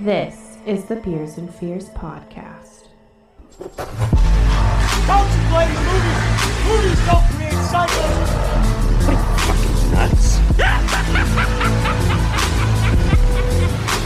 This 0.00 0.58
is 0.64 0.84
the 0.84 0.94
Beers 0.94 1.38
and 1.38 1.52
Fears 1.52 1.88
podcast. 1.88 2.84
Contemplating 5.06 5.74
movies. 5.74 6.22
Movies 6.68 7.00
don't 7.04 7.26
create 7.34 7.58
cycles. 7.66 8.30
nuts. 9.90 10.38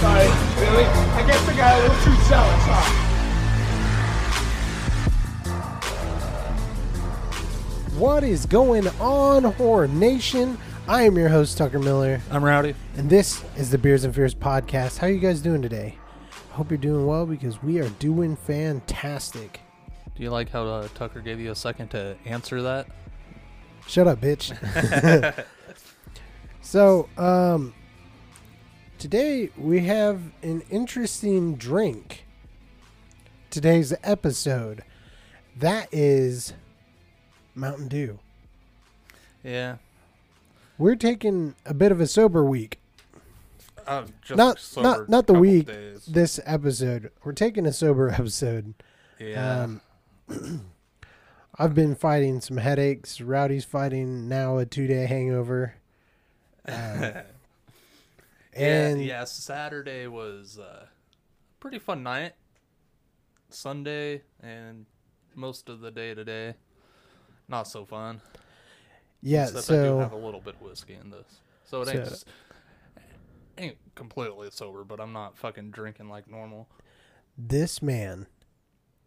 Sorry, 0.00 0.28
really? 0.60 0.86
I 0.88 1.22
guess 1.26 1.46
I 1.46 1.54
got 1.58 1.76
a 1.76 1.82
little 1.82 2.00
too 2.04 2.16
zealous, 2.24 2.64
huh? 2.64 2.88
What 7.98 8.24
is 8.24 8.46
going 8.46 8.88
on, 8.98 9.44
Horror 9.44 9.88
Nation? 9.88 10.56
I 10.88 11.02
am 11.02 11.16
your 11.16 11.28
host, 11.28 11.58
Tucker 11.58 11.78
Miller, 11.78 12.20
I'm 12.30 12.44
Rowdy. 12.44 12.74
and 12.96 13.08
this 13.08 13.42
is 13.56 13.70
the 13.70 13.78
Beers 13.78 14.04
and 14.04 14.14
Fears 14.14 14.34
podcast. 14.34 14.98
How 14.98 15.06
are 15.06 15.10
you 15.10 15.20
guys 15.20 15.40
doing 15.40 15.62
today? 15.62 15.96
I 16.50 16.54
hope 16.54 16.70
you're 16.70 16.78
doing 16.78 17.06
well 17.06 17.24
because 17.24 17.62
we 17.62 17.78
are 17.80 17.88
doing 17.88 18.36
fantastic. 18.36 19.60
Do 20.14 20.22
you 20.22 20.30
like 20.30 20.50
how 20.50 20.64
uh, 20.66 20.88
Tucker 20.94 21.20
gave 21.20 21.40
you 21.40 21.50
a 21.50 21.54
second 21.54 21.88
to 21.90 22.16
answer 22.24 22.60
that? 22.62 22.86
Shut 23.86 24.06
up, 24.06 24.20
bitch. 24.20 24.52
so, 26.60 27.08
um, 27.16 27.74
today 28.98 29.50
we 29.56 29.80
have 29.86 30.20
an 30.42 30.62
interesting 30.70 31.54
drink. 31.54 32.24
Today's 33.50 33.94
episode 34.02 34.82
that 35.56 35.88
is 35.92 36.54
Mountain 37.54 37.88
Dew. 37.88 38.18
Yeah. 39.44 39.76
We're 40.78 40.96
taking 40.96 41.54
a 41.66 41.74
bit 41.74 41.92
of 41.92 42.00
a 42.00 42.06
sober 42.06 42.44
week. 42.44 42.78
Uh, 43.86 44.04
just 44.22 44.36
not 44.36 44.58
sober 44.58 44.88
not 44.88 45.08
not 45.08 45.26
the 45.26 45.34
week. 45.34 45.66
days. 45.66 46.06
This 46.06 46.38
episode, 46.44 47.10
we're 47.24 47.32
taking 47.32 47.66
a 47.66 47.72
sober 47.72 48.10
episode. 48.18 48.74
Yeah. 49.18 49.62
Um, 49.62 49.80
I've 51.58 51.74
been 51.74 51.94
fighting 51.94 52.40
some 52.40 52.56
headaches. 52.56 53.20
Rowdy's 53.20 53.64
fighting 53.64 54.28
now 54.28 54.58
a 54.58 54.66
two 54.66 54.86
day 54.86 55.06
hangover. 55.06 55.74
Um, 56.64 57.12
and 58.54 59.00
yeah, 59.02 59.20
yeah, 59.20 59.24
Saturday 59.24 60.06
was 60.06 60.60
uh, 60.60 60.84
a 60.84 60.88
pretty 61.58 61.80
fun 61.80 62.04
night. 62.04 62.34
Sunday 63.50 64.22
and 64.40 64.86
most 65.34 65.68
of 65.68 65.80
the 65.80 65.90
day 65.90 66.14
today, 66.14 66.54
not 67.48 67.66
so 67.66 67.84
fun. 67.84 68.20
Yeah, 69.22 69.44
Except 69.44 69.70
I 69.70 69.74
do 69.74 69.82
so 69.82 69.98
have 70.00 70.12
a 70.12 70.16
little 70.16 70.40
bit 70.40 70.54
of 70.56 70.62
whiskey 70.62 70.94
in 70.94 71.10
this, 71.10 71.40
so 71.64 71.82
it 71.82 71.88
ain't 71.88 72.04
So- 72.04 72.10
just, 72.10 72.26
ain't 73.58 73.78
completely 73.94 74.48
sober, 74.50 74.84
but 74.84 75.00
I'm 75.00 75.12
not 75.12 75.36
fucking 75.38 75.70
drinking 75.70 76.08
like 76.08 76.28
normal. 76.28 76.68
this 77.38 77.80
man 77.82 78.26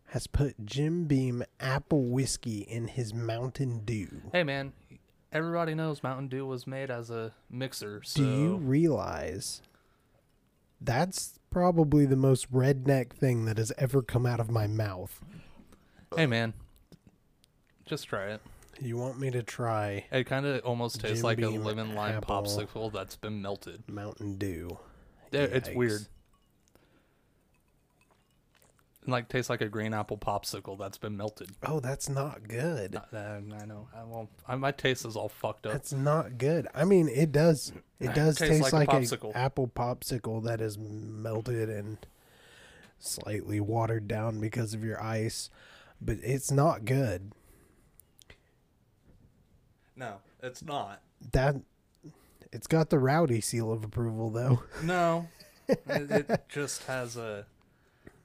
has 0.09 0.27
put 0.27 0.65
Jim 0.65 1.05
Beam 1.05 1.43
apple 1.59 2.03
whiskey 2.05 2.59
in 2.59 2.87
his 2.87 3.13
Mountain 3.13 3.81
Dew. 3.85 4.21
Hey 4.31 4.43
man, 4.43 4.73
everybody 5.31 5.73
knows 5.75 6.01
Mountain 6.03 6.27
Dew 6.29 6.45
was 6.45 6.65
made 6.67 6.89
as 6.91 7.09
a 7.09 7.33
mixer. 7.49 8.01
So 8.03 8.21
Do 8.21 8.29
you 8.29 8.55
realize 8.57 9.61
that's 10.79 11.39
probably 11.49 12.05
the 12.05 12.15
most 12.15 12.51
redneck 12.51 13.11
thing 13.13 13.45
that 13.45 13.57
has 13.57 13.71
ever 13.77 14.01
come 14.01 14.25
out 14.25 14.39
of 14.39 14.49
my 14.51 14.67
mouth? 14.67 15.19
Hey 16.15 16.27
man, 16.27 16.53
just 17.85 18.07
try 18.07 18.25
it. 18.27 18.41
You 18.81 18.97
want 18.97 19.19
me 19.19 19.31
to 19.31 19.41
try 19.43 20.05
It 20.11 20.25
kind 20.25 20.45
of 20.45 20.63
almost 20.65 20.99
tastes 20.99 21.17
Jim 21.17 21.23
like 21.23 21.37
a 21.39 21.49
Beam 21.49 21.63
lemon 21.63 21.95
lime 21.95 22.15
apple. 22.15 22.43
popsicle 22.43 22.91
that's 22.91 23.15
been 23.15 23.41
melted. 23.41 23.83
Mountain 23.89 24.37
Dew? 24.37 24.77
Yeah, 25.31 25.41
It's 25.41 25.69
Yikes. 25.69 25.75
weird. 25.75 26.01
It, 26.01 26.07
like 29.07 29.29
tastes 29.29 29.49
like 29.49 29.61
a 29.61 29.69
green 29.69 29.93
apple 29.93 30.17
popsicle 30.17 30.77
that's 30.79 30.97
been 30.97 31.15
melted. 31.15 31.51
Oh, 31.63 31.79
that's 31.79 32.09
not 32.09 32.47
good. 32.47 32.95
Uh, 33.13 33.17
I 33.17 33.65
know. 33.65 33.87
I 33.95 34.03
won't. 34.03 34.29
I, 34.47 34.55
my 34.55 34.71
taste 34.71 35.05
is 35.05 35.15
all 35.15 35.29
fucked 35.29 35.67
up. 35.67 35.73
That's 35.73 35.93
not 35.93 36.37
good. 36.39 36.67
I 36.73 36.85
mean, 36.85 37.07
it 37.07 37.31
does. 37.31 37.71
It 37.99 38.13
does 38.15 38.37
Tastes 38.37 38.55
taste 38.61 38.73
like 38.73 38.87
like, 38.87 38.93
a 38.93 38.97
a, 38.97 39.01
popsicle. 39.01 39.31
apple 39.35 39.67
popsicle 39.67 40.43
that 40.45 40.59
is 40.59 40.77
melted 40.79 41.69
and 41.69 41.99
slightly 42.99 43.59
watered 43.59 44.07
down 44.07 44.39
because 44.39 44.73
of 44.73 44.83
your 44.83 45.01
ice, 45.01 45.49
but 46.01 46.17
it's 46.23 46.51
not 46.51 46.83
good. 46.85 47.31
No, 49.95 50.15
it's 50.41 50.63
not. 50.63 51.01
That 51.31 51.55
it's 52.51 52.67
got 52.67 52.89
the 52.89 52.99
rowdy 52.99 53.41
seal 53.41 53.71
of 53.71 53.83
approval 53.83 54.29
though. 54.29 54.63
No, 54.83 55.27
it, 55.67 56.11
it 56.11 56.45
just 56.49 56.83
has 56.85 57.17
a. 57.17 57.45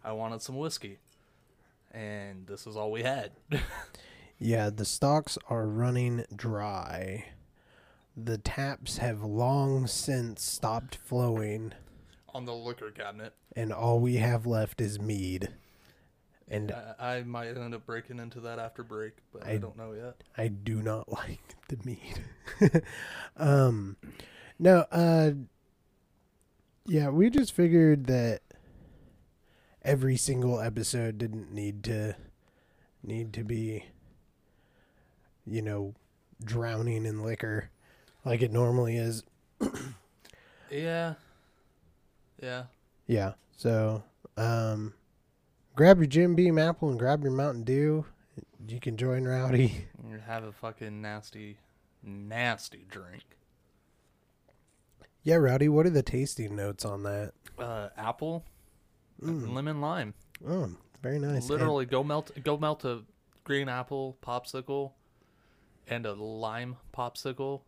I 0.04 0.12
wanted 0.12 0.42
some 0.42 0.56
whiskey, 0.56 0.98
and 1.92 2.46
this 2.46 2.66
is 2.66 2.76
all 2.76 2.90
we 2.90 3.02
had. 3.02 3.32
Yeah, 4.42 4.70
the 4.70 4.86
stocks 4.86 5.36
are 5.50 5.66
running 5.66 6.24
dry. 6.34 7.26
The 8.16 8.38
taps 8.38 8.96
have 8.96 9.22
long 9.22 9.86
since 9.86 10.42
stopped 10.42 10.96
flowing, 10.96 11.74
on 12.32 12.46
the 12.46 12.54
liquor 12.54 12.90
cabinet. 12.90 13.34
and 13.54 13.70
all 13.70 14.00
we 14.00 14.16
have 14.16 14.46
left 14.46 14.80
is 14.80 14.98
mead. 14.98 15.50
And 16.50 16.72
I, 16.72 16.94
I 17.18 17.22
might 17.22 17.56
end 17.56 17.74
up 17.74 17.86
breaking 17.86 18.18
into 18.18 18.40
that 18.40 18.58
after 18.58 18.82
break, 18.82 19.12
but 19.32 19.46
I, 19.46 19.52
I- 19.52 19.56
don't 19.58 19.76
know 19.76 19.92
yet. 19.92 20.16
I 20.36 20.48
do 20.48 20.82
not 20.82 21.08
like 21.12 21.54
the 21.68 21.78
meat. 21.84 22.82
um 23.36 23.96
no, 24.58 24.84
uh 24.90 25.30
yeah, 26.86 27.08
we 27.10 27.30
just 27.30 27.52
figured 27.52 28.06
that 28.06 28.40
every 29.82 30.16
single 30.16 30.60
episode 30.60 31.18
didn't 31.18 31.52
need 31.52 31.84
to 31.84 32.16
need 33.02 33.32
to 33.32 33.44
be 33.44 33.84
you 35.46 35.62
know 35.62 35.94
drowning 36.44 37.06
in 37.06 37.22
liquor 37.22 37.70
like 38.24 38.42
it 38.42 38.52
normally 38.52 38.96
is. 38.96 39.22
Yeah, 40.70 41.14
yeah. 42.42 42.64
Yeah. 43.06 43.32
So, 43.56 44.02
um 44.36 44.94
grab 45.74 45.98
your 45.98 46.06
Jim 46.06 46.34
Beam 46.34 46.58
apple 46.58 46.88
and 46.90 46.98
grab 46.98 47.22
your 47.22 47.32
Mountain 47.32 47.64
Dew. 47.64 48.04
You 48.68 48.80
can 48.80 48.96
join 48.96 49.24
Rowdy. 49.24 49.86
You 50.10 50.18
have 50.26 50.42
a 50.42 50.50
fucking 50.50 51.00
nasty, 51.00 51.58
nasty 52.02 52.84
drink. 52.90 53.22
Yeah, 55.22 55.36
Rowdy, 55.36 55.68
what 55.68 55.86
are 55.86 55.90
the 55.90 56.02
tasting 56.02 56.56
notes 56.56 56.84
on 56.84 57.04
that? 57.04 57.32
Uh, 57.56 57.90
apple, 57.96 58.44
Mm. 59.22 59.52
lemon, 59.52 59.80
lime. 59.80 60.14
Oh, 60.48 60.70
very 61.02 61.20
nice. 61.20 61.42
And- 61.42 61.50
Literally, 61.50 61.86
go 61.86 62.02
melt, 62.02 62.32
go 62.42 62.56
melt 62.56 62.84
a 62.84 63.02
green 63.44 63.68
apple 63.68 64.16
popsicle 64.20 64.92
and 65.86 66.06
a 66.06 66.14
lime 66.14 66.76
popsicle, 66.92 67.60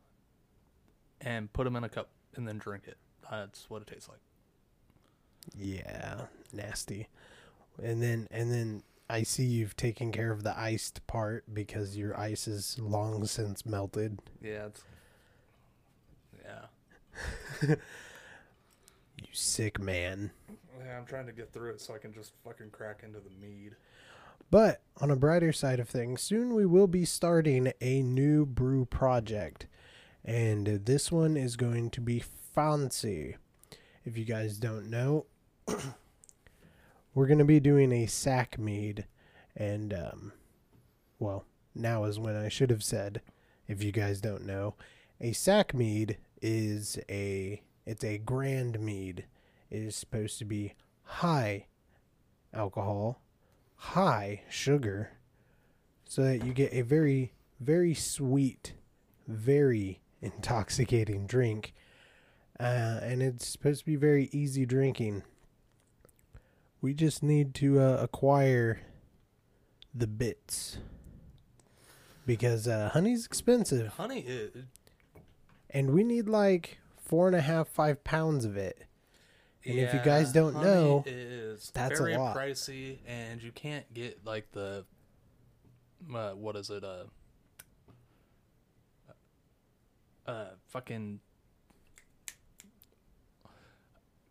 and 1.21 1.53
put 1.53 1.63
them 1.65 1.77
in 1.77 1.85
a 1.85 1.89
cup, 1.89 2.09
and 2.35 2.49
then 2.49 2.59
drink 2.59 2.85
it. 2.89 2.97
That's 3.31 3.71
what 3.71 3.83
it 3.83 3.89
tastes 3.89 4.09
like. 4.09 4.19
yeah, 5.57 6.23
nasty. 6.53 7.07
And 7.81 8.03
then 8.03 8.29
and 8.31 8.51
then 8.51 8.83
I 9.09 9.23
see 9.23 9.45
you've 9.45 9.77
taken 9.77 10.11
care 10.11 10.33
of 10.33 10.43
the 10.43 10.59
iced 10.59 11.07
part 11.07 11.45
because 11.53 11.97
your 11.97 12.19
ice 12.19 12.49
is 12.49 12.79
long 12.79 13.27
since 13.27 13.65
melted. 13.65 14.21
Yeah, 14.43 14.67
it's. 14.67 14.85
Yeah. 16.45 17.75
You 19.19 19.29
sick 19.33 19.79
man. 19.81 20.33
Yeah, 20.85 20.99
I'm 20.99 21.07
trying 21.07 21.27
to 21.27 21.33
get 21.33 21.53
through 21.53 21.71
it 21.71 21.81
so 21.81 21.95
I 21.95 21.99
can 21.99 22.13
just 22.13 22.33
fucking 22.45 22.71
crack 22.71 23.03
into 23.05 23.21
the 23.21 23.31
mead. 23.41 23.77
But 24.51 24.83
on 25.01 25.11
a 25.11 25.17
brighter 25.17 25.53
side 25.53 25.81
of 25.81 25.89
things, 25.89 26.21
soon 26.21 26.55
we 26.55 26.67
will 26.67 26.87
be 26.87 27.05
starting 27.05 27.73
a 27.81 28.03
new 28.03 28.45
brew 28.45 28.85
project. 28.85 29.67
And 30.25 30.67
this 30.85 31.11
one 31.11 31.37
is 31.37 31.57
going 31.57 31.91
to 31.91 32.01
be 32.01 32.21
fancy. 32.21 33.37
If 34.05 34.19
you 34.19 34.25
guys 34.25 34.59
don't 34.59 34.91
know, 34.91 35.27
we're 37.15 37.27
going 37.27 37.39
to 37.39 37.45
be 37.45 37.61
doing 37.61 37.93
a 37.93 38.07
sack 38.07 38.59
mead. 38.59 39.07
And, 39.57 39.93
um, 39.93 40.33
well, 41.19 41.45
now 41.75 42.05
is 42.05 42.19
when 42.19 42.37
I 42.37 42.49
should 42.49 42.71
have 42.71 42.85
said, 42.85 43.23
if 43.69 43.83
you 43.83 43.93
guys 43.93 44.21
don't 44.21 44.47
know, 44.47 44.75
a 45.21 45.33
sack 45.33 45.75
mead 45.75 46.19
is 46.41 46.99
a 47.09 47.63
it's 47.87 48.05
a 48.05 48.19
grand 48.19 48.81
mead. 48.81 49.25
It 49.71 49.83
is 49.83 49.97
supposed 49.97 50.39
to 50.39 50.45
be 50.45 50.75
high 51.05 51.67
alcohol, 52.53 53.23
high 53.77 54.43
sugar, 54.51 55.13
so 56.05 56.23
that 56.23 56.45
you 56.45 56.53
get 56.53 56.73
a 56.73 56.83
very 56.83 57.33
very 57.61 57.95
sweet, 57.95 58.75
very 59.29 60.01
intoxicating 60.21 61.27
drink. 61.27 61.73
Uh, 62.59 63.01
and 63.03 63.23
it's 63.23 63.47
supposed 63.47 63.81
to 63.81 63.87
be 63.87 63.97
very 63.97 64.29
easy 64.33 64.67
drinking. 64.67 65.23
We 66.83 66.95
just 66.95 67.23
need 67.23 67.55
to 67.55 67.81
uh, 67.81 67.99
acquire 68.03 68.81
the 69.95 70.09
bits 70.09 70.79
because 72.27 72.67
uh, 72.67 72.91
honey's 72.93 73.25
expensive, 73.25 73.87
Honey, 73.95 74.21
it, 74.21 74.57
and 75.71 75.91
we 75.91 76.03
need 76.03 76.29
like 76.29 76.79
four 77.01 77.29
and 77.29 77.37
a 77.37 77.41
half, 77.41 77.69
five 77.69 78.03
pounds 78.03 78.45
of 78.45 78.57
it. 78.57 78.85
And 79.65 79.79
if 79.79 79.95
you 79.95 80.01
guys 80.01 80.33
don't 80.33 80.55
honey 80.55 80.67
know, 80.67 81.05
is 81.07 81.71
that's 81.73 82.01
a 82.01 82.03
very 82.03 82.17
lot. 82.17 82.37
pricey, 82.37 82.99
and 83.07 83.41
you 83.41 83.53
can't 83.53 83.85
get 83.95 84.25
like 84.25 84.51
the 84.51 84.85
uh, 86.13 86.31
what 86.31 86.57
is 86.57 86.69
it? 86.69 86.83
Uh, 86.83 87.05
uh, 90.27 90.47
fucking. 90.71 91.21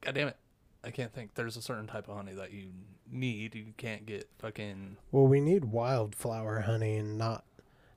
God 0.02 0.16
damn 0.16 0.28
it! 0.28 0.41
I 0.84 0.90
can't 0.92 1.14
think. 1.14 1.36
There's 1.36 1.58
a 1.58 1.62
certain 1.62 1.88
type 1.88 2.10
of 2.10 2.16
honey 2.16 2.34
that 2.34 2.52
you 2.52 2.68
need. 3.12 3.54
You 3.56 3.74
can't 3.78 4.06
get 4.06 4.28
fucking. 4.40 4.98
Well, 5.12 5.28
we 5.28 5.40
need 5.40 5.66
wildflower 5.66 6.62
honey 6.62 6.98
and 6.98 7.18
not 7.18 7.44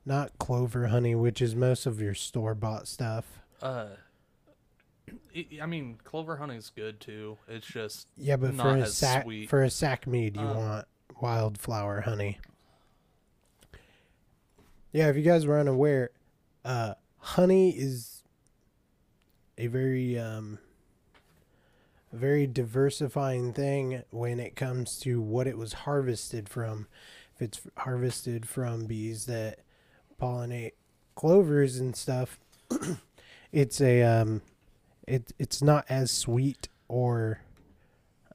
not 0.04 0.38
clover 0.38 0.88
honey, 0.88 1.14
which 1.14 1.40
is 1.40 1.54
most 1.54 1.86
of 1.86 2.00
your 2.00 2.14
store 2.14 2.54
bought 2.54 2.86
stuff. 2.86 3.40
Uh, 3.62 3.86
I 5.60 5.66
mean, 5.66 5.98
clover 6.04 6.36
honey's 6.36 6.70
good 6.74 7.00
too. 7.00 7.38
It's 7.48 7.66
just 7.66 8.06
Yeah, 8.18 8.36
but 8.36 8.54
for 8.54 8.76
a 8.76 8.86
sack 8.86 9.22
sweet. 9.24 9.48
for 9.48 9.62
a 9.62 9.70
sack 9.70 10.06
mead, 10.06 10.36
you 10.36 10.42
Uh. 10.42 10.54
want 10.54 10.86
wildflower 11.22 12.02
honey. 12.02 12.38
Yeah, 14.92 15.08
if 15.08 15.16
you 15.16 15.22
guys 15.22 15.46
were 15.46 15.58
unaware, 15.58 16.10
uh, 16.64 16.94
honey 17.18 17.70
is 17.70 18.22
a 19.58 19.66
very 19.66 20.18
um, 20.18 20.58
very 22.14 22.46
diversifying 22.46 23.52
thing 23.52 24.02
when 24.10 24.40
it 24.40 24.56
comes 24.56 24.98
to 25.00 25.20
what 25.20 25.46
it 25.46 25.58
was 25.58 25.72
harvested 25.72 26.48
from. 26.48 26.86
If 27.34 27.42
it's 27.42 27.60
harvested 27.78 28.48
from 28.48 28.86
bees 28.86 29.26
that 29.26 29.58
pollinate 30.20 30.72
clovers 31.14 31.78
and 31.78 31.96
stuff, 31.96 32.38
it's 33.52 33.80
a 33.80 34.02
um, 34.02 34.42
it 35.06 35.32
it's 35.38 35.62
not 35.62 35.84
as 35.88 36.10
sweet 36.10 36.68
or 36.88 37.40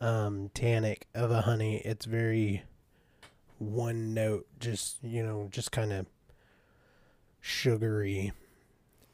um 0.01 0.49
tannic 0.53 1.07
of 1.15 1.31
a 1.31 1.41
honey. 1.41 1.77
It's 1.85 2.05
very 2.05 2.63
one 3.57 4.13
note, 4.13 4.47
just 4.59 4.97
you 5.03 5.23
know, 5.23 5.47
just 5.51 5.71
kind 5.71 5.93
of 5.93 6.05
sugary. 7.41 8.33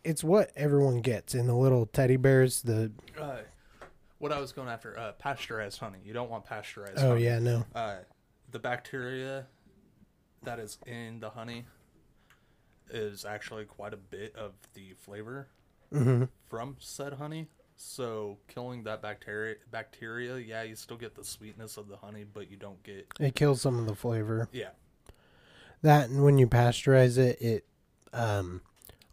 It's 0.04 0.24
what 0.24 0.52
everyone 0.56 1.02
gets 1.02 1.34
in 1.36 1.48
the 1.48 1.56
little 1.56 1.86
teddy 1.86 2.18
bears. 2.18 2.62
The 2.62 2.92
Uh, 3.20 3.38
what 4.25 4.31
I 4.36 4.42
was 4.42 4.51
going 4.51 4.69
after, 4.69 4.98
uh, 4.98 5.12
pasteurized 5.12 5.80
honey. 5.80 6.00
You 6.04 6.12
don't 6.12 6.31
want 6.31 6.45
pasteurized. 6.45 6.98
oh 6.98 7.10
honey. 7.10 7.25
yeah, 7.25 7.38
no, 7.38 7.63
Uh, 7.75 7.98
the 8.50 8.57
bacteria 8.57 9.45
that 10.42 10.57
is 10.57 10.80
in 10.88 11.19
the 11.19 11.30
honey 11.30 11.66
is 12.89 13.24
actually 13.24 13.66
quite 13.66 13.94
a 13.94 13.98
bit 13.98 14.36
of 14.36 14.54
the 14.74 14.94
flavor 14.94 15.48
hmm 15.92 16.24
from 16.50 16.75
said 16.80 17.13
honey. 17.13 17.50
So 17.75 18.39
killing 18.48 18.83
that 18.86 19.04
bacteria, 19.04 19.57
bacteria, 19.69 20.38
yeah, 20.38 20.63
you 20.63 20.75
still 20.75 20.98
get 20.98 21.13
the 21.13 21.24
sweetness 21.24 21.78
of 21.78 21.88
the 21.88 21.98
honey, 21.98 22.24
but 22.24 22.50
you 22.50 22.57
don't 22.57 22.81
get, 22.81 23.06
it 23.19 23.36
kills 23.36 23.62
some 23.62 23.78
of 23.78 23.86
the 23.86 23.94
flavor. 23.95 24.50
yeah, 24.51 24.69
That 25.83 26.10
and 26.10 26.24
when 26.24 26.39
you 26.39 26.48
pasteurize 26.48 27.19
it, 27.19 27.39
it 27.42 27.66
um 28.12 28.62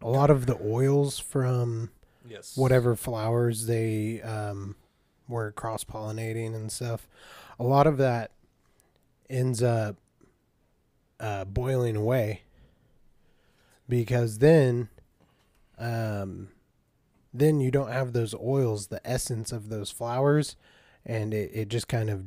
a 0.01 0.09
lot 0.09 0.31
of 0.31 0.47
the 0.47 0.57
oils 0.65 1.19
from 1.19 1.91
yes, 2.27 2.57
whatever 2.57 2.95
flowers 2.95 3.67
they 3.67 4.19
um, 4.23 4.75
were 5.27 5.51
cross 5.51 5.83
pollinating 5.83 6.53
and 6.55 6.71
stuff. 6.71 7.07
A 7.59 7.63
lot 7.63 7.87
of 7.87 7.97
that 7.97 8.31
ends 9.29 9.63
up 9.63 9.97
uh, 11.19 11.45
boiling 11.45 11.95
away 11.95 12.41
because 13.87 14.39
then, 14.39 14.89
um, 15.77 16.49
then 17.33 17.59
you 17.59 17.71
don't 17.71 17.91
have 17.91 18.13
those 18.13 18.33
oils, 18.35 18.87
the 18.87 19.01
essence 19.07 19.51
of 19.51 19.69
those 19.69 19.91
flowers, 19.91 20.55
and 21.05 21.33
it, 21.33 21.51
it 21.53 21.67
just 21.69 21.87
kind 21.87 22.09
of 22.09 22.23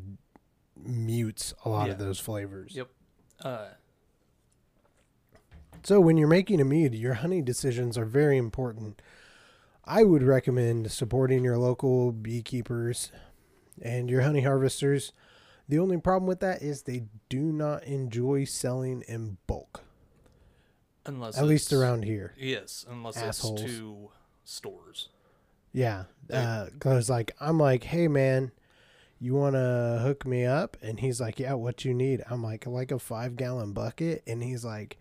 mutes 0.77 1.55
a 1.65 1.69
lot 1.69 1.89
of 1.91 1.99
those 1.99 2.19
flavors. 2.21 2.75
Yep. 2.75 2.89
Uh, 3.43 3.67
So 5.83 6.01
when 6.01 6.17
you're 6.17 6.29
making 6.29 6.61
a 6.61 6.65
mead, 6.65 6.95
your 6.95 7.15
honey 7.15 7.43
decisions 7.43 7.97
are 7.97 8.05
very 8.05 8.37
important. 8.37 9.01
I 9.87 10.03
would 10.03 10.23
recommend 10.23 10.91
supporting 10.91 11.45
your 11.45 11.59
local 11.59 12.11
beekeepers 12.13 13.13
and 13.81 14.11
your 14.11 14.23
honey 14.23 14.41
harvesters. 14.43 15.13
The 15.69 15.79
only 15.79 15.99
problem 15.99 16.27
with 16.27 16.41
that 16.41 16.63
is 16.63 16.83
they 16.83 17.05
do 17.29 17.41
not 17.41 17.85
enjoy 17.85 18.45
selling 18.45 19.03
in 19.09 19.37
bulk, 19.47 19.83
unless 21.05 21.39
at 21.39 21.45
least 21.45 21.73
around 21.73 22.05
here. 22.05 22.35
yes, 22.37 22.85
unless 22.89 23.17
Assholes. 23.17 23.63
it's 23.63 23.73
to 23.73 24.11
stores. 24.45 25.09
Yeah, 25.73 26.05
because 26.27 27.11
like 27.11 27.33
I'm 27.41 27.59
like, 27.59 27.85
hey 27.85 28.09
man, 28.09 28.53
you 29.21 29.35
want 29.35 29.55
to 29.55 30.01
hook 30.03 30.27
me 30.27 30.45
up? 30.45 30.77
And 30.83 31.01
he's 31.01 31.21
like, 31.21 31.39
yeah, 31.39 31.55
what 31.55 31.85
you 31.85 31.95
need? 31.95 32.23
I'm 32.31 32.43
like, 32.43 32.67
like 32.67 32.93
a 32.93 32.99
five 32.99 33.37
gallon 33.37 33.73
bucket, 33.73 34.23
and 34.27 34.43
he's 34.43 34.65
like, 34.65 34.99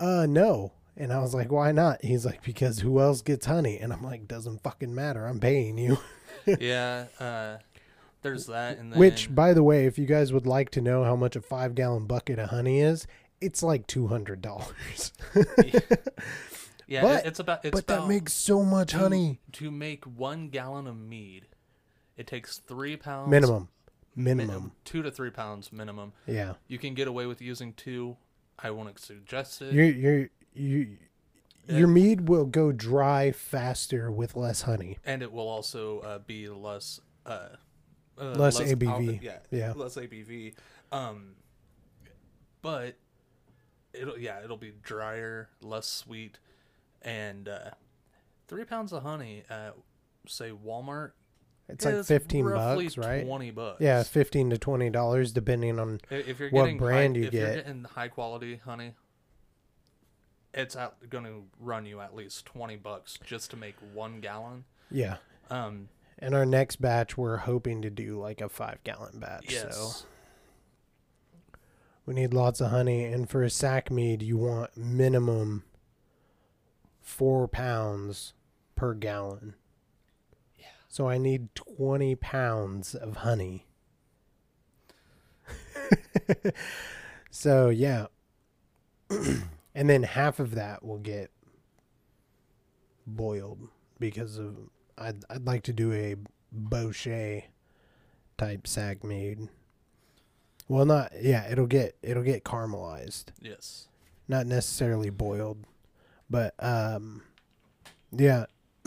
uh, 0.00 0.26
no. 0.26 0.72
And 0.96 1.12
I 1.12 1.18
was 1.20 1.34
like, 1.34 1.52
why 1.52 1.72
not? 1.72 2.02
He's 2.02 2.24
like, 2.24 2.42
because 2.42 2.80
who 2.80 3.00
else 3.00 3.20
gets 3.20 3.44
honey? 3.46 3.78
And 3.78 3.92
I'm 3.92 4.02
like, 4.02 4.26
doesn't 4.26 4.62
fucking 4.62 4.94
matter. 4.94 5.26
I'm 5.26 5.38
paying 5.40 5.76
you. 5.76 5.98
yeah, 6.60 7.06
uh, 7.20 7.58
there's 8.22 8.46
that, 8.46 8.78
and 8.78 8.92
then 8.92 8.98
Which, 8.98 9.34
by 9.34 9.52
the 9.52 9.62
way, 9.62 9.86
if 9.86 9.98
you 9.98 10.06
guys 10.06 10.32
would 10.32 10.46
like 10.46 10.70
to 10.70 10.80
know 10.80 11.04
how 11.04 11.14
much 11.14 11.36
a 11.36 11.40
five 11.42 11.74
gallon 11.74 12.06
bucket 12.06 12.38
of 12.38 12.48
honey 12.50 12.80
is, 12.80 13.06
it's 13.40 13.62
like 13.62 13.86
two 13.86 14.06
hundred 14.06 14.40
dollars. 14.42 15.12
yeah, 16.86 17.02
but- 17.02 17.26
it's 17.26 17.38
about 17.38 17.64
it's 17.64 17.72
but 17.74 17.86
that 17.88 18.08
makes 18.08 18.32
so 18.32 18.62
much 18.62 18.90
to- 18.92 18.98
honey. 18.98 19.40
to 19.52 19.70
make 19.70 20.04
one 20.04 20.48
gallon 20.48 20.86
of 20.86 20.96
mead. 20.96 21.46
It 22.16 22.26
takes 22.26 22.58
three 22.58 22.96
pounds 22.96 23.30
Minimum. 23.30 23.68
min- 24.14 24.38
Minimum. 24.38 24.72
two 24.84 25.02
to 25.02 25.10
three 25.10 25.30
pounds 25.30 25.72
minimum. 25.72 26.12
Yeah. 26.26 26.54
You 26.68 26.78
can 26.78 26.94
get 26.94 27.08
away 27.08 27.26
with 27.26 27.42
using 27.42 27.74
two. 27.74 28.16
I 28.58 28.70
won't 28.70 28.98
suggest 28.98 29.60
it. 29.60 29.74
You're 29.74 29.84
you're 29.84 30.28
you 30.56 30.96
your 31.68 31.88
mead 31.88 32.28
will 32.28 32.44
go 32.46 32.70
dry 32.72 33.32
faster 33.32 34.10
with 34.10 34.36
less 34.36 34.62
honey. 34.62 34.98
and 35.04 35.20
it 35.22 35.32
will 35.32 35.48
also 35.48 35.98
uh, 36.00 36.18
be 36.18 36.48
less 36.48 37.00
uh, 37.26 37.48
uh, 38.18 38.24
Less 38.34 38.60
al- 38.60 38.66
ABV. 38.66 39.20
yeah, 39.22 39.38
Yeah. 39.50 39.72
less 39.74 39.96
ABV. 39.96 40.54
Um, 40.92 41.34
but 42.62 42.96
it'll 43.92 44.18
yeah, 44.18 44.42
it'll 44.44 44.56
be 44.56 44.72
drier, 44.82 45.48
less 45.60 45.86
sweet, 45.86 46.38
and 47.02 47.48
uh, 47.48 47.70
three 48.48 48.64
pounds 48.64 48.92
of 48.92 49.02
honey 49.02 49.42
at 49.50 49.74
say 50.26 50.50
Walmart. 50.50 51.12
It's 51.68 51.84
like 51.84 52.04
15 52.04 52.44
bucks, 52.48 52.96
right? 52.96 53.24
Twenty 53.26 53.50
bucks. 53.50 53.80
Yeah, 53.80 54.04
15 54.04 54.50
to 54.50 54.58
20 54.58 54.88
dollars 54.90 55.32
depending 55.32 55.80
on 55.80 56.00
If 56.10 56.38
you're 56.38 56.50
what 56.50 56.78
brand 56.78 57.16
high, 57.16 57.20
you 57.22 57.26
if 57.26 57.34
you're 57.34 57.46
get. 57.46 57.64
getting 57.66 57.82
high 57.84 58.06
quality 58.08 58.60
honey, 58.64 58.94
it's 60.56 60.76
going 61.10 61.24
to 61.24 61.44
run 61.60 61.86
you 61.86 62.00
at 62.00 62.14
least 62.16 62.46
twenty 62.46 62.76
bucks 62.76 63.18
just 63.24 63.50
to 63.52 63.56
make 63.56 63.76
one 63.94 64.20
gallon. 64.20 64.64
yeah. 64.90 65.16
Um, 65.50 65.88
And 66.18 66.34
our 66.34 66.44
next 66.46 66.76
batch 66.80 67.16
we're 67.16 67.36
hoping 67.36 67.82
to 67.82 67.90
do 67.90 68.18
like 68.18 68.40
a 68.40 68.48
5 68.48 68.82
gallon 68.82 69.20
batch. 69.20 69.52
yes. 69.52 69.76
So 69.76 70.06
we 72.04 72.14
need 72.14 72.34
lots 72.34 72.60
of 72.60 72.70
honey 72.70 73.04
and 73.04 73.28
for 73.30 73.42
a 73.44 73.50
sack 73.50 73.90
mead 73.90 74.22
you 74.22 74.36
want 74.38 74.76
minimum 74.76 75.62
4 77.02 77.46
pounds 77.46 78.32
per 78.74 78.94
gallon. 78.94 79.54
Yeah. 80.58 80.66
So 80.88 81.08
I 81.08 81.18
need 81.18 81.54
20 81.54 82.16
pounds 82.16 82.94
of 82.96 83.18
honey. 83.18 83.66
so 87.30 87.68
yeah. 87.68 88.06
and 89.76 89.88
then 89.88 90.02
half 90.02 90.40
of 90.40 90.54
that 90.56 90.82
will 90.84 90.98
get 90.98 91.30
boiled 93.06 93.68
because 94.00 94.38
of 94.38 94.56
I'd 94.98 95.22
I'd 95.30 95.46
like 95.46 95.62
to 95.64 95.72
do 95.72 95.92
a 95.92 96.16
Bochet 96.56 97.44
type 98.38 98.66
sack 98.66 99.04
mead. 99.04 99.48
Well, 100.68 100.84
not 100.86 101.12
yeah, 101.20 101.46
it'll 101.48 101.66
get 101.66 101.96
it'll 102.02 102.22
get 102.24 102.42
caramelized, 102.44 103.26
Yes. 103.40 103.88
not 104.26 104.46
necessarily 104.46 105.10
boiled, 105.10 105.58
but 106.28 106.54
um, 106.58 107.22
yeah, 108.10 108.46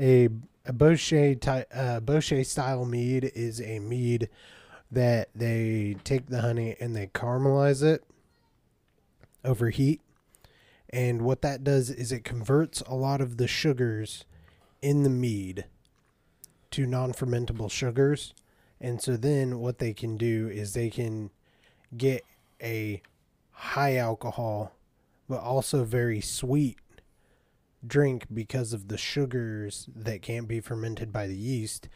a 0.00 0.24
a 0.66 0.72
Bochet 0.72 1.40
type 1.40 1.68
uh, 1.74 2.00
Bochet 2.00 2.44
style 2.44 2.84
mead 2.84 3.30
is 3.34 3.60
a 3.60 3.78
mead 3.78 4.28
that 4.90 5.30
they 5.34 5.96
take 6.04 6.26
the 6.26 6.40
honey 6.42 6.76
and 6.78 6.94
they 6.94 7.06
caramelize 7.06 7.82
it 7.82 8.04
over 9.44 9.70
heat. 9.70 10.00
And 10.90 11.22
what 11.22 11.42
that 11.42 11.64
does 11.64 11.90
is 11.90 12.12
it 12.12 12.24
converts 12.24 12.82
a 12.82 12.94
lot 12.94 13.20
of 13.20 13.36
the 13.38 13.48
sugars 13.48 14.24
in 14.82 15.04
the 15.04 15.10
mead 15.10 15.64
to 16.72 16.86
non 16.86 17.12
fermentable 17.12 17.70
sugars. 17.70 18.34
And 18.80 19.00
so 19.00 19.16
then 19.16 19.60
what 19.60 19.78
they 19.78 19.94
can 19.94 20.16
do 20.16 20.48
is 20.48 20.74
they 20.74 20.90
can 20.90 21.30
get 21.96 22.24
a 22.60 23.00
high 23.52 23.96
alcohol, 23.96 24.72
but 25.28 25.40
also 25.40 25.84
very 25.84 26.20
sweet 26.20 26.78
drink 27.86 28.26
because 28.32 28.72
of 28.72 28.88
the 28.88 28.98
sugars 28.98 29.88
that 29.94 30.22
can't 30.22 30.48
be 30.48 30.60
fermented 30.60 31.12
by 31.12 31.26
the 31.26 31.36
yeast. 31.36 31.88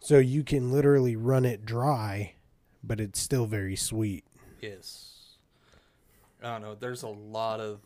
So 0.00 0.18
you 0.18 0.44
can 0.44 0.70
literally 0.70 1.16
run 1.16 1.44
it 1.44 1.64
dry, 1.64 2.34
but 2.82 3.00
it's 3.00 3.20
still 3.20 3.46
very 3.46 3.76
sweet. 3.76 4.24
Yes. 4.60 5.13
I 6.44 6.48
don't 6.48 6.62
know. 6.62 6.74
There's 6.74 7.02
a 7.02 7.08
lot 7.08 7.60
of 7.60 7.80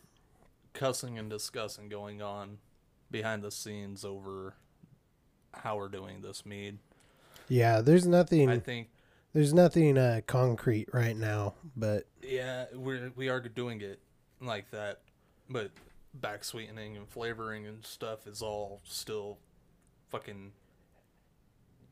cussing 0.72 1.16
and 1.16 1.30
discussing 1.30 1.88
going 1.88 2.20
on 2.20 2.58
behind 3.10 3.42
the 3.42 3.52
scenes 3.52 4.04
over 4.04 4.54
how 5.54 5.76
we're 5.76 5.88
doing 5.88 6.20
this 6.22 6.44
mead. 6.44 6.78
Yeah, 7.48 7.80
there's 7.80 8.06
nothing 8.06 8.50
I 8.50 8.58
think, 8.58 8.88
there's 9.32 9.54
nothing 9.54 9.96
uh, 9.96 10.20
concrete 10.26 10.88
right 10.92 11.16
now, 11.16 11.54
but 11.76 12.06
yeah, 12.20 12.66
we're 12.74 13.12
we 13.14 13.28
are 13.28 13.40
doing 13.40 13.80
it 13.80 14.00
like 14.40 14.70
that, 14.72 15.00
but 15.48 15.70
back 16.12 16.42
sweetening 16.42 16.96
and 16.96 17.08
flavoring 17.08 17.64
and 17.66 17.84
stuff 17.86 18.26
is 18.26 18.42
all 18.42 18.80
still 18.84 19.38
fucking 20.08 20.52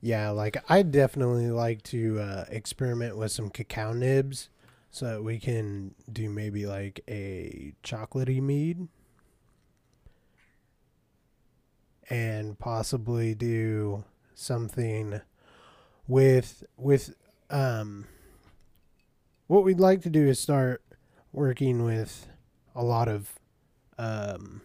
yeah, 0.01 0.31
like 0.31 0.63
I'd 0.69 0.91
definitely 0.91 1.51
like 1.51 1.83
to 1.85 2.19
uh, 2.21 2.45
experiment 2.49 3.17
with 3.17 3.33
some 3.33 3.51
cacao 3.51 3.93
nibs 3.93 4.51
so 4.97 5.21
we 5.21 5.39
can 5.39 5.95
do 6.11 6.31
maybe 6.31 6.65
like 6.65 7.03
a 7.07 7.75
chocolatey 7.85 8.41
mead? 8.41 8.89
And 12.09 12.59
possibly 12.59 13.35
do 13.35 14.05
something 14.35 15.21
with 16.09 16.65
with 16.79 17.15
um 17.51 18.07
what 19.49 19.65
we'd 19.65 19.81
like 19.81 20.01
to 20.01 20.09
do 20.09 20.29
is 20.29 20.41
start 20.41 20.83
working 21.31 21.85
with 21.85 22.29
a 22.75 22.83
lot 22.83 23.07
of 23.07 23.35
um 23.99 24.63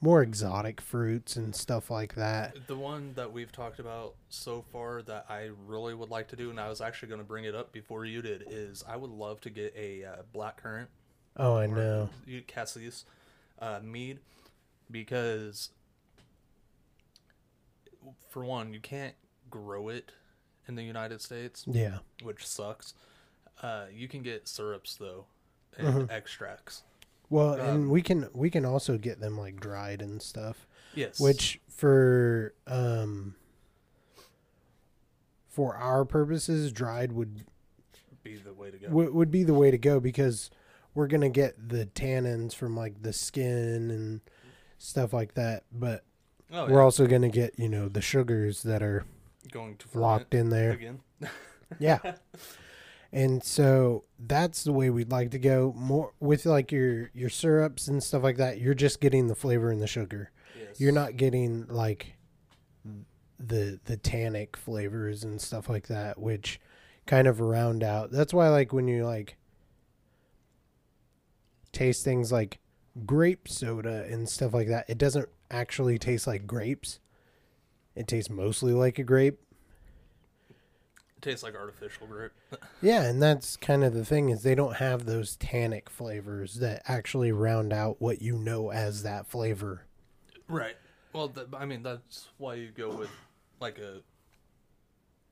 more 0.00 0.22
exotic 0.22 0.80
fruits 0.80 1.34
and 1.36 1.54
stuff 1.56 1.90
like 1.90 2.14
that. 2.14 2.54
The 2.68 2.76
one 2.76 3.14
that 3.14 3.32
we've 3.32 3.50
talked 3.50 3.80
about 3.80 4.14
so 4.28 4.62
far 4.72 5.02
that 5.02 5.26
I 5.28 5.50
really 5.66 5.94
would 5.94 6.08
like 6.10 6.28
to 6.28 6.36
do, 6.36 6.50
and 6.50 6.60
I 6.60 6.68
was 6.68 6.80
actually 6.80 7.08
going 7.08 7.20
to 7.20 7.26
bring 7.26 7.44
it 7.44 7.54
up 7.54 7.72
before 7.72 8.04
you 8.04 8.22
did, 8.22 8.44
is 8.48 8.84
I 8.88 8.96
would 8.96 9.10
love 9.10 9.40
to 9.42 9.50
get 9.50 9.74
a 9.76 10.04
uh, 10.04 10.16
black 10.32 10.62
currant 10.62 10.88
Oh, 11.36 11.56
I 11.56 11.66
know. 11.66 12.10
you- 12.26 12.42
Cassis 12.42 13.04
uh, 13.60 13.80
mead 13.82 14.18
because, 14.90 15.70
for 18.28 18.44
one, 18.44 18.72
you 18.72 18.80
can't 18.80 19.14
grow 19.50 19.88
it 19.88 20.12
in 20.68 20.74
the 20.76 20.82
United 20.84 21.20
States, 21.20 21.64
Yeah. 21.66 21.98
which 22.22 22.46
sucks. 22.46 22.94
Uh, 23.62 23.86
you 23.92 24.06
can 24.06 24.22
get 24.22 24.46
syrups 24.46 24.94
though 24.96 25.26
and 25.76 26.08
Mhm. 26.08 26.10
extracts. 26.10 26.82
Well, 27.30 27.54
Um, 27.54 27.60
and 27.60 27.90
we 27.90 28.02
can 28.02 28.28
we 28.32 28.50
can 28.50 28.64
also 28.64 28.96
get 28.98 29.20
them 29.20 29.38
like 29.38 29.60
dried 29.60 30.00
and 30.02 30.20
stuff. 30.22 30.66
Yes, 30.94 31.20
which 31.20 31.60
for 31.68 32.54
um 32.66 33.34
for 35.48 35.74
our 35.76 36.04
purposes 36.04 36.72
dried 36.72 37.12
would 37.12 37.44
be 38.22 38.36
the 38.36 38.52
way 38.52 38.70
to 38.70 38.78
go. 38.78 38.88
would 38.88 39.12
would 39.14 39.30
be 39.30 39.42
the 39.44 39.54
way 39.54 39.70
to 39.70 39.78
go 39.78 40.00
because 40.00 40.50
we're 40.94 41.06
going 41.06 41.20
to 41.20 41.28
get 41.28 41.68
the 41.68 41.86
tannins 41.86 42.54
from 42.54 42.76
like 42.76 43.02
the 43.02 43.12
skin 43.12 43.90
and 43.90 44.20
stuff 44.78 45.12
like 45.12 45.34
that 45.34 45.64
but 45.72 46.04
oh, 46.52 46.66
we're 46.66 46.82
also 46.82 47.06
going 47.06 47.22
to 47.22 47.28
get 47.28 47.58
you 47.58 47.68
know 47.68 47.88
the 47.88 48.00
sugars 48.00 48.62
that 48.62 48.82
are 48.82 49.04
going 49.50 49.76
to 49.76 49.86
locked 49.94 50.34
in 50.34 50.50
there 50.50 50.72
again. 50.72 51.00
yeah 51.78 51.98
and 53.12 53.42
so 53.42 54.04
that's 54.18 54.64
the 54.64 54.72
way 54.72 54.90
we'd 54.90 55.10
like 55.10 55.30
to 55.30 55.38
go. 55.38 55.72
More 55.76 56.12
with 56.20 56.44
like 56.44 56.70
your 56.70 57.10
your 57.14 57.30
syrups 57.30 57.88
and 57.88 58.02
stuff 58.02 58.22
like 58.22 58.36
that 58.36 58.58
you're 58.60 58.74
just 58.74 59.00
getting 59.00 59.28
the 59.28 59.34
flavor 59.34 59.70
and 59.70 59.80
the 59.80 59.86
sugar. 59.86 60.30
Yes. 60.58 60.80
you're 60.80 60.92
not 60.92 61.16
getting 61.16 61.66
like 61.68 62.14
the 63.38 63.78
the 63.84 63.96
tannic 63.96 64.56
flavors 64.56 65.24
and 65.24 65.40
stuff 65.40 65.68
like 65.68 65.86
that 65.86 66.18
which 66.18 66.60
kind 67.06 67.26
of 67.26 67.40
round 67.40 67.82
out. 67.82 68.10
That's 68.10 68.34
why 68.34 68.48
like 68.48 68.72
when 68.72 68.88
you 68.88 69.06
like 69.06 69.36
taste 71.72 72.04
things 72.04 72.30
like 72.32 72.58
grape 73.06 73.48
soda 73.48 74.06
and 74.10 74.28
stuff 74.28 74.52
like 74.52 74.66
that 74.68 74.88
it 74.88 74.98
doesn't 74.98 75.28
actually 75.50 75.98
taste 75.98 76.26
like 76.26 76.46
grapes. 76.46 77.00
It 77.94 78.06
tastes 78.06 78.30
mostly 78.30 78.72
like 78.74 78.98
a 78.98 79.04
grape 79.04 79.40
tastes 81.20 81.42
like 81.42 81.54
artificial 81.54 82.06
grape. 82.06 82.32
yeah 82.82 83.02
and 83.02 83.22
that's 83.22 83.56
kind 83.56 83.82
of 83.84 83.92
the 83.94 84.04
thing 84.04 84.28
is 84.28 84.42
they 84.42 84.54
don't 84.54 84.76
have 84.76 85.04
those 85.04 85.36
tannic 85.36 85.88
flavors 85.90 86.54
that 86.56 86.82
actually 86.86 87.32
round 87.32 87.72
out 87.72 88.00
what 88.00 88.22
you 88.22 88.36
know 88.38 88.70
as 88.70 89.02
that 89.02 89.26
flavor 89.26 89.84
Right. 90.48 90.76
Well, 91.12 91.28
th- 91.28 91.48
I 91.54 91.66
mean, 91.66 91.82
that's 91.82 92.28
why 92.38 92.54
you 92.54 92.70
go 92.70 92.88
with 92.90 93.10
like 93.60 93.78
a 93.78 94.00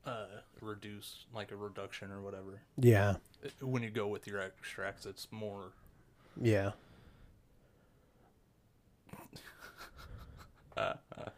uh, 0.07 0.25
reduce, 0.61 1.25
like 1.33 1.51
a 1.51 1.55
reduction 1.55 2.11
or 2.11 2.21
whatever. 2.21 2.61
yeah 2.77 3.15
Uh, 3.43 3.49
When 3.65 3.81
you 3.83 3.89
go 3.89 4.07
with 4.07 4.27
your 4.27 4.39
extracts, 4.39 5.05
it's 5.07 5.27
more. 5.31 5.71
yeah 6.39 6.71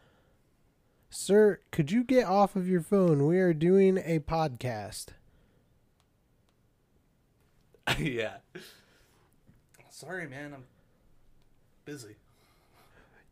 Sir, 1.22 1.60
could 1.70 1.92
you 1.92 2.06
get 2.06 2.26
off 2.26 2.56
of 2.56 2.70
your 2.70 2.80
phone? 2.80 3.28
We 3.28 3.40
are 3.40 3.54
doing 3.54 3.98
a 3.98 4.20
podcast. 4.20 5.08
yeah. 8.00 8.38
Sorry, 9.90 10.30
man. 10.30 10.54
I'm 10.54 10.64
busy. 11.84 12.16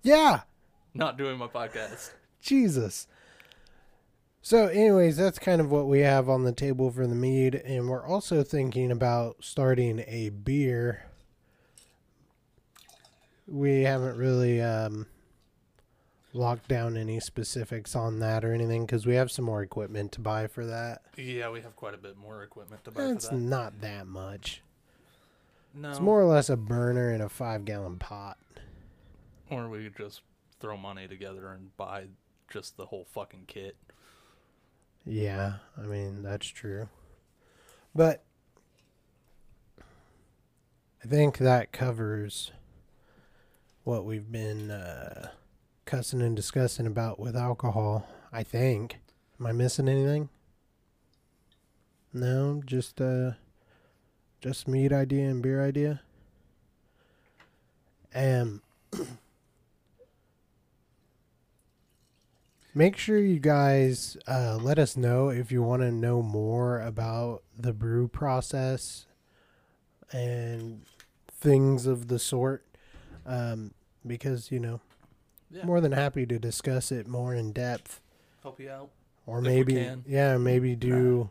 Yeah, 0.03 0.41
Not 0.93 1.17
doing 1.17 1.37
my 1.37 1.47
podcast. 1.47 2.11
Jesus. 2.41 3.07
So, 4.41 4.67
anyways, 4.67 5.15
that's 5.15 5.39
kind 5.39 5.61
of 5.61 5.71
what 5.71 5.87
we 5.87 6.01
have 6.01 6.27
on 6.27 6.43
the 6.43 6.51
table 6.51 6.91
for 6.91 7.07
the 7.07 7.15
mead, 7.15 7.55
and 7.55 7.87
we're 7.87 8.05
also 8.05 8.43
thinking 8.43 8.91
about 8.91 9.37
starting 9.39 10.03
a 10.05 10.27
beer. 10.27 11.05
We 13.47 13.83
haven't 13.83 14.17
really 14.17 14.61
um, 14.61 15.07
locked 16.33 16.67
down 16.67 16.97
any 16.97 17.19
specifics 17.19 17.95
on 17.95 18.19
that 18.19 18.43
or 18.45 18.53
anything 18.53 18.85
because 18.85 19.05
we 19.05 19.15
have 19.15 19.31
some 19.31 19.45
more 19.45 19.61
equipment 19.63 20.11
to 20.13 20.21
buy 20.21 20.47
for 20.47 20.65
that. 20.65 21.01
Yeah, 21.17 21.49
we 21.49 21.61
have 21.61 21.75
quite 21.75 21.93
a 21.93 21.97
bit 21.97 22.17
more 22.17 22.43
equipment 22.43 22.83
to 22.83 22.91
buy 22.91 23.03
It's 23.05 23.27
for 23.29 23.35
that. 23.35 23.41
not 23.41 23.81
that 23.81 24.07
much. 24.07 24.61
No, 25.73 25.89
It's 25.89 25.99
more 25.99 26.19
or 26.21 26.25
less 26.25 26.49
a 26.49 26.57
burner 26.57 27.09
and 27.11 27.21
a 27.23 27.29
five 27.29 27.65
gallon 27.65 27.97
pot. 27.97 28.37
or 29.49 29.69
we 29.69 29.83
could 29.85 29.95
just 29.97 30.21
throw 30.59 30.75
money 30.77 31.07
together 31.07 31.51
and 31.51 31.75
buy 31.77 32.07
just 32.51 32.77
the 32.77 32.87
whole 32.87 33.05
fucking 33.05 33.43
kit. 33.47 33.75
Yeah, 35.05 35.53
I 35.77 35.81
mean 35.81 36.21
that's 36.23 36.47
true. 36.47 36.89
But 37.95 38.23
I 41.03 41.07
think 41.07 41.37
that 41.37 41.71
covers 41.71 42.51
what 43.83 44.03
we've 44.05 44.29
been 44.31 44.69
uh, 44.71 45.29
cussing 45.87 46.21
and 46.21 46.35
discussing 46.35 46.85
about 46.85 47.19
with 47.19 47.35
alcohol. 47.35 48.07
I 48.31 48.43
think. 48.43 48.99
Am 49.39 49.47
I 49.47 49.51
missing 49.51 49.87
anything? 49.87 50.29
No, 52.13 52.61
just 52.65 53.01
uh, 53.01 53.31
just 54.41 54.67
meat 54.67 54.91
idea 54.91 55.29
and 55.29 55.41
beer 55.41 55.63
idea. 55.65 56.01
Um. 58.13 58.61
Make 62.75 62.95
sure 62.95 63.17
you 63.17 63.39
guys 63.39 64.17
uh, 64.27 64.59
let 64.61 64.77
us 64.77 64.95
know 64.95 65.29
if 65.29 65.51
you 65.51 65.63
want 65.63 65.81
to 65.81 65.89
know 65.91 66.21
more 66.21 66.79
about 66.79 67.41
the 67.57 67.73
brew 67.73 68.07
process 68.07 69.07
and 70.11 70.83
things 71.27 71.87
of 71.87 72.07
the 72.07 72.19
sort. 72.19 72.63
Um, 73.25 73.73
because, 74.05 74.51
you 74.51 74.59
know, 74.59 74.79
Yeah, 75.49 75.65
more 75.65 75.79
than 75.81 75.93
happy 75.93 76.25
to 76.25 76.37
discuss 76.39 76.91
it 76.91 77.07
more 77.07 77.33
in 77.33 77.53
depth. 77.53 78.01
help 78.43 78.59
you 78.59 78.69
out. 78.69 78.89
Or 79.25 79.41
maybe, 79.41 79.89
yeah, 80.05 80.37
maybe 80.37 80.75
do. 80.75 81.29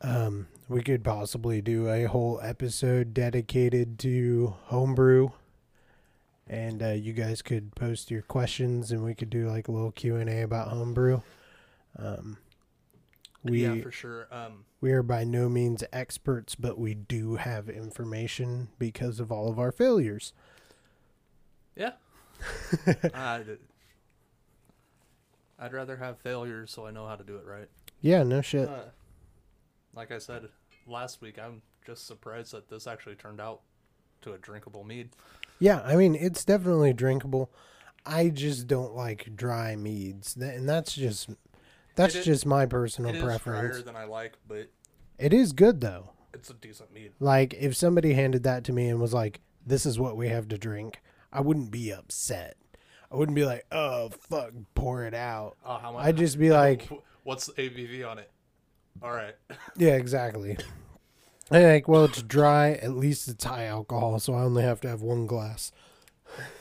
Um, 0.00 0.46
we 0.68 0.82
could 0.82 1.02
possibly 1.02 1.60
do 1.60 1.88
a 1.88 2.04
whole 2.04 2.40
episode 2.42 3.14
dedicated 3.14 3.98
to 4.00 4.54
homebrew, 4.66 5.30
and 6.46 6.82
uh, 6.82 6.88
you 6.90 7.12
guys 7.12 7.42
could 7.42 7.74
post 7.74 8.10
your 8.10 8.22
questions, 8.22 8.92
and 8.92 9.04
we 9.04 9.14
could 9.14 9.30
do 9.30 9.48
like 9.48 9.68
a 9.68 9.72
little 9.72 9.90
Q 9.92 10.16
and 10.16 10.28
A 10.30 10.42
about 10.42 10.68
homebrew. 10.68 11.20
Um, 11.98 12.38
we 13.42 13.62
yeah, 13.62 13.80
for 13.82 13.90
sure. 13.92 14.28
Um, 14.30 14.64
we 14.80 14.92
are 14.92 15.02
by 15.02 15.24
no 15.24 15.48
means 15.48 15.82
experts, 15.92 16.54
but 16.54 16.78
we 16.78 16.94
do 16.94 17.36
have 17.36 17.68
information 17.68 18.68
because 18.78 19.20
of 19.20 19.32
all 19.32 19.48
of 19.48 19.58
our 19.58 19.72
failures. 19.72 20.32
yeah. 21.76 21.92
I'd, 23.14 23.58
I'd 25.58 25.72
rather 25.72 25.96
have 25.96 26.18
failures 26.18 26.70
so 26.70 26.86
I 26.86 26.90
know 26.90 27.06
how 27.06 27.16
to 27.16 27.24
do 27.24 27.36
it 27.36 27.44
right. 27.46 27.68
Yeah, 28.00 28.22
no 28.22 28.40
shit. 28.40 28.68
Uh, 28.68 28.82
like 29.94 30.12
I 30.12 30.18
said 30.18 30.48
last 30.86 31.20
week, 31.20 31.38
I'm 31.38 31.62
just 31.84 32.06
surprised 32.06 32.52
that 32.52 32.68
this 32.68 32.86
actually 32.86 33.16
turned 33.16 33.40
out 33.40 33.62
to 34.22 34.32
a 34.34 34.38
drinkable 34.38 34.84
mead. 34.84 35.10
Yeah, 35.58 35.80
I 35.84 35.96
mean 35.96 36.14
it's 36.14 36.44
definitely 36.44 36.92
drinkable. 36.92 37.50
I 38.06 38.28
just 38.30 38.66
don't 38.68 38.94
like 38.94 39.34
dry 39.36 39.74
meads, 39.76 40.36
and 40.36 40.68
that's 40.68 40.94
just 40.94 41.30
That's 41.96 42.14
It 42.14 42.20
is- 42.20 42.26
just 42.26 42.46
my 42.46 42.64
personal 42.66 43.10
It 43.12 43.16
is 43.16 43.24
preference. 43.24 43.70
drier 43.74 43.82
than 43.82 43.96
I 43.96 44.04
like, 44.04 44.34
but 44.46 44.70
It 45.18 45.32
is 45.32 45.52
good 45.52 45.80
though. 45.80 46.10
it's 46.32 46.48
a 46.50 46.54
decent 46.54 46.92
mead. 46.92 47.12
Like 47.18 47.54
if 47.54 47.74
somebody 47.76 48.12
handed 48.12 48.44
that 48.44 48.62
to 48.64 48.72
me 48.72 48.88
and 48.88 49.00
was 49.00 49.12
like, 49.12 49.40
"This 49.66 49.84
is 49.84 49.98
what 49.98 50.16
we 50.16 50.28
have 50.28 50.46
to 50.48 50.58
drink," 50.58 51.00
I 51.32 51.40
wouldn't 51.40 51.70
be 51.70 51.92
upset. 51.92 52.56
I 53.10 53.16
wouldn't 53.16 53.36
be 53.36 53.44
like, 53.44 53.66
"Oh 53.72 54.10
fuck, 54.10 54.52
pour 54.74 55.04
it 55.04 55.14
out." 55.14 55.56
Oh, 55.64 55.78
how 55.78 55.92
much? 55.92 56.04
I'd 56.04 56.16
just 56.16 56.38
be 56.38 56.50
like, 56.50 56.88
what's 57.24 57.46
the 57.46 57.52
ABV 57.52 58.08
on 58.08 58.18
it? 58.18 58.30
All 59.02 59.12
right. 59.12 59.34
"Yeah, 59.76 59.94
exactly." 59.94 60.58
I'm 61.50 61.62
like, 61.62 61.88
well, 61.88 62.04
it's 62.04 62.22
dry. 62.22 62.72
At 62.72 62.90
least 62.90 63.26
it's 63.28 63.44
high 63.44 63.64
alcohol, 63.64 64.18
so 64.18 64.34
I 64.34 64.42
only 64.42 64.62
have 64.62 64.80
to 64.82 64.88
have 64.88 65.00
one 65.00 65.26
glass. 65.26 65.72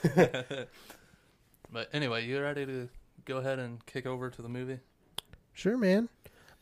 but 0.15 1.89
anyway, 1.91 2.25
you 2.25 2.39
ready 2.41 2.65
to 2.65 2.87
go 3.25 3.37
ahead 3.37 3.59
and 3.59 3.85
kick 3.85 4.05
over 4.05 4.29
to 4.29 4.41
the 4.41 4.47
movie? 4.47 4.79
Sure, 5.51 5.77
man. 5.77 6.07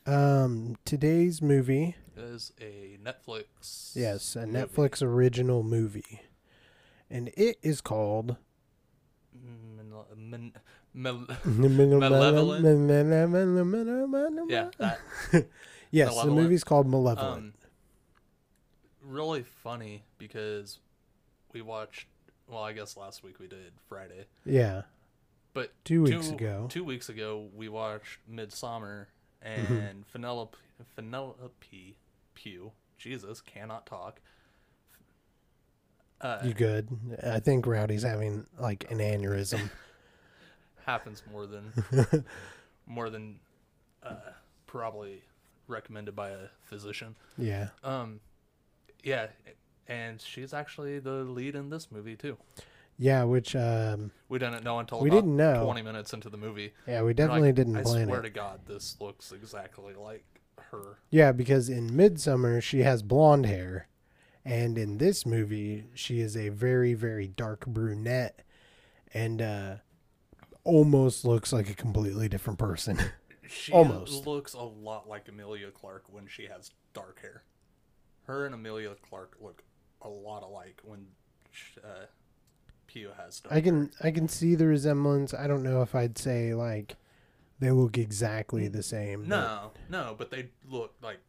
Um, 0.07 0.75
today's 0.85 1.39
movie, 1.41 1.95
is 2.17 2.51
a 2.59 2.97
Netflix. 3.03 3.95
yes, 3.95 4.35
a 4.35 4.45
movie. 4.47 4.57
Netflix 4.57 5.03
original 5.03 5.61
movie, 5.63 6.21
and 7.09 7.29
it 7.35 7.57
is 7.61 7.81
called 7.81 8.37
Min- 9.33 9.93
min- 10.15 10.53
mel- 10.93 11.27
Malevolent. 11.45 12.63
yeah, 14.49 14.69
that. 14.79 14.99
Yes, 15.91 16.15
the 16.21 16.29
movie's 16.31 16.63
called 16.65 16.87
Malevolent. 16.87 17.37
Um, 17.37 17.53
really 19.01 19.43
funny 19.43 20.03
because 20.17 20.79
we 21.53 21.61
watched. 21.61 22.07
Well, 22.47 22.61
I 22.63 22.73
guess 22.73 22.97
last 22.97 23.23
week 23.23 23.39
we 23.39 23.47
did 23.47 23.71
Friday, 23.87 24.25
yeah, 24.45 24.83
but 25.53 25.71
Two 25.85 26.03
weeks 26.03 26.29
ago. 26.29 26.67
Two 26.69 26.83
weeks 26.83 27.07
ago, 27.09 27.47
we 27.55 27.69
watched 27.69 28.19
Midsommar 28.31 29.05
Mm-hmm. 29.45 29.73
and 29.73 30.05
Penelope 30.11 30.57
Penelope 30.95 31.97
Pugh. 32.33 32.71
Jesus, 32.97 33.41
cannot 33.41 33.85
talk. 33.85 34.19
Uh, 36.25 36.41
you 36.43 36.53
good? 36.53 36.87
I 37.23 37.39
think 37.39 37.67
Rowdy's 37.67 38.03
having 38.03 38.45
like 38.59 38.89
an 38.91 38.97
aneurysm. 38.99 39.69
happens 40.85 41.23
more 41.31 41.45
than 41.47 41.71
more 42.87 43.09
than 43.09 43.39
uh, 44.03 44.15
probably 44.67 45.23
recommended 45.67 46.15
by 46.15 46.29
a 46.29 46.47
physician. 46.63 47.15
yeah, 47.37 47.69
Um, 47.83 48.19
yeah, 49.03 49.27
and 49.87 50.19
she's 50.21 50.53
actually 50.53 50.99
the 50.99 51.23
lead 51.23 51.55
in 51.55 51.69
this 51.69 51.91
movie 51.91 52.15
too. 52.15 52.37
yeah. 52.97 53.23
Which 53.23 53.55
um, 53.55 54.11
We 54.29 54.39
didn't 54.39 54.63
know 54.63 54.79
until 54.79 55.01
We 55.01 55.09
didn't 55.09 55.35
know. 55.35 55.63
twenty 55.63 55.81
minutes 55.81 56.13
into 56.13 56.29
the 56.29 56.37
movie. 56.37 56.73
yeah, 56.87 57.01
we 57.03 57.13
definitely 57.13 57.49
like, 57.49 57.55
didn't 57.55 57.77
I 57.77 57.83
plan 57.83 58.07
swear 58.07 58.19
it. 58.19 58.23
to 58.23 58.29
God, 58.29 58.61
this 58.67 58.95
looks 58.99 59.31
exactly 59.31 59.93
like 59.95 60.23
her. 60.71 60.97
Yeah, 61.09 61.31
because 61.31 61.69
in 61.69 61.89
Midsommar 61.91 62.61
she 62.61 62.79
has 62.83 63.01
blonde 63.03 63.45
hair, 63.47 63.87
and 64.45 64.77
in 64.77 64.97
this 64.99 65.25
movie 65.25 65.85
she 65.95 66.19
is 66.21 66.37
a 66.37 66.49
very 66.49 66.93
very 66.93 67.27
dark 67.27 67.65
brunette, 67.65 68.41
and 69.13 69.41
uh, 69.41 69.75
almost 70.63 71.25
looks 71.25 71.51
like 71.51 71.69
a 71.69 71.73
completely 71.75 72.29
different 72.29 72.59
person. 72.59 72.99
She 73.47 73.71
Almost. 73.71 74.25
looks 74.25 74.55
a 74.55 74.63
lot 74.63 75.07
like 75.07 75.27
Amelia 75.29 75.69
Clarke 75.69 76.05
when 76.11 76.25
she 76.25 76.47
has 76.47 76.71
dark 76.95 77.21
hair. 77.21 77.43
Her 78.23 78.43
and 78.47 78.55
Amelia 78.55 78.95
Clarke 79.07 79.37
look 79.39 79.61
a 80.01 80.09
lot 80.09 80.41
alike 80.41 80.81
when 80.83 81.05
uh, 81.83 82.05
Pio 82.87 83.11
has 83.15 83.41
dark 83.41 83.53
I 83.53 83.61
can 83.61 83.91
I 84.01 84.09
can 84.09 84.27
see 84.27 84.55
the 84.55 84.65
resemblance. 84.65 85.31
I 85.31 85.45
don't 85.45 85.61
know 85.61 85.83
if 85.83 85.93
I'd 85.93 86.17
say 86.17 86.55
like 86.55 86.95
they 87.59 87.69
look 87.69 87.99
exactly 87.99 88.67
the 88.67 88.81
same. 88.81 89.21
but- 89.21 89.29
No, 89.29 89.71
no, 89.89 90.15
but 90.17 90.31
they 90.31 90.49
look 90.67 90.95
like 91.03 91.19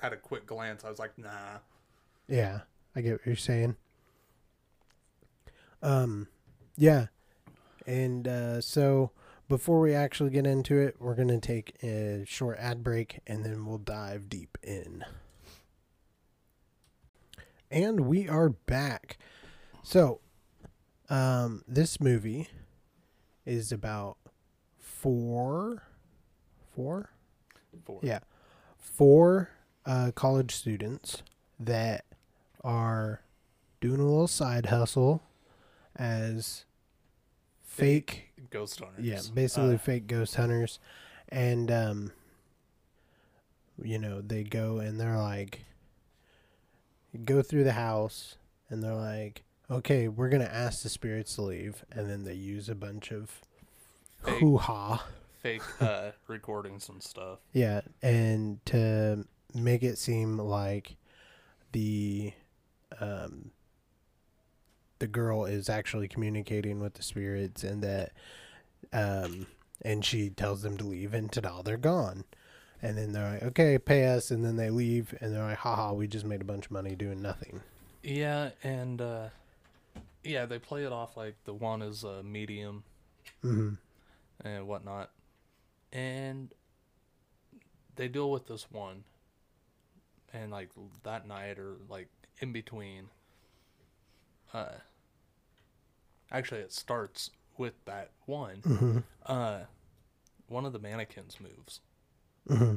at 0.00 0.12
a 0.12 0.16
quick 0.16 0.46
glance. 0.46 0.84
I 0.84 0.88
was 0.88 1.00
like, 1.00 1.18
nah. 1.18 1.58
Yeah, 2.32 2.60
I 2.96 3.02
get 3.02 3.12
what 3.12 3.26
you're 3.26 3.36
saying. 3.36 3.76
Um, 5.82 6.28
yeah, 6.78 7.08
and 7.86 8.26
uh, 8.26 8.62
so 8.62 9.10
before 9.50 9.80
we 9.80 9.92
actually 9.92 10.30
get 10.30 10.46
into 10.46 10.78
it, 10.78 10.96
we're 10.98 11.14
gonna 11.14 11.40
take 11.40 11.76
a 11.82 12.24
short 12.26 12.56
ad 12.58 12.82
break, 12.82 13.18
and 13.26 13.44
then 13.44 13.66
we'll 13.66 13.76
dive 13.76 14.30
deep 14.30 14.56
in. 14.62 15.04
And 17.70 18.06
we 18.06 18.30
are 18.30 18.48
back. 18.48 19.18
So, 19.82 20.20
um, 21.10 21.62
this 21.68 22.00
movie 22.00 22.48
is 23.44 23.72
about 23.72 24.16
four, 24.78 25.82
four, 26.74 27.10
yeah, 28.00 28.20
four 28.78 29.50
uh, 29.84 30.12
college 30.14 30.54
students 30.54 31.22
that 31.60 32.06
are 32.64 33.22
doing 33.80 34.00
a 34.00 34.04
little 34.04 34.28
side 34.28 34.66
hustle 34.66 35.22
as 35.96 36.64
fake, 37.62 38.30
ghost 38.50 38.80
hunters. 38.80 39.04
yeah, 39.04 39.20
basically 39.34 39.74
Uh, 39.74 39.78
fake 39.78 40.06
ghost 40.06 40.34
hunters, 40.36 40.78
and 41.28 41.70
um, 41.70 42.12
you 43.82 43.98
know 43.98 44.20
they 44.20 44.44
go 44.44 44.78
and 44.78 45.00
they're 45.00 45.18
like, 45.18 45.64
go 47.24 47.42
through 47.42 47.64
the 47.64 47.72
house 47.72 48.36
and 48.70 48.82
they're 48.82 48.94
like, 48.94 49.42
okay, 49.70 50.08
we're 50.08 50.28
gonna 50.28 50.44
ask 50.44 50.82
the 50.82 50.88
spirits 50.88 51.34
to 51.36 51.42
leave, 51.42 51.84
and 51.90 52.08
then 52.08 52.24
they 52.24 52.34
use 52.34 52.68
a 52.68 52.74
bunch 52.74 53.10
of 53.12 53.40
hoo 54.22 54.56
ha. 54.58 55.04
fake 55.40 55.62
uh, 55.80 56.12
recordings 56.28 56.88
and 56.88 57.02
stuff. 57.02 57.40
Yeah, 57.52 57.80
and 58.02 58.64
to 58.66 59.26
make 59.54 59.82
it 59.82 59.98
seem 59.98 60.38
like 60.38 60.96
the 61.72 62.32
um 63.02 63.52
the 65.00 65.06
girl 65.06 65.44
is 65.44 65.68
actually 65.68 66.08
communicating 66.08 66.80
with 66.80 66.94
the 66.94 67.02
spirits 67.02 67.64
and 67.64 67.82
that 67.82 68.12
um 68.92 69.46
and 69.82 70.04
she 70.04 70.30
tells 70.30 70.62
them 70.62 70.76
to 70.78 70.84
leave 70.84 71.12
and 71.14 71.32
ta-da 71.32 71.62
they're 71.62 71.76
gone. 71.76 72.24
And 72.84 72.98
then 72.98 73.12
they're 73.12 73.34
like, 73.34 73.42
okay, 73.44 73.78
pay 73.78 74.06
us 74.06 74.30
and 74.30 74.44
then 74.44 74.56
they 74.56 74.70
leave 74.70 75.14
and 75.20 75.34
they're 75.34 75.44
like, 75.44 75.58
haha, 75.58 75.92
we 75.92 76.08
just 76.08 76.26
made 76.26 76.40
a 76.40 76.44
bunch 76.44 76.66
of 76.66 76.72
money 76.72 76.96
doing 76.96 77.22
nothing. 77.22 77.62
Yeah, 78.02 78.50
and 78.62 79.00
uh, 79.00 79.28
yeah, 80.24 80.46
they 80.46 80.58
play 80.58 80.84
it 80.84 80.92
off 80.92 81.16
like 81.16 81.36
the 81.44 81.54
one 81.54 81.82
is 81.82 82.04
a 82.04 82.22
medium 82.22 82.84
hmm 83.42 83.74
and 84.44 84.66
whatnot, 84.66 85.10
and 85.92 86.52
they 87.96 88.08
deal 88.08 88.30
with 88.30 88.46
this 88.46 88.70
one, 88.70 89.04
and 90.32 90.50
like 90.50 90.70
that 91.04 91.26
night 91.26 91.58
or 91.58 91.76
like 91.88 92.08
in 92.42 92.52
between. 92.52 93.10
Uh, 94.54 94.78
actually, 96.32 96.60
it 96.60 96.72
starts 96.72 97.30
with 97.56 97.74
that 97.84 98.10
one. 98.26 98.64
hmm 98.64 98.98
Uh, 99.26 99.60
one 100.48 100.66
of 100.66 100.72
the 100.72 100.78
mannequins 100.80 101.38
moves, 101.40 101.80
hmm 102.48 102.74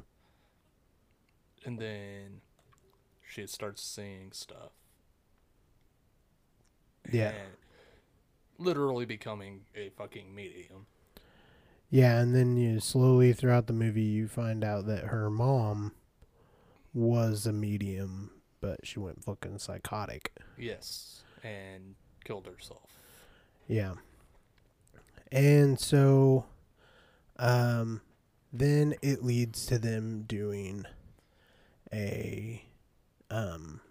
and 1.65 1.79
then 1.79 2.41
she 3.27 3.47
starts 3.47 3.83
seeing 3.83 4.31
stuff. 4.31 4.71
Yeah. 7.11 7.33
literally 8.57 9.05
becoming 9.05 9.65
a 9.75 9.89
fucking 9.91 10.33
medium. 10.35 10.87
Yeah, 11.89 12.19
and 12.19 12.35
then 12.35 12.57
you 12.57 12.79
slowly 12.79 13.33
throughout 13.33 13.67
the 13.67 13.73
movie 13.73 14.03
you 14.03 14.27
find 14.27 14.63
out 14.63 14.85
that 14.87 15.05
her 15.05 15.29
mom 15.31 15.93
was 16.93 17.45
a 17.45 17.53
medium, 17.53 18.31
but 18.65 18.79
she 18.83 18.97
went 18.97 19.23
fucking 19.23 19.59
psychotic. 19.59 20.31
Yes, 20.57 21.21
and 21.43 21.93
killed 22.23 22.47
herself. 22.47 22.97
Yeah. 23.67 23.93
And 25.31 25.79
so 25.79 26.45
um 27.37 28.01
then 28.51 28.95
it 29.03 29.23
leads 29.23 29.67
to 29.67 29.77
them 29.77 30.23
doing 30.23 30.85
a 31.93 32.65
um 33.29 33.81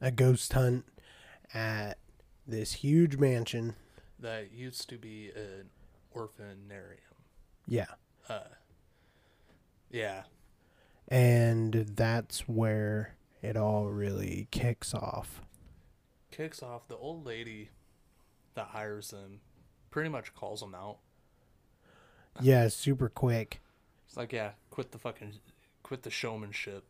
a 0.00 0.12
ghost 0.12 0.52
hunt 0.52 0.84
at 1.52 1.98
this 2.46 2.74
huge 2.74 3.16
mansion. 3.16 3.74
That 4.20 4.52
used 4.52 4.88
to 4.90 4.96
be 4.96 5.32
an 5.34 5.70
orphanarium. 6.14 7.16
Yeah. 7.66 7.86
Uh, 8.28 8.40
yeah, 9.90 10.22
And 11.08 11.72
that's 11.96 12.48
where 12.48 13.16
it 13.44 13.56
all 13.56 13.86
really 13.86 14.48
kicks 14.50 14.94
off. 14.94 15.42
kicks 16.30 16.62
off 16.62 16.88
the 16.88 16.96
old 16.96 17.26
lady 17.26 17.70
that 18.54 18.68
hires 18.68 19.10
them. 19.10 19.40
Pretty 19.90 20.08
much 20.08 20.34
calls 20.34 20.60
them 20.60 20.74
out. 20.74 20.98
Yeah, 22.40 22.68
super 22.68 23.08
quick. 23.08 23.60
It's 24.06 24.16
like, 24.16 24.32
yeah, 24.32 24.52
quit 24.70 24.90
the 24.90 24.98
fucking, 24.98 25.34
quit 25.82 26.02
the 26.02 26.10
showmanship. 26.10 26.84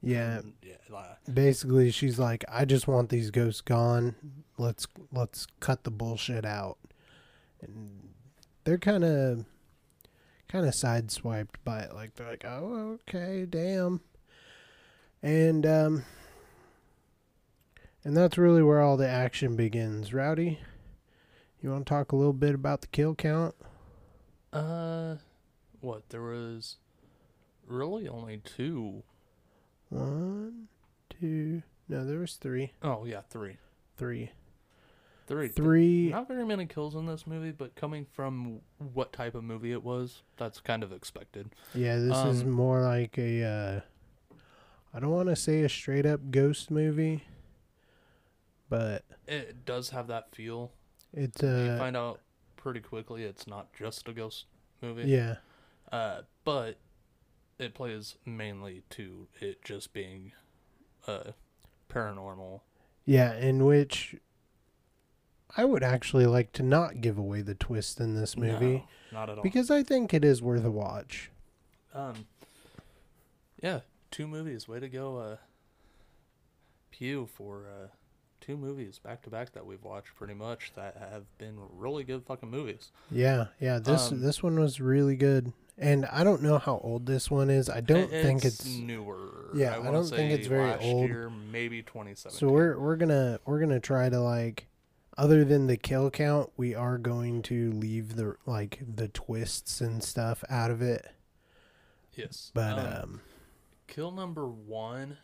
Yeah, 0.00 0.38
And, 0.38 0.52
yeah, 0.62 0.74
like, 0.88 1.34
basically 1.34 1.90
she's 1.90 2.20
like 2.20 2.44
i 2.48 2.64
just 2.64 2.86
want 2.86 3.08
these 3.08 3.32
ghosts 3.32 3.60
gone 3.60 4.14
let's 4.56 4.86
let's 5.10 5.48
cut 5.58 5.82
the 5.82 5.90
bullshit 5.90 6.44
out 6.44 6.78
and 7.60 8.10
they're 8.62 8.78
kind 8.78 9.02
of 9.02 9.44
kind 10.48 10.66
of 10.66 10.72
sideswiped 10.72 11.56
by 11.64 11.80
it. 11.80 11.94
Like 11.94 12.14
they're 12.14 12.28
like, 12.28 12.44
oh, 12.44 12.98
okay, 13.08 13.46
damn. 13.48 14.00
And 15.22 15.66
um, 15.66 16.04
and 18.04 18.16
that's 18.16 18.38
really 18.38 18.62
where 18.62 18.80
all 18.80 18.96
the 18.96 19.08
action 19.08 19.56
begins. 19.56 20.14
Rowdy, 20.14 20.60
you 21.60 21.70
want 21.70 21.86
to 21.86 21.90
talk 21.90 22.12
a 22.12 22.16
little 22.16 22.32
bit 22.32 22.54
about 22.54 22.80
the 22.82 22.86
kill 22.88 23.14
count? 23.14 23.54
Uh, 24.52 25.16
what? 25.80 26.08
There 26.10 26.22
was 26.22 26.76
really 27.66 28.08
only 28.08 28.38
two. 28.44 29.02
One, 29.88 30.68
two. 31.18 31.62
No, 31.88 32.04
there 32.04 32.18
was 32.18 32.34
three. 32.34 32.72
Oh 32.82 33.04
yeah, 33.04 33.22
three. 33.28 33.56
Three. 33.96 34.30
Three. 35.26 35.48
Three. 35.48 36.08
Not 36.10 36.28
very 36.28 36.44
many 36.46 36.64
kills 36.64 36.94
in 36.94 37.06
this 37.06 37.26
movie, 37.26 37.50
but 37.50 37.74
coming 37.74 38.06
from 38.12 38.60
what 38.78 39.12
type 39.12 39.34
of 39.34 39.44
movie 39.44 39.72
it 39.72 39.82
was, 39.82 40.22
that's 40.38 40.60
kind 40.60 40.82
of 40.82 40.90
expected. 40.92 41.50
Yeah, 41.74 41.96
this 41.96 42.16
is 42.26 42.42
Um, 42.42 42.50
more 42.50 42.80
like 42.82 43.18
a. 43.18 43.42
Uh, 43.44 43.80
I 44.98 45.00
don't 45.00 45.10
want 45.10 45.28
to 45.28 45.36
say 45.36 45.60
a 45.62 45.68
straight 45.68 46.04
up 46.06 46.32
ghost 46.32 46.72
movie, 46.72 47.22
but 48.68 49.04
It 49.28 49.64
does 49.64 49.90
have 49.90 50.08
that 50.08 50.34
feel. 50.34 50.72
it's 51.14 51.40
you 51.40 51.48
uh 51.48 51.78
find 51.78 51.96
out 51.96 52.18
pretty 52.56 52.80
quickly 52.80 53.22
it's 53.22 53.46
not 53.46 53.72
just 53.72 54.08
a 54.08 54.12
ghost 54.12 54.46
movie. 54.82 55.04
yeah 55.08 55.36
Uh, 55.92 56.22
but 56.44 56.78
it 57.60 57.74
plays 57.74 58.16
mainly 58.26 58.82
to 58.90 59.28
it 59.40 59.62
just 59.62 59.92
being 59.92 60.32
uh 61.06 61.30
paranormal. 61.88 62.62
yeah 63.04 63.34
in 63.36 63.64
which 63.64 64.16
I 65.56 65.64
would 65.64 65.84
actually 65.84 66.26
like 66.26 66.50
to 66.54 66.64
not 66.64 67.00
give 67.00 67.16
away 67.18 67.42
the 67.42 67.54
twist 67.54 68.00
in 68.00 68.16
this 68.16 68.36
movie 68.36 68.84
No, 69.12 69.20
not 69.20 69.30
at 69.30 69.36
all. 69.38 69.44
because 69.44 69.70
I 69.70 69.84
think 69.84 70.12
it 70.12 70.24
is 70.24 70.42
worth 70.42 70.64
a 70.64 70.72
watch. 70.72 71.30
um, 71.94 72.26
yeah, 73.62 73.80
two 74.10 74.26
movies. 74.26 74.68
Way 74.68 74.80
to 74.80 74.88
go, 74.88 75.16
uh, 75.18 75.36
Pugh 76.90 77.26
for 77.26 77.66
uh, 77.68 77.86
two 78.40 78.56
movies 78.56 78.98
back 78.98 79.22
to 79.22 79.30
back 79.30 79.52
that 79.52 79.66
we've 79.66 79.82
watched 79.84 80.14
pretty 80.16 80.34
much 80.34 80.72
that 80.74 80.96
have 80.96 81.24
been 81.38 81.56
really 81.76 82.04
good 82.04 82.24
fucking 82.24 82.50
movies. 82.50 82.90
Yeah, 83.10 83.48
yeah. 83.60 83.78
This 83.78 84.10
Um, 84.10 84.20
this 84.20 84.42
one 84.42 84.58
was 84.58 84.80
really 84.80 85.16
good, 85.16 85.52
and 85.76 86.06
I 86.06 86.24
don't 86.24 86.42
know 86.42 86.58
how 86.58 86.78
old 86.82 87.06
this 87.06 87.30
one 87.30 87.50
is. 87.50 87.68
I 87.68 87.80
don't 87.80 88.12
It- 88.12 88.22
think 88.22 88.44
it's 88.44 88.66
newer. 88.66 89.50
Yeah, 89.54 89.74
I 89.74 89.78
wanna 89.78 89.92
don't 89.92 90.08
think 90.08 90.32
it's 90.32 90.46
very 90.46 90.70
last 90.70 90.82
old. 90.82 91.08
Year, 91.08 91.30
maybe 91.30 91.82
twenty 91.82 92.14
seventeen. 92.14 92.38
So 92.38 92.48
we're 92.52 92.78
we're 92.78 92.96
gonna 92.96 93.38
we're 93.44 93.60
gonna 93.60 93.80
try 93.80 94.08
to 94.08 94.18
like, 94.20 94.66
other 95.18 95.44
than 95.44 95.66
the 95.66 95.76
kill 95.76 96.10
count, 96.10 96.50
we 96.56 96.74
are 96.74 96.96
going 96.96 97.42
to 97.42 97.70
leave 97.72 98.16
the 98.16 98.34
like 98.46 98.80
the 98.96 99.08
twists 99.08 99.80
and 99.82 100.02
stuff 100.02 100.42
out 100.48 100.70
of 100.70 100.80
it. 100.80 101.06
yes, 102.14 102.50
But 102.54 102.78
Um, 102.78 103.02
um, 103.02 103.20
Kill 103.88 104.12
number 104.12 104.46
one 104.46 105.16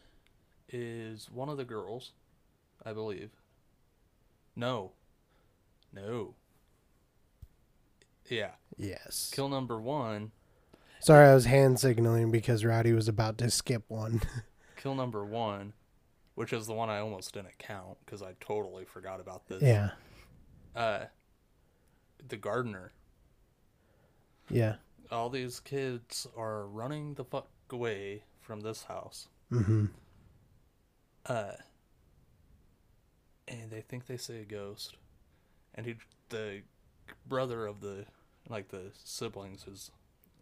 is 0.69 1.31
one 1.31 1.49
of 1.49 1.57
the 1.57 1.65
girls, 1.65 2.13
I 2.85 2.93
believe. 2.93 3.31
No. 4.57 4.93
No. 5.93 6.35
Yeah. 8.29 8.53
yes. 8.77 9.31
Kill 9.33 9.49
number 9.49 9.81
one. 9.81 10.33
Sorry, 11.01 11.29
I 11.29 11.35
was 11.35 11.45
hand 11.45 11.79
signaling 11.79 12.31
because 12.31 12.65
Rowdy 12.65 12.93
was 12.93 13.07
about 13.09 13.37
to 13.39 13.51
skip 13.51 13.85
one. 13.89 14.23
Kill 14.77 14.95
number 14.95 15.25
one, 15.25 15.75
which 16.35 16.53
is 16.53 16.67
the 16.67 16.73
one 16.73 16.89
I 16.89 16.99
almost 17.01 17.35
didn't 17.35 17.59
count 17.59 17.99
because 18.05 18.23
I 18.23 18.33
totally 18.41 18.87
forgot 18.87 19.21
about 19.21 19.47
this. 19.47 19.63
yeah, 19.63 19.91
Uh, 20.75 21.05
the 22.27 22.37
gardener. 22.39 22.93
yeah. 24.51 24.77
All 25.13 25.29
these 25.29 25.61
kids 25.61 26.27
are 26.37 26.67
running 26.67 27.15
the 27.15 27.25
fuck 27.25 27.49
away 27.71 28.25
from 28.45 28.61
this 28.61 28.85
house. 28.85 29.29
Mm-hmm. 29.53 29.87
uh 31.27 31.53
and 33.47 33.71
they 33.71 33.81
think 33.83 34.07
they 34.07 34.17
see 34.17 34.39
a 34.41 34.45
ghost 34.45 34.97
and 35.75 35.87
he 35.87 35.95
the 36.31 36.63
brother 37.27 37.67
of 37.67 37.81
the 37.81 38.05
like 38.49 38.69
the 38.69 38.91
siblings 39.05 39.67
is 39.67 39.91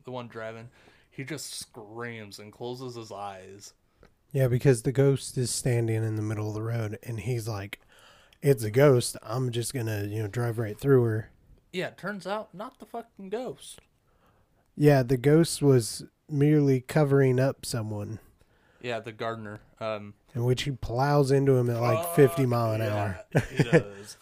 the 0.04 0.10
one 0.10 0.28
driving 0.28 0.68
he 1.10 1.24
just 1.24 1.52
screams 1.58 2.38
and 2.38 2.52
closes 2.52 2.94
his 2.94 3.12
eyes 3.12 3.74
Yeah, 4.32 4.48
because 4.48 4.82
the 4.82 4.92
ghost 4.92 5.36
is 5.36 5.50
standing 5.50 6.02
in 6.04 6.16
the 6.16 6.22
middle 6.22 6.48
of 6.48 6.54
the 6.54 6.62
road, 6.62 6.98
and 7.02 7.20
he's 7.20 7.46
like, 7.46 7.80
"It's 8.40 8.64
a 8.64 8.70
ghost. 8.70 9.16
I'm 9.22 9.50
just 9.52 9.74
gonna 9.74 10.04
you 10.04 10.22
know 10.22 10.28
drive 10.28 10.58
right 10.58 10.78
through 10.78 11.02
her." 11.04 11.30
yeah 11.72 11.88
it 11.88 11.98
turns 11.98 12.26
out 12.26 12.54
not 12.54 12.78
the 12.78 12.86
fucking 12.86 13.28
ghost 13.28 13.80
Yeah, 14.76 15.02
the 15.02 15.16
ghost 15.18 15.60
was 15.62 16.04
merely 16.28 16.80
covering 16.80 17.38
up 17.40 17.64
someone, 17.66 18.18
yeah 18.80 18.98
the 19.00 19.12
gardener 19.12 19.60
um 19.80 20.14
in 20.34 20.44
which 20.44 20.62
he 20.62 20.70
plows 20.70 21.30
into 21.30 21.56
him 21.56 21.68
at 21.70 21.80
like 21.80 22.14
50 22.14 22.46
mile 22.46 22.72
an 22.72 22.80
yeah, 22.80 23.14
hour. 23.34 23.42
he 23.50 23.62
does 23.70 24.16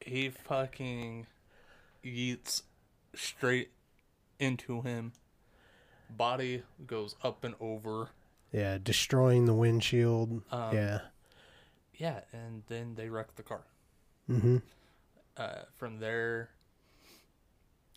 he 0.00 0.28
fucking 0.28 1.26
yeets 2.04 2.62
straight 3.14 3.70
into 4.38 4.82
him 4.82 5.12
body 6.10 6.62
goes 6.86 7.14
up 7.22 7.44
and 7.44 7.54
over 7.60 8.10
Yeah, 8.52 8.78
destroying 8.82 9.46
the 9.46 9.54
windshield. 9.54 10.42
Um, 10.50 10.74
yeah. 10.74 10.98
Yeah, 11.94 12.20
and 12.32 12.62
then 12.68 12.94
they 12.96 13.08
wreck 13.08 13.34
the 13.36 13.42
car. 13.42 13.62
Mm-hmm. 14.30 14.58
Uh, 15.36 15.62
from 15.76 15.98
there, 15.98 16.50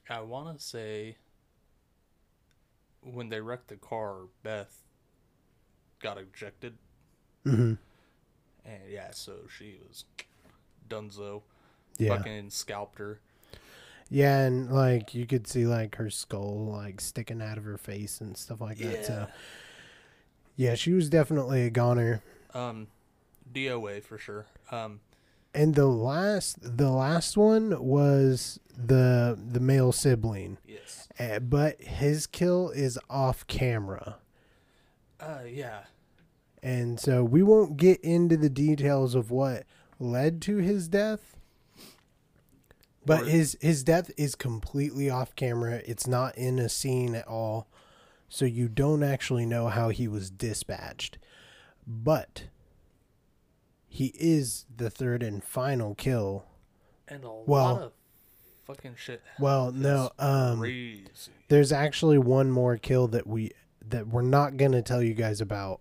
I 0.10 0.21
want 0.21 0.57
to 0.57 0.63
say 0.63 1.17
when 3.01 3.29
they 3.29 3.41
wrecked 3.41 3.67
the 3.69 3.75
car, 3.75 4.21
Beth 4.43 4.83
got 6.01 6.17
ejected, 6.17 6.77
Mm-hmm. 7.45 7.73
and 8.65 8.81
yeah, 8.89 9.12
so 9.12 9.33
she 9.57 9.77
was 9.88 10.03
dunzo. 10.89 11.41
Yeah. 11.97 12.17
Fucking 12.17 12.49
scalped 12.49 12.99
her. 12.99 13.19
Yeah, 14.10 14.41
and 14.45 14.71
like 14.71 15.15
you 15.15 15.25
could 15.25 15.47
see 15.47 15.65
like 15.65 15.95
her 15.95 16.10
skull 16.10 16.65
like 16.71 17.01
sticking 17.01 17.41
out 17.41 17.57
of 17.57 17.63
her 17.63 17.77
face 17.77 18.21
and 18.21 18.38
stuff 18.38 18.62
like 18.62 18.77
that. 18.79 18.93
Yeah. 18.93 19.03
So 19.03 19.27
yeah, 20.55 20.75
she 20.75 20.93
was 20.93 21.10
definitely 21.10 21.65
a 21.65 21.69
goner. 21.69 22.21
Um, 22.53 22.88
DOA 23.53 24.03
for 24.03 24.17
sure. 24.17 24.45
Um, 24.71 24.99
And 25.53 25.73
the 25.75 25.88
last 25.88 26.57
the 26.62 26.89
last 26.91 27.36
one 27.38 27.81
was 27.83 28.60
the 28.77 29.38
the 29.51 29.60
male 29.60 29.91
sibling. 29.91 30.57
yes. 30.67 31.07
Uh, 31.19 31.39
but 31.39 31.81
his 31.81 32.27
kill 32.27 32.69
is 32.69 32.99
off 33.10 33.47
camera. 33.47 34.17
Uh, 35.19 35.39
yeah. 35.49 35.79
And 36.62 36.99
so 36.99 37.23
we 37.23 37.41
won't 37.41 37.77
get 37.77 37.99
into 38.01 38.38
the 38.38 38.49
details 38.49 39.15
of 39.15 39.31
what 39.31 39.63
led 39.99 40.41
to 40.43 40.57
his 40.57 40.88
death. 40.88 41.38
But 43.05 43.23
Or- 43.23 43.25
his 43.25 43.57
his 43.62 43.83
death 43.83 44.12
is 44.17 44.36
completely 44.36 45.10
off 45.10 45.36
camera. 45.36 45.81
It's 45.86 46.05
not 46.07 46.38
in 46.38 46.60
a 46.60 46.69
scene 46.69 47.15
at 47.15 47.27
all. 47.27 47.67
So 48.29 48.45
you 48.45 48.67
don't 48.67 49.01
actually 49.03 49.45
know 49.45 49.69
how 49.69 49.89
he 49.89 50.07
was 50.07 50.29
dispatched. 50.29 51.17
But 51.88 52.43
he 53.97 54.13
is 54.19 54.65
the 54.75 54.91
third 54.91 55.23
and 55.23 55.43
final 55.43 55.95
kill. 55.95 56.45
And 57.07 57.23
a 57.23 57.31
Well- 57.47 57.73
lot 57.73 57.81
of 57.81 57.91
fucking 58.65 58.93
shit. 58.95 59.23
Well, 59.39 59.71
no, 59.71 60.12
um 60.19 60.60
Crazy. 60.60 61.05
there's 61.47 61.71
actually 61.71 62.19
one 62.19 62.51
more 62.51 62.77
kill 62.77 63.07
that 63.07 63.25
we 63.25 63.51
that 63.89 64.07
we're 64.07 64.21
not 64.21 64.57
going 64.57 64.73
to 64.73 64.81
tell 64.81 65.01
you 65.01 65.13
guys 65.15 65.41
about. 65.41 65.79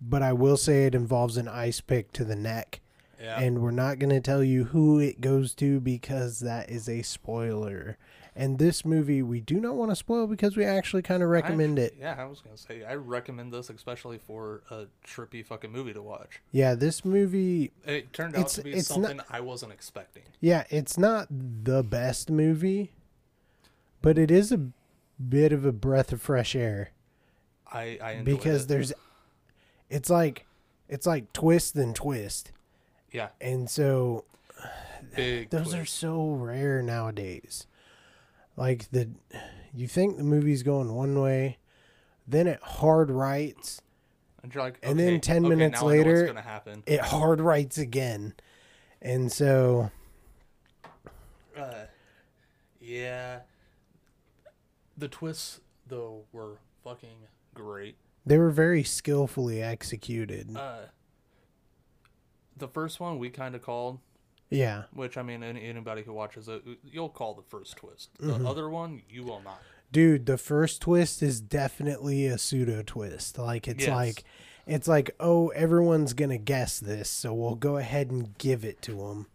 But 0.00 0.22
I 0.22 0.32
will 0.32 0.56
say 0.56 0.84
it 0.84 0.94
involves 0.94 1.36
an 1.36 1.48
ice 1.48 1.80
pick 1.80 2.12
to 2.12 2.24
the 2.24 2.36
neck. 2.36 2.80
Yeah. 3.20 3.40
And 3.40 3.62
we're 3.62 3.70
not 3.70 3.98
going 3.98 4.10
to 4.10 4.20
tell 4.20 4.42
you 4.44 4.64
who 4.64 4.98
it 4.98 5.20
goes 5.22 5.54
to 5.54 5.80
because 5.80 6.40
that 6.40 6.68
is 6.68 6.86
a 6.88 7.00
spoiler. 7.02 7.96
And 8.38 8.58
this 8.58 8.84
movie 8.84 9.22
we 9.22 9.40
do 9.40 9.58
not 9.60 9.76
want 9.76 9.90
to 9.90 9.96
spoil 9.96 10.26
because 10.26 10.58
we 10.58 10.64
actually 10.64 11.00
kind 11.00 11.22
of 11.22 11.30
recommend 11.30 11.78
I- 11.78 11.82
it. 11.82 11.96
Yeah, 11.98 12.16
I 12.18 12.26
was 12.26 12.40
gonna 12.40 12.58
say 12.58 12.84
I 12.84 12.94
recommend 12.94 13.50
this 13.52 13.70
especially 13.70 14.18
for 14.18 14.62
a 14.70 14.84
trippy 15.06 15.44
fucking 15.44 15.72
movie 15.72 15.94
to 15.94 16.02
watch. 16.02 16.42
Yeah, 16.52 16.74
this 16.74 17.02
movie 17.04 17.72
It 17.86 18.12
turned 18.12 18.36
out 18.36 18.48
to 18.48 18.62
be 18.62 18.72
it's 18.72 18.90
not- 18.90 18.96
something 19.08 19.20
I 19.30 19.40
wasn't 19.40 19.72
expecting. 19.72 20.24
Yeah, 20.40 20.64
it's 20.68 20.98
not 20.98 21.28
the 21.30 21.82
best 21.82 22.30
movie, 22.30 22.92
but 24.02 24.18
it 24.18 24.30
is 24.30 24.52
a 24.52 24.60
bit 25.18 25.50
of 25.52 25.64
a 25.64 25.72
breath 25.72 26.12
of 26.12 26.20
fresh 26.20 26.54
air 26.54 26.90
I 27.72 27.98
I 28.02 28.20
because 28.22 28.64
it. 28.64 28.68
there's 28.68 28.92
it's 29.88 30.10
like 30.10 30.44
it's 30.90 31.06
like 31.06 31.32
twist 31.32 31.74
and 31.74 31.96
twist. 31.96 32.52
yeah 33.10 33.28
And 33.40 33.70
so 33.70 34.24
big. 35.14 35.48
those 35.48 35.72
are 35.72 35.86
so 35.86 36.28
rare 36.32 36.82
nowadays. 36.82 37.66
Like 38.56 38.90
the 38.90 39.10
you 39.74 39.86
think 39.86 40.16
the 40.16 40.24
movie's 40.24 40.62
going 40.62 40.94
one 40.94 41.20
way, 41.20 41.58
then 42.26 42.46
it 42.46 42.60
hard 42.62 43.10
rights, 43.10 43.82
and 44.42 44.54
you're 44.54 44.64
like, 44.64 44.78
and 44.82 44.98
then 44.98 45.20
10 45.20 45.44
okay, 45.44 45.48
minutes 45.54 45.80
now 45.82 45.88
I 45.88 45.96
know 45.96 46.04
what's 46.04 46.06
later, 46.08 46.82
it 46.86 47.00
hard 47.00 47.40
rights 47.40 47.78
again. 47.78 48.34
And 49.02 49.30
so 49.30 49.90
Uh, 51.56 51.84
yeah, 52.80 53.40
The 54.96 55.08
twists 55.08 55.60
though 55.86 56.24
were 56.32 56.58
fucking 56.82 57.18
great. 57.54 57.96
They 58.24 58.38
were 58.38 58.50
very 58.50 58.82
skillfully 58.82 59.62
executed. 59.62 60.56
Uh, 60.56 60.86
the 62.56 62.68
first 62.68 62.98
one 63.00 63.18
we 63.18 63.28
kind 63.30 63.54
of 63.54 63.62
called, 63.62 64.00
yeah. 64.50 64.84
which 64.92 65.16
I 65.16 65.22
mean, 65.22 65.42
any, 65.42 65.64
anybody 65.68 66.02
who 66.02 66.12
watches 66.12 66.48
it, 66.48 66.62
you'll 66.84 67.08
call 67.08 67.34
the 67.34 67.42
first 67.42 67.76
twist. 67.76 68.10
The 68.18 68.32
Mm-hmm. 68.34 68.46
other 68.46 68.68
one, 68.70 69.02
you 69.08 69.22
will 69.24 69.40
not. 69.42 69.60
Dude, 69.92 70.26
the 70.26 70.36
first 70.38 70.82
twist 70.82 71.22
is 71.22 71.40
definitely 71.40 72.26
a 72.26 72.38
pseudo 72.38 72.82
twist. 72.84 73.38
Like 73.38 73.68
it's 73.68 73.86
Yes. 73.86 73.94
like 73.94 74.24
it's 74.66 74.88
like, 74.88 75.14
"Oh, 75.20 75.48
everyone's 75.50 76.12
going 76.12 76.30
to 76.30 76.38
guess 76.38 76.80
this, 76.80 77.08
so 77.08 77.32
we'll 77.32 77.54
go 77.54 77.76
ahead 77.76 78.10
and 78.10 78.36
give 78.36 78.64
it 78.64 78.82
to 78.82 78.96
them." 78.96 79.26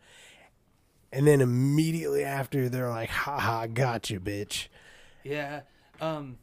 And 1.13 1.25
then 1.25 1.39
immediately 1.39 2.23
after 2.25 2.67
they're 2.67 2.89
like, 2.89 3.09
"Ha 3.09 3.39
"Haha, 3.39 3.67
gotcha, 3.67 4.19
bitch." 4.19 4.67
Yeah. 5.23 5.61
Um. 6.01 6.37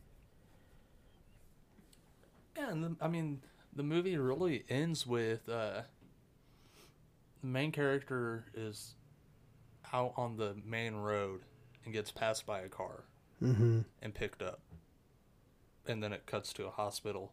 Yeah, 2.57 2.71
and 2.71 2.83
the, 2.85 2.97
I 3.01 3.09
mean, 3.09 3.41
the 3.75 3.83
movie 3.83 4.17
really 4.17 4.65
ends 4.69 5.07
with 5.07 5.49
uh, 5.49 5.83
the 7.40 7.46
main 7.46 7.72
character 7.72 8.46
is 8.55 8.94
out 9.92 10.12
on 10.16 10.37
the 10.37 10.55
main 10.64 10.94
road 10.96 11.42
and 11.85 11.92
gets 11.94 12.11
passed 12.11 12.44
by 12.46 12.61
a 12.61 12.68
car 12.68 13.05
Mhm. 13.40 13.85
and 14.03 14.14
picked 14.14 14.42
up, 14.42 14.61
and 15.87 16.03
then 16.03 16.12
it 16.12 16.27
cuts 16.27 16.53
to 16.55 16.66
a 16.66 16.70
hospital. 16.70 17.33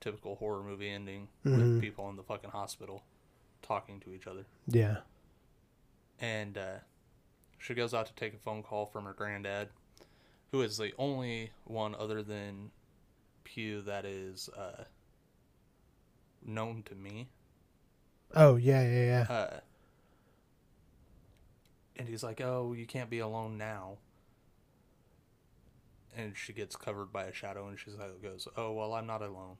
Typical 0.00 0.36
horror 0.36 0.62
movie 0.62 0.88
ending 0.90 1.28
Mhm. 1.44 1.58
with 1.74 1.80
people 1.80 2.08
in 2.08 2.16
the 2.16 2.22
fucking 2.22 2.50
hospital 2.50 3.04
talking 3.62 4.00
to 4.00 4.12
each 4.12 4.26
other 4.26 4.46
Yeah. 4.66 5.02
and 6.18 6.56
uh, 6.56 6.80
she 7.58 7.74
goes 7.74 7.92
out 7.92 8.06
to 8.06 8.14
take 8.14 8.32
a 8.34 8.38
phone 8.38 8.62
call 8.62 8.86
from 8.86 9.04
her 9.04 9.12
granddad, 9.12 9.70
who 10.50 10.62
is 10.62 10.78
the 10.78 10.94
only 10.96 11.52
one 11.64 11.94
other 11.94 12.22
than 12.22 12.72
Pugh 13.44 13.82
that 13.82 14.04
is 14.06 14.48
uh, 14.50 14.84
known 16.42 16.82
to 16.84 16.94
me. 16.94 17.28
Oh, 18.34 18.56
yeah, 18.56 18.82
yeah, 18.82 19.04
yeah. 19.28 19.34
Uh, 19.34 19.60
and 21.96 22.08
he's 22.08 22.22
like, 22.22 22.40
"Oh, 22.40 22.72
you 22.72 22.86
can't 22.86 23.10
be 23.10 23.18
alone 23.18 23.58
now." 23.58 23.98
And 26.16 26.36
she 26.36 26.52
gets 26.52 26.74
covered 26.74 27.12
by 27.12 27.24
a 27.24 27.32
shadow, 27.32 27.68
and 27.68 27.78
she's 27.78 27.94
like, 27.94 28.22
"Goes, 28.22 28.48
oh 28.56 28.72
well, 28.72 28.94
I'm 28.94 29.06
not 29.06 29.22
alone." 29.22 29.56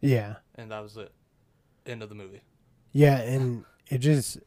Yeah. 0.00 0.36
And 0.56 0.70
that 0.70 0.82
was 0.82 0.96
it. 0.96 1.12
End 1.86 2.02
of 2.02 2.08
the 2.08 2.14
movie. 2.14 2.42
Yeah, 2.92 3.18
and 3.18 3.64
it 3.88 3.98
just 3.98 4.38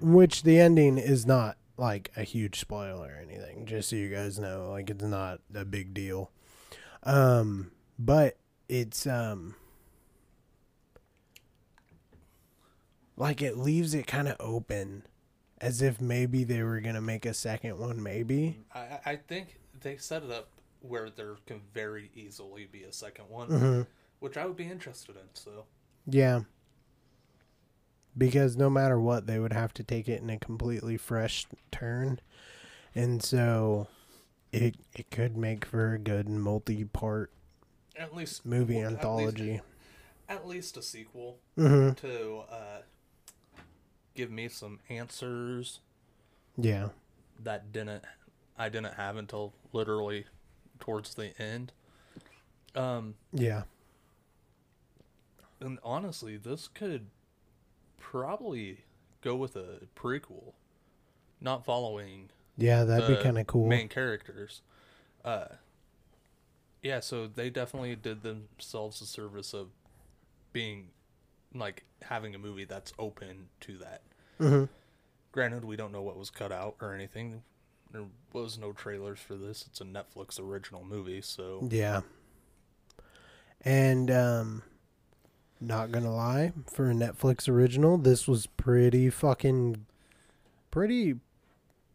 which 0.00 0.42
the 0.42 0.58
ending 0.58 0.96
is 0.98 1.26
not 1.26 1.56
like 1.76 2.10
a 2.16 2.22
huge 2.22 2.58
spoiler 2.60 3.14
or 3.14 3.20
anything, 3.22 3.66
just 3.66 3.90
so 3.90 3.96
you 3.96 4.08
guys 4.08 4.38
know, 4.38 4.70
like 4.70 4.90
it's 4.90 5.04
not 5.04 5.40
a 5.54 5.64
big 5.64 5.92
deal. 5.94 6.30
Um 7.02 7.72
but 7.98 8.36
it's 8.68 9.06
um 9.06 9.54
like 13.18 13.42
it 13.42 13.58
leaves 13.58 13.92
it 13.94 14.06
kind 14.06 14.28
of 14.28 14.36
open 14.40 15.02
as 15.60 15.82
if 15.82 16.00
maybe 16.00 16.44
they 16.44 16.62
were 16.62 16.80
going 16.80 16.94
to 16.94 17.00
make 17.00 17.26
a 17.26 17.34
second 17.34 17.78
one 17.78 18.02
maybe. 18.02 18.60
I, 18.74 19.00
I- 19.04 19.16
think 19.16 19.58
they 19.80 19.96
set 19.96 20.22
it 20.22 20.30
up 20.30 20.48
where 20.80 21.10
there 21.10 21.34
can 21.46 21.60
very 21.74 22.10
easily 22.14 22.66
be 22.70 22.84
a 22.84 22.92
second 22.92 23.28
one, 23.28 23.48
Mhm. 23.48 23.86
which 24.20 24.36
I 24.36 24.46
would 24.46 24.56
be 24.56 24.68
interested 24.70 25.16
in. 25.16 25.22
So 25.34 25.64
Yeah. 26.06 26.42
Because 28.16 28.56
no 28.56 28.68
matter 28.70 28.98
what, 29.00 29.26
they 29.26 29.38
would 29.38 29.52
have 29.52 29.72
to 29.74 29.84
take 29.84 30.08
it 30.08 30.20
in 30.22 30.30
a 30.30 30.38
completely 30.38 30.96
fresh 30.96 31.46
turn. 31.70 32.20
And 32.94 33.22
so 33.22 33.86
it 34.52 34.76
it 34.94 35.10
could 35.10 35.36
make 35.36 35.64
for 35.64 35.92
a 35.94 35.98
good 35.98 36.28
multi 36.28 36.84
part 36.84 37.30
at 37.96 38.14
least 38.14 38.46
movie 38.46 38.76
well, 38.76 38.84
at 38.86 38.90
least- 38.92 38.98
anthology. 39.04 39.60
At 40.28 40.46
least, 40.46 40.76
a 40.76 40.82
sequel 40.82 41.38
hmm 41.56 41.90
to 41.92 42.38
uh, 42.50 42.82
give 44.18 44.30
me 44.32 44.48
some 44.48 44.80
answers 44.88 45.78
Yeah. 46.56 46.88
that 47.40 47.70
didn't 47.70 48.04
I 48.58 48.68
didn't 48.68 48.94
have 48.94 49.16
until 49.16 49.52
literally 49.72 50.24
towards 50.80 51.14
the 51.14 51.40
end. 51.40 51.70
Um, 52.74 53.14
Yeah. 53.32 53.62
and 55.60 55.78
honestly, 55.84 56.36
this 56.36 56.66
could 56.66 57.06
probably 57.96 58.78
go 59.20 59.36
with 59.36 59.54
a 59.54 59.82
prequel, 59.94 60.54
not 61.40 61.64
following 61.64 62.30
Yeah, 62.56 62.82
that'd 62.82 63.08
the 63.08 63.14
be 63.18 63.22
kind 63.22 63.38
of 63.38 63.46
cool. 63.46 63.68
main 63.68 63.88
characters. 63.88 64.62
Uh, 65.24 65.46
yeah, 66.82 66.98
so 66.98 67.28
they 67.28 67.50
definitely 67.50 67.94
did 67.94 68.22
themselves 68.24 69.00
a 69.00 69.06
service 69.06 69.54
of 69.54 69.68
being 70.52 70.88
like 71.54 71.84
having 72.02 72.34
a 72.34 72.38
movie 72.38 72.64
that's 72.64 72.92
open 72.98 73.48
to 73.60 73.78
that. 73.78 74.02
hmm 74.38 74.64
Granted, 75.32 75.64
we 75.64 75.76
don't 75.76 75.92
know 75.92 76.02
what 76.02 76.16
was 76.16 76.30
cut 76.30 76.50
out 76.52 76.76
or 76.80 76.94
anything. 76.94 77.42
There 77.92 78.04
was 78.32 78.58
no 78.58 78.72
trailers 78.72 79.18
for 79.18 79.34
this. 79.36 79.64
It's 79.68 79.80
a 79.80 79.84
Netflix 79.84 80.38
original 80.40 80.84
movie, 80.84 81.20
so 81.22 81.66
Yeah. 81.70 82.00
And 83.62 84.10
um 84.10 84.62
not 85.60 85.90
gonna 85.90 86.14
lie, 86.14 86.52
for 86.70 86.90
a 86.90 86.94
Netflix 86.94 87.48
original, 87.48 87.98
this 87.98 88.28
was 88.28 88.46
pretty 88.46 89.10
fucking 89.10 89.86
pretty 90.70 91.16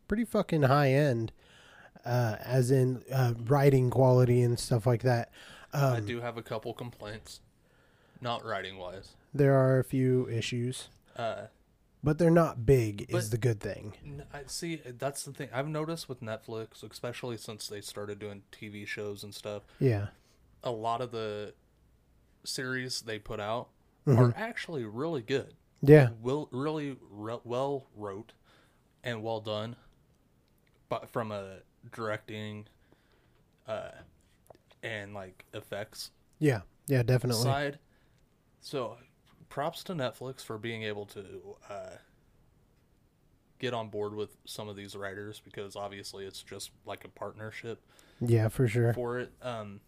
pretty 0.07 0.25
fucking 0.25 0.63
high 0.63 0.91
end. 0.91 1.31
Uh 2.05 2.35
as 2.43 2.71
in 2.71 3.03
uh 3.11 3.33
writing 3.45 3.89
quality 3.89 4.41
and 4.41 4.59
stuff 4.59 4.85
like 4.85 5.03
that. 5.03 5.31
I 5.73 5.97
Um 5.97 6.05
do 6.05 6.21
have 6.21 6.37
a 6.37 6.43
couple 6.43 6.73
complaints, 6.73 7.39
not 8.21 8.43
writing 8.45 8.77
wise. 8.77 9.13
There 9.33 9.55
are 9.55 9.79
a 9.79 9.83
few 9.83 10.27
issues, 10.29 10.89
Uh, 11.15 11.47
but 12.03 12.17
they're 12.17 12.29
not 12.31 12.65
big 12.65 13.03
is 13.09 13.29
But- 13.29 13.31
the 13.31 13.37
good 13.37 13.59
thing. 13.59 13.95
N- 14.03 14.25
I 14.33 14.43
see. 14.47 14.77
That's 14.77 15.23
the 15.23 15.31
thing 15.33 15.49
I've 15.53 15.67
noticed 15.67 16.09
with 16.09 16.21
Netflix, 16.21 16.83
especially 16.83 17.37
since 17.37 17.67
they 17.67 17.81
started 17.81 18.19
doing 18.19 18.43
TV 18.51 18.85
shows 18.85 19.23
and 19.23 19.33
stuff. 19.33 19.63
Yeah. 19.79 20.07
A 20.63 20.71
lot 20.71 21.01
of 21.01 21.11
the 21.11 21.53
series 22.43 23.01
they 23.01 23.19
put 23.19 23.39
out 23.39 23.69
Mhm. 24.05 24.17
are 24.17 24.33
actually 24.35 24.83
really 24.85 25.21
good. 25.21 25.55
Yeah. 25.81 26.09
Will 26.21 26.49
really 26.51 26.97
re- 27.09 27.39
well 27.43 27.87
wrote 27.95 28.33
and 29.03 29.21
well 29.23 29.39
done, 29.41 29.75
but 30.89 31.09
from 31.09 31.31
a 31.31 31.59
directing, 31.91 32.67
uh, 33.67 33.91
and 34.81 35.13
like 35.13 35.45
effects 35.53 36.11
Yeah. 36.39 36.61
Yeah, 36.87 37.03
definitely. 37.03 37.43
side. 37.43 37.79
So, 38.61 38.97
props 39.53 39.83
to 39.83 39.93
Netflix 39.93 40.41
for 40.41 40.57
being 40.57 40.81
able 40.81 41.05
to 41.05 41.23
uh, 41.69 41.89
get 43.59 43.71
on 43.71 43.87
board 43.87 44.15
with 44.15 44.35
some 44.45 44.67
of 44.67 44.75
these 44.75 44.95
writers 44.95 45.39
because 45.45 45.75
obviously 45.75 46.25
it's 46.25 46.41
just 46.41 46.71
like 46.87 47.05
a 47.05 47.07
partnership 47.07 47.79
Yeah, 48.19 48.47
for 48.47 48.67
sure. 48.67 48.93
for 48.93 49.19
it. 49.19 49.31
Um, 49.43 49.79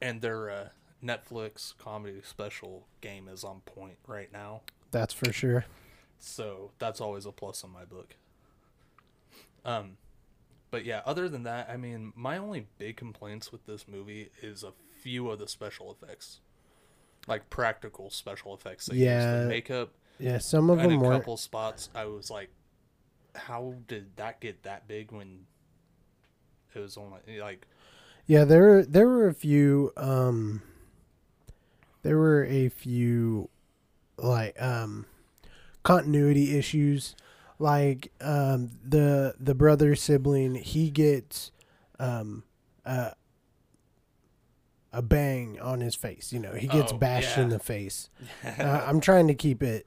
and 0.00 0.20
their 0.20 0.50
uh, 0.50 0.68
Netflix 1.04 1.76
comedy 1.78 2.20
special 2.22 2.86
game 3.00 3.26
is 3.26 3.42
on 3.42 3.60
point 3.62 3.98
right 4.06 4.32
now, 4.32 4.60
That's 4.92 5.12
for 5.12 5.32
sure. 5.32 5.64
so 6.20 6.70
that's 6.78 7.00
always 7.00 7.26
a 7.26 7.32
plus 7.32 7.64
in 7.64 7.70
my 7.70 7.84
book. 7.84 8.14
Um, 9.64 9.96
but 10.70 10.84
yeah, 10.84 11.02
other 11.04 11.28
than 11.28 11.42
that, 11.42 11.68
I 11.68 11.76
mean, 11.76 12.12
my 12.14 12.36
only 12.38 12.68
big 12.78 12.96
complaints 12.96 13.50
with 13.50 13.66
this 13.66 13.88
movie 13.88 14.30
is 14.40 14.62
a 14.62 14.72
few 15.02 15.28
of 15.28 15.40
the 15.40 15.48
special 15.48 15.90
effects, 15.90 16.38
like 17.30 17.50
practical 17.50 18.10
special 18.10 18.54
effects. 18.54 18.86
They 18.86 18.96
Yeah. 18.96 19.14
used 19.14 19.30
the 19.32 19.48
makeup 19.48 19.92
Yeah, 20.18 20.38
some 20.38 20.70
of 20.70 20.82
them 20.82 20.94
a 20.94 20.98
were 21.00 21.14
couple 21.14 21.36
spots. 21.38 21.88
I 21.94 22.04
was 22.06 22.30
like, 22.30 22.50
how 23.34 23.74
did 23.88 24.16
that 24.16 24.40
get 24.40 24.62
that 24.64 24.88
big 24.88 25.12
when 25.12 25.46
it 26.74 26.78
was 26.78 26.96
only 26.96 27.40
like 27.40 27.66
Yeah, 28.26 28.44
there 28.44 28.62
were 28.62 28.84
there 28.84 29.08
were 29.08 29.28
a 29.28 29.34
few 29.34 29.92
um 29.96 30.62
there 32.02 32.18
were 32.18 32.44
a 32.44 32.68
few 32.68 33.48
like 34.18 34.60
um 34.60 35.06
continuity 35.82 36.56
issues 36.56 37.14
like 37.58 38.12
um 38.20 38.70
the 38.86 39.34
the 39.40 39.54
brother 39.54 39.94
sibling 39.94 40.54
he 40.54 40.90
gets 40.90 41.50
um 41.98 42.44
a 42.84 43.14
a 44.92 45.02
bang 45.02 45.58
on 45.60 45.80
his 45.80 45.94
face, 45.94 46.32
you 46.32 46.38
know. 46.40 46.52
He 46.54 46.66
gets 46.66 46.92
Oh, 46.92 46.96
bashed 46.98 47.38
in 47.38 47.48
the 47.48 47.58
face. 47.58 48.08
Uh, 48.44 48.84
I'm 48.86 49.00
trying 49.00 49.28
to 49.28 49.34
keep 49.34 49.62
it 49.62 49.86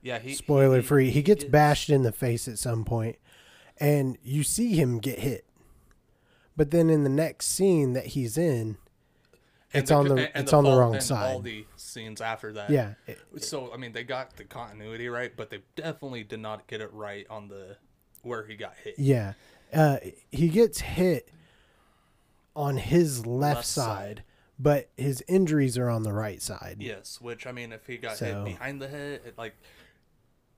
yeah 0.00 0.18
he 0.18 0.32
spoiler 0.34 0.80
free. 0.82 1.10
He 1.10 1.22
gets 1.22 1.42
gets- 1.44 1.50
bashed 1.52 1.90
in 1.90 2.02
the 2.02 2.12
face 2.12 2.46
at 2.48 2.58
some 2.58 2.84
point, 2.84 3.16
and 3.78 4.16
you 4.22 4.42
see 4.42 4.74
him 4.76 4.98
get 4.98 5.18
hit. 5.18 5.44
But 6.56 6.70
then 6.70 6.88
in 6.90 7.04
the 7.04 7.10
next 7.10 7.46
scene 7.46 7.92
that 7.92 8.06
he's 8.06 8.36
in, 8.38 8.78
It's 9.72 9.90
on 9.90 10.08
the- 10.08 10.14
and- 10.14 10.30
and 10.34 10.44
it's 10.44 10.52
on 10.52 10.64
the 10.64 10.70
wrong 10.70 10.94
and 10.94 11.02
side. 11.02 11.32
All 11.34 11.40
the 11.40 11.66
scenes 11.76 12.20
after 12.20 12.52
that. 12.54 12.70
Yeah, 12.70 12.94
it- 13.06 13.18
So 13.44 13.72
I 13.72 13.76
mean, 13.76 13.92
they 13.92 14.02
got 14.04 14.36
the 14.36 14.44
continuity 14.44 15.08
right, 15.08 15.36
but 15.36 15.50
they 15.50 15.60
definitely 15.76 16.24
did 16.24 16.40
not 16.40 16.66
get 16.66 16.80
it 16.80 16.92
right 16.92 17.26
on 17.28 17.48
the 17.48 17.76
where 18.22 18.46
he 18.46 18.56
got 18.56 18.74
hit. 18.82 18.94
yeah. 18.98 19.34
Uh, 19.72 19.98
he 20.32 20.48
gets 20.48 20.80
hit 20.80 21.28
on 22.56 22.76
his 22.78 23.26
left, 23.26 23.56
Left 23.58 23.66
side, 23.68 23.84
side. 23.86 24.22
But 24.58 24.90
his 24.96 25.22
injuries 25.28 25.78
are 25.78 25.88
on 25.88 26.02
the 26.02 26.12
right 26.12 26.42
side. 26.42 26.76
Yes, 26.80 27.20
which 27.20 27.46
I 27.46 27.52
mean, 27.52 27.72
if 27.72 27.86
he 27.86 27.96
got 27.96 28.16
So- 28.16 28.44
hit 28.44 28.44
behind 28.56 28.80
the 28.82 28.88
head, 28.88 29.20
it, 29.26 29.38
like 29.38 29.54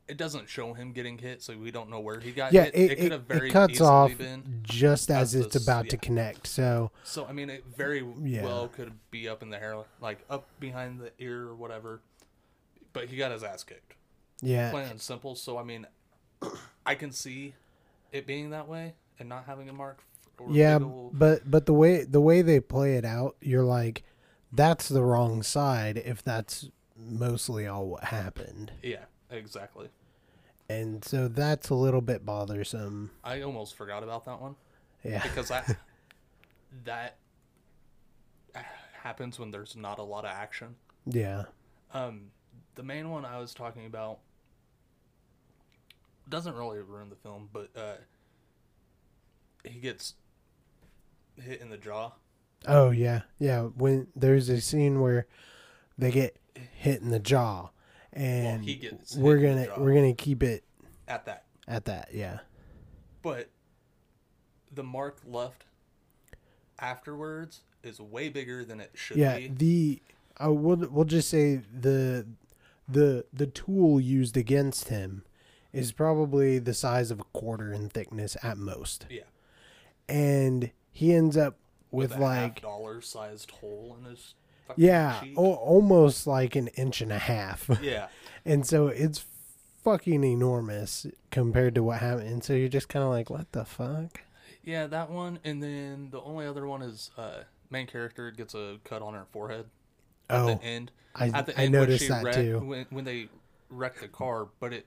it 0.08 0.16
doesn't 0.16 0.48
show 0.48 0.74
him 0.74 0.92
getting 0.92 1.18
hit, 1.18 1.40
so 1.40 1.56
we 1.56 1.70
don't 1.70 1.88
know 1.88 2.00
where 2.00 2.18
he 2.18 2.32
got 2.32 2.52
Yeah, 2.52 2.64
hit. 2.64 2.74
it, 2.74 2.88
could 2.96 2.98
it, 3.06 3.12
have 3.12 3.22
very 3.26 3.48
it 3.48 3.52
cuts 3.52 3.80
off 3.80 4.12
just 4.62 5.08
as 5.10 5.34
it's 5.36 5.54
this- 5.54 5.62
about 5.62 5.88
to 5.90 5.96
connect. 5.96 6.46
So 6.48 6.90
So 7.04 7.26
I 7.26 7.32
mean, 7.32 7.48
it 7.50 7.64
very 7.76 8.04
Yeah. 8.22 8.44
well 8.44 8.68
could 8.68 8.92
be 9.10 9.28
up 9.28 9.42
in 9.42 9.50
the 9.50 9.58
hair, 9.58 9.76
like 10.00 10.18
up 10.28 10.48
behind 10.58 11.00
the 11.00 11.12
ear 11.18 11.42
or 11.42 11.54
whatever. 11.54 12.00
But 12.92 13.08
he 13.08 13.16
got 13.16 13.30
his 13.30 13.44
ass 13.44 13.62
kicked. 13.62 13.94
yeah, 14.42 14.70
Plain 14.72 14.88
and 14.88 15.00
simple. 15.00 15.36
So 15.36 15.58
I 15.58 15.62
mean, 15.62 15.86
I 16.86 16.94
can 16.96 17.12
see 17.12 17.54
it 18.10 18.26
being 18.26 18.50
that 18.50 18.66
way 18.66 18.94
and 19.20 19.28
not 19.28 19.44
having 19.44 19.68
a 19.68 19.72
mark. 19.72 20.02
Yeah, 20.48 20.76
ol- 20.76 21.10
but 21.12 21.50
but 21.50 21.66
the 21.66 21.74
way 21.74 22.04
the 22.04 22.20
way 22.20 22.42
they 22.42 22.60
play 22.60 22.94
it 22.96 23.04
out, 23.04 23.36
you're 23.40 23.64
like, 23.64 24.02
that's 24.52 24.88
the 24.88 25.02
wrong 25.02 25.42
side. 25.42 25.98
If 26.04 26.22
that's 26.22 26.70
mostly 26.96 27.66
all 27.66 27.86
what 27.86 28.04
happened, 28.04 28.72
yeah, 28.82 29.04
exactly. 29.30 29.88
and 30.68 31.04
so 31.04 31.28
that's 31.28 31.68
a 31.70 31.74
little 31.74 32.00
bit 32.00 32.24
bothersome. 32.24 33.10
I 33.24 33.40
almost 33.42 33.74
forgot 33.76 34.02
about 34.02 34.24
that 34.26 34.40
one. 34.40 34.56
Yeah, 35.04 35.22
because 35.22 35.48
that 35.48 35.76
that 36.84 37.16
happens 39.02 39.38
when 39.38 39.50
there's 39.50 39.76
not 39.76 39.98
a 39.98 40.02
lot 40.02 40.24
of 40.24 40.30
action. 40.30 40.74
yeah, 41.06 41.44
Um, 41.94 42.30
the 42.74 42.82
main 42.82 43.08
one 43.10 43.24
I 43.24 43.38
was 43.38 43.54
talking 43.54 43.86
about 43.86 44.18
doesn't 46.28 46.54
really 46.54 46.80
ruin 46.80 47.08
the 47.08 47.16
film, 47.16 47.48
but 47.52 47.70
uh, 47.74 47.94
he 49.64 49.80
gets 49.80 50.14
hit 51.40 51.60
in 51.60 51.70
the 51.70 51.76
jaw. 51.76 52.12
oh 52.66 52.90
yeah, 52.90 53.22
yeah. 53.38 53.62
When 53.62 54.08
there's 54.14 54.48
a 54.48 54.60
scene 54.60 55.00
where 55.00 55.26
they 55.98 56.10
get 56.10 56.36
hit 56.74 57.00
in 57.00 57.10
the 57.10 57.18
jaw, 57.18 57.70
and 58.12 58.64
he 58.64 58.74
gets 58.76 59.16
we're 59.16 59.38
gonna 59.38 59.66
we're 59.78 59.94
gonna 59.94 60.14
keep 60.14 60.42
it 60.42 60.64
At 61.08 61.26
that, 61.26 61.44
at 61.68 61.84
that. 61.86 62.08
Yeah, 62.12 62.40
but 63.22 63.50
the 64.72 64.82
mark 64.82 65.18
left 65.26 65.64
afterwards 66.78 67.60
is 67.82 68.00
way 68.00 68.28
bigger 68.28 68.64
than 68.64 68.80
it 68.80 68.92
should 68.94 69.16
yeah. 69.16 69.38
be. 69.38 69.48
The 69.48 70.02
uh, 70.44 70.52
we'll 70.52 70.88
we'll 70.90 71.04
just 71.04 71.28
say 71.28 71.56
the 71.72 72.26
the 72.88 73.24
the 73.32 73.46
tool 73.46 74.00
used 74.00 74.36
against 74.36 74.88
him 74.88 75.24
is 75.72 75.92
probably 75.92 76.58
the 76.58 76.74
size 76.74 77.10
of 77.12 77.20
a 77.20 77.24
quarter 77.32 77.72
in 77.72 77.88
thickness 77.88 78.36
at 78.42 78.58
most, 78.58 79.06
Yeah, 79.08 79.22
and 80.08 80.72
he 81.00 81.14
ends 81.14 81.34
up 81.36 81.56
with, 81.90 82.10
with, 82.10 82.18
a 82.18 82.22
like 82.22 82.60
dollar 82.60 83.00
sized 83.00 83.50
hole 83.52 83.96
in 83.98 84.10
his 84.10 84.34
fucking 84.68 84.84
yeah, 84.84 85.22
o- 85.36 85.54
almost 85.54 86.26
like 86.26 86.54
an 86.56 86.68
inch 86.68 87.00
and 87.00 87.10
a 87.10 87.18
half. 87.18 87.70
yeah. 87.82 88.08
and 88.44 88.66
so 88.66 88.88
it's 88.88 89.24
fucking 89.82 90.22
enormous 90.22 91.06
compared 91.30 91.74
to 91.76 91.82
what 91.82 92.00
happened. 92.00 92.28
And 92.28 92.44
so 92.44 92.52
you're 92.52 92.68
just 92.68 92.90
kind 92.90 93.02
of 93.02 93.08
like, 93.10 93.30
what 93.30 93.50
the 93.52 93.64
fuck? 93.64 94.20
Yeah, 94.62 94.86
that 94.88 95.10
one, 95.10 95.38
and 95.42 95.62
then 95.62 96.08
the 96.10 96.20
only 96.20 96.44
other 96.46 96.66
one 96.66 96.82
is 96.82 97.10
uh, 97.16 97.44
main 97.70 97.86
character 97.86 98.30
gets 98.30 98.54
a 98.54 98.76
cut 98.84 99.00
on 99.00 99.14
her 99.14 99.24
forehead 99.32 99.64
at 100.28 100.40
Oh, 100.40 100.46
the 100.48 100.62
end. 100.62 100.90
I 101.14 101.28
At 101.28 101.46
the 101.46 101.58
I 101.58 101.64
end 101.64 101.72
noticed 101.72 102.08
that 102.08 102.22
wrecked- 102.22 102.36
too. 102.36 102.58
When, 102.60 102.86
when 102.90 103.04
they 103.06 103.28
wrecked 103.70 104.02
the 104.02 104.08
car, 104.08 104.48
but 104.60 104.74
it 104.74 104.84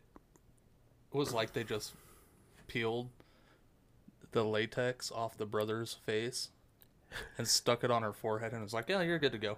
was 1.12 1.34
like 1.34 1.54
they 1.54 1.64
just 1.64 1.94
peeled 2.68 3.10
the 4.34 4.44
latex 4.44 5.12
off 5.12 5.38
the 5.38 5.46
brother's 5.46 5.94
face 6.06 6.50
and 7.38 7.48
stuck 7.48 7.84
it 7.84 7.92
on 7.92 8.04
her 8.04 8.14
forehead, 8.14 8.54
and 8.54 8.64
it's 8.64 8.74
like, 8.74 8.90
yeah, 8.90 9.02
you're 9.02 9.20
good 9.20 9.32
to 9.32 9.38
go. 9.38 9.58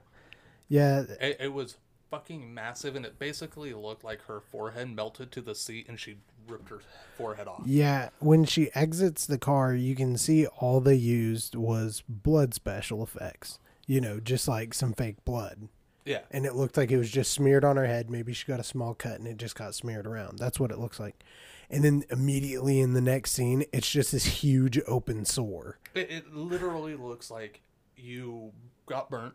Yeah, 0.67 1.03
It, 1.21 1.37
it 1.39 1.53
was 1.53 1.77
fucking 2.09 2.53
massive, 2.53 2.95
and 2.95 3.05
it 3.05 3.17
basically 3.19 3.73
looked 3.73 4.03
like 4.03 4.21
her 4.23 4.39
forehead 4.39 4.89
melted 4.95 5.31
to 5.33 5.41
the 5.41 5.55
seat, 5.55 5.87
and 5.87 5.99
she 5.99 6.17
ripped 6.47 6.69
her 6.69 6.79
forehead 7.17 7.47
off. 7.47 7.63
yeah. 7.65 8.09
When 8.19 8.45
she 8.45 8.69
exits 8.75 9.25
the 9.25 9.37
car, 9.37 9.73
you 9.73 9.95
can 9.95 10.17
see 10.17 10.45
all 10.45 10.79
they 10.79 10.95
used 10.95 11.55
was 11.55 12.03
blood 12.07 12.53
special 12.53 13.03
effects. 13.03 13.59
You 13.87 14.01
know, 14.01 14.19
just 14.19 14.47
like 14.47 14.73
some 14.73 14.93
fake 14.93 15.23
blood. 15.25 15.67
Yeah, 16.05 16.21
And 16.29 16.45
it 16.45 16.55
looked 16.55 16.77
like 16.77 16.91
it 16.91 16.97
was 16.97 17.09
just 17.09 17.31
smeared 17.31 17.65
on 17.65 17.77
her 17.77 17.85
head. 17.87 18.09
Maybe 18.11 18.33
she 18.33 18.45
got 18.45 18.59
a 18.59 18.63
small 18.63 18.93
cut 18.93 19.19
and 19.19 19.27
it 19.27 19.37
just 19.37 19.55
got 19.55 19.73
smeared 19.73 20.05
around. 20.05 20.37
That's 20.37 20.59
what 20.59 20.69
it 20.71 20.77
looks 20.77 20.99
like. 20.99 21.23
And 21.69 21.83
then 21.83 22.03
immediately 22.09 22.79
in 22.79 22.93
the 22.93 23.01
next 23.01 23.31
scene, 23.31 23.63
it's 23.73 23.89
just 23.89 24.11
this 24.11 24.25
huge 24.25 24.79
open 24.87 25.25
sore. 25.25 25.79
it, 25.93 26.11
it 26.11 26.33
literally 26.33 26.95
looks 26.95 27.31
like 27.31 27.61
you 27.95 28.51
got 28.85 29.09
burnt 29.09 29.33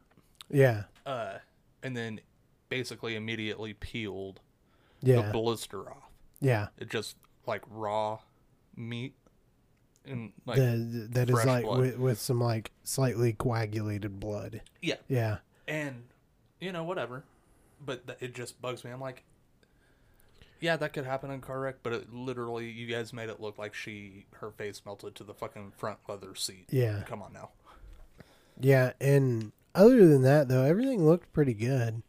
Yeah. 0.50 0.84
uh, 1.06 1.38
and 1.82 1.96
then 1.96 2.20
basically 2.68 3.16
immediately 3.16 3.72
peeled 3.74 4.40
Yeah. 5.02 5.22
the 5.22 5.32
blister 5.32 5.90
off. 5.90 6.10
Yeah. 6.40 6.68
It 6.78 6.88
just 6.90 7.16
like 7.46 7.62
raw 7.68 8.18
meat 8.76 9.14
and 10.06 10.32
like 10.46 10.56
the, 10.56 11.08
that 11.12 11.30
is 11.30 11.44
like 11.44 11.66
with, 11.66 11.98
with 11.98 12.20
some 12.20 12.40
like 12.40 12.70
slightly 12.84 13.32
coagulated 13.32 14.20
blood. 14.20 14.60
yeah, 14.80 14.94
Yeah. 15.08 15.38
and 15.66 16.04
you 16.60 16.72
know 16.72 16.84
whatever, 16.84 17.24
but 17.84 18.04
it 18.20 18.34
just 18.34 18.60
bugs 18.62 18.84
me. 18.84 18.90
I'm 18.90 19.00
like, 19.00 19.24
yeah, 20.60 20.76
that 20.76 20.92
could 20.92 21.06
happen 21.06 21.30
in 21.30 21.40
car 21.40 21.60
wreck, 21.60 21.76
but 21.82 21.92
it 21.92 22.12
literally 22.12 22.70
you 22.70 22.86
guys 22.86 23.12
made 23.12 23.28
it 23.28 23.40
look 23.40 23.58
like 23.58 23.74
she 23.74 24.26
her 24.34 24.50
face 24.50 24.82
melted 24.84 25.14
to 25.16 25.24
the 25.24 25.34
fucking 25.34 25.72
front 25.76 25.98
leather 26.08 26.34
seat. 26.34 26.66
Yeah. 26.70 27.02
come 27.06 27.22
on 27.22 27.32
now. 27.32 27.50
Yeah, 28.60 28.92
and 29.00 29.52
other 29.74 30.06
than 30.06 30.22
that 30.22 30.48
though, 30.48 30.64
everything 30.64 31.04
looked 31.04 31.32
pretty 31.32 31.54
good. 31.54 32.02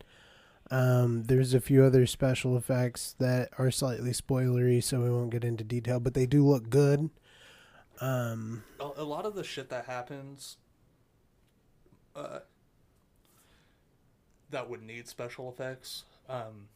Um, 0.70 1.24
there's 1.24 1.54
a 1.54 1.60
few 1.60 1.84
other 1.84 2.06
special 2.06 2.56
effects 2.56 3.16
that 3.20 3.50
are 3.58 3.72
slightly 3.72 4.12
spoilery, 4.12 4.82
so 4.82 5.02
we 5.02 5.10
won't 5.10 5.30
get 5.30 5.44
into 5.44 5.64
detail, 5.66 6.00
but 6.00 6.14
they 6.14 6.26
do 6.26 6.46
look 6.46 6.70
good. 6.70 7.10
Um, 8.00 8.64
a, 8.80 8.90
a 8.98 9.04
lot 9.04 9.26
of 9.26 9.36
the 9.36 9.44
shit 9.44 9.70
that 9.70 9.86
happens 9.86 10.58
uh, 12.16 12.40
that 14.50 14.70
would 14.70 14.82
need 14.82 15.08
special 15.08 15.50
effects 15.50 16.04
um, 16.30 16.68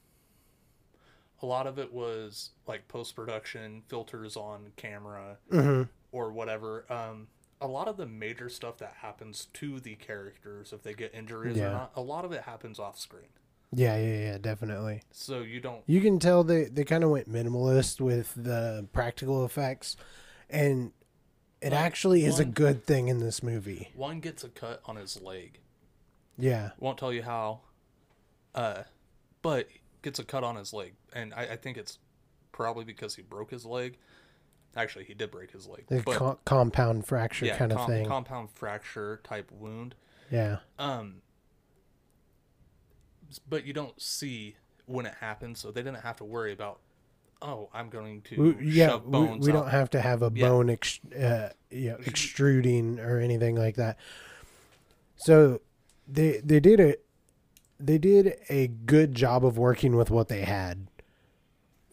a 1.41 1.45
lot 1.45 1.67
of 1.67 1.78
it 1.80 1.91
was 1.93 2.52
like 2.67 2.88
post-production 2.88 3.84
filters 3.88 4.36
on 4.38 4.71
camera 4.78 5.38
mhm. 5.52 5.88
or 6.12 6.32
whatever 6.32 6.86
um, 6.91 7.28
a 7.62 7.67
lot 7.67 7.88
of 7.88 7.98
the 7.98 8.06
major 8.06 8.50
stuff 8.50 8.78
that 8.78 8.93
happens 9.02 9.48
to 9.54 9.80
the 9.80 9.95
characters 9.95 10.71
if 10.74 10.82
they 10.84 10.93
get 10.93 11.13
injuries 11.13 11.58
Yeah. 11.58 11.67
or 11.67 11.71
not 11.71 11.91
a 11.95 12.02
lot 12.02 12.26
of 12.26 12.32
it 12.32 12.43
happens 12.43 12.80
off 12.80 12.98
screen 13.00 13.28
yeah, 13.74 13.98
yeah, 13.98 14.17
yeah, 14.19 14.38
definitely. 14.38 15.02
so 15.12 15.41
you 15.41 15.60
don't 15.60 15.82
You 15.86 16.00
can 16.00 16.19
tell 16.19 16.43
they 16.45 16.65
they 16.65 16.84
kind 16.86 17.04
of 17.04 17.10
went 17.10 17.30
minimalist 17.30 18.00
with 18.00 18.34
the 18.36 18.88
practical 18.93 19.43
effects, 19.43 19.98
and 20.50 20.93
it 21.62 21.71
Like, 21.74 21.82
actually 21.82 22.24
is 22.26 22.39
a 22.39 22.45
good 22.45 22.86
thing 22.86 23.10
in 23.10 23.19
this 23.19 23.43
movie. 23.43 23.91
one 23.95 24.19
gets 24.21 24.43
a 24.45 24.50
cut 24.50 24.82
on 24.86 24.95
his 24.95 25.21
leg 25.21 25.60
Yeah, 26.38 26.71
won't 26.80 26.98
tell 26.98 27.12
you 27.12 27.24
how 27.24 27.62
uh 28.54 28.84
but 29.41 29.67
gets 30.02 30.19
a 30.19 30.24
cut 30.24 30.43
on 30.43 30.56
his 30.56 30.71
leg 30.71 30.93
and 31.15 31.34
i, 31.34 31.43
I 31.54 31.56
think 31.56 31.78
it's 31.78 31.97
probably 32.51 32.86
because 32.86 33.15
he 33.15 33.23
broke 33.23 33.49
his 33.49 33.65
leg 33.65 33.97
actually 34.75 35.06
he 35.06 35.13
did 35.16 35.32
break 35.32 35.51
his 35.51 35.68
leg 35.68 35.86
the 35.88 36.01
but 36.05 36.16
co- 36.18 36.39
compound 36.45 37.07
fracture 37.07 37.45
yeah 37.47 37.57
kind 37.57 37.72
of 37.72 37.80
com- 37.80 37.88
thing. 37.89 38.05
compound 38.05 38.49
fracture 38.51 39.20
type 39.24 39.51
wound 39.51 39.95
yeah, 40.32 40.57
um 40.80 41.22
but 43.49 43.66
you 43.66 43.74
don't 43.74 43.99
see 44.01 44.55
when 44.86 45.05
it 45.05 45.13
happens 45.20 45.59
so 45.59 45.72
they 45.72 45.82
didn't 45.82 46.01
have 46.01 46.18
to 46.18 46.24
worry 46.24 46.51
about 46.53 46.80
oh 47.41 47.70
i'm 47.74 47.89
going 47.89 48.22
to 48.22 48.55
we, 48.55 48.66
yeah. 48.68 48.88
shove 48.89 49.05
We, 49.05 49.11
bones 49.11 49.45
we 49.45 49.51
don't 49.51 49.70
have 49.70 49.89
to 49.91 50.01
have 50.01 50.22
a 50.22 50.32
Yeah. 50.34 50.47
bone 50.47 50.70
ex- 50.70 50.99
uh, 51.13 51.49
yeah, 51.70 51.95
extruding 52.05 52.99
or 52.99 53.20
anything 53.20 53.55
like 53.57 53.76
that. 53.76 53.97
So 55.18 55.59
they 56.07 56.39
they 56.43 56.61
did 56.61 56.80
a 56.80 56.95
they 57.80 57.97
did 57.97 58.38
a 58.49 58.68
good 58.68 59.13
job 59.13 59.45
of 59.45 59.57
working 59.57 59.97
with 59.97 60.09
what 60.09 60.30
they 60.30 60.41
had 60.43 60.88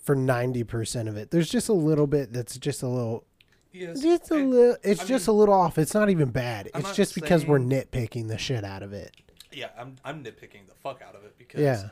for 0.02 0.14
ninety 0.14 0.64
percent 0.64 1.08
of 1.08 1.16
it. 1.16 1.30
There's 1.30 1.48
just 1.48 1.68
a 1.68 1.72
little 1.72 2.06
bit 2.06 2.32
that's 2.32 2.58
just 2.58 2.82
a 2.82 2.88
little 2.88 3.24
yes, 3.72 4.00
Just 4.00 4.30
a 4.30 4.34
little. 4.34 4.76
It's 4.82 5.00
I 5.02 5.06
just 5.06 5.28
mean- 5.28 5.36
a 5.36 5.38
little 5.38 5.54
off. 5.54 5.78
It's 5.78 5.94
not 5.94 6.10
even 6.10 6.30
bad. 6.30 6.68
I'm 6.74 6.80
It's 6.82 6.94
just 6.94 7.14
because 7.14 7.46
we're 7.46 7.58
nitpicking 7.60 8.28
the 8.28 8.38
shit 8.38 8.64
out 8.64 8.82
of 8.82 8.92
it. 8.92 9.12
yeah 9.52 9.68
i'm 9.78 9.96
i'm 10.04 10.24
nitpicking 10.24 10.66
the 10.68 10.74
fuck 10.82 11.02
out 11.06 11.14
of 11.14 11.24
it 11.24 11.36
because 11.38 11.60
Yeah. 11.60 11.90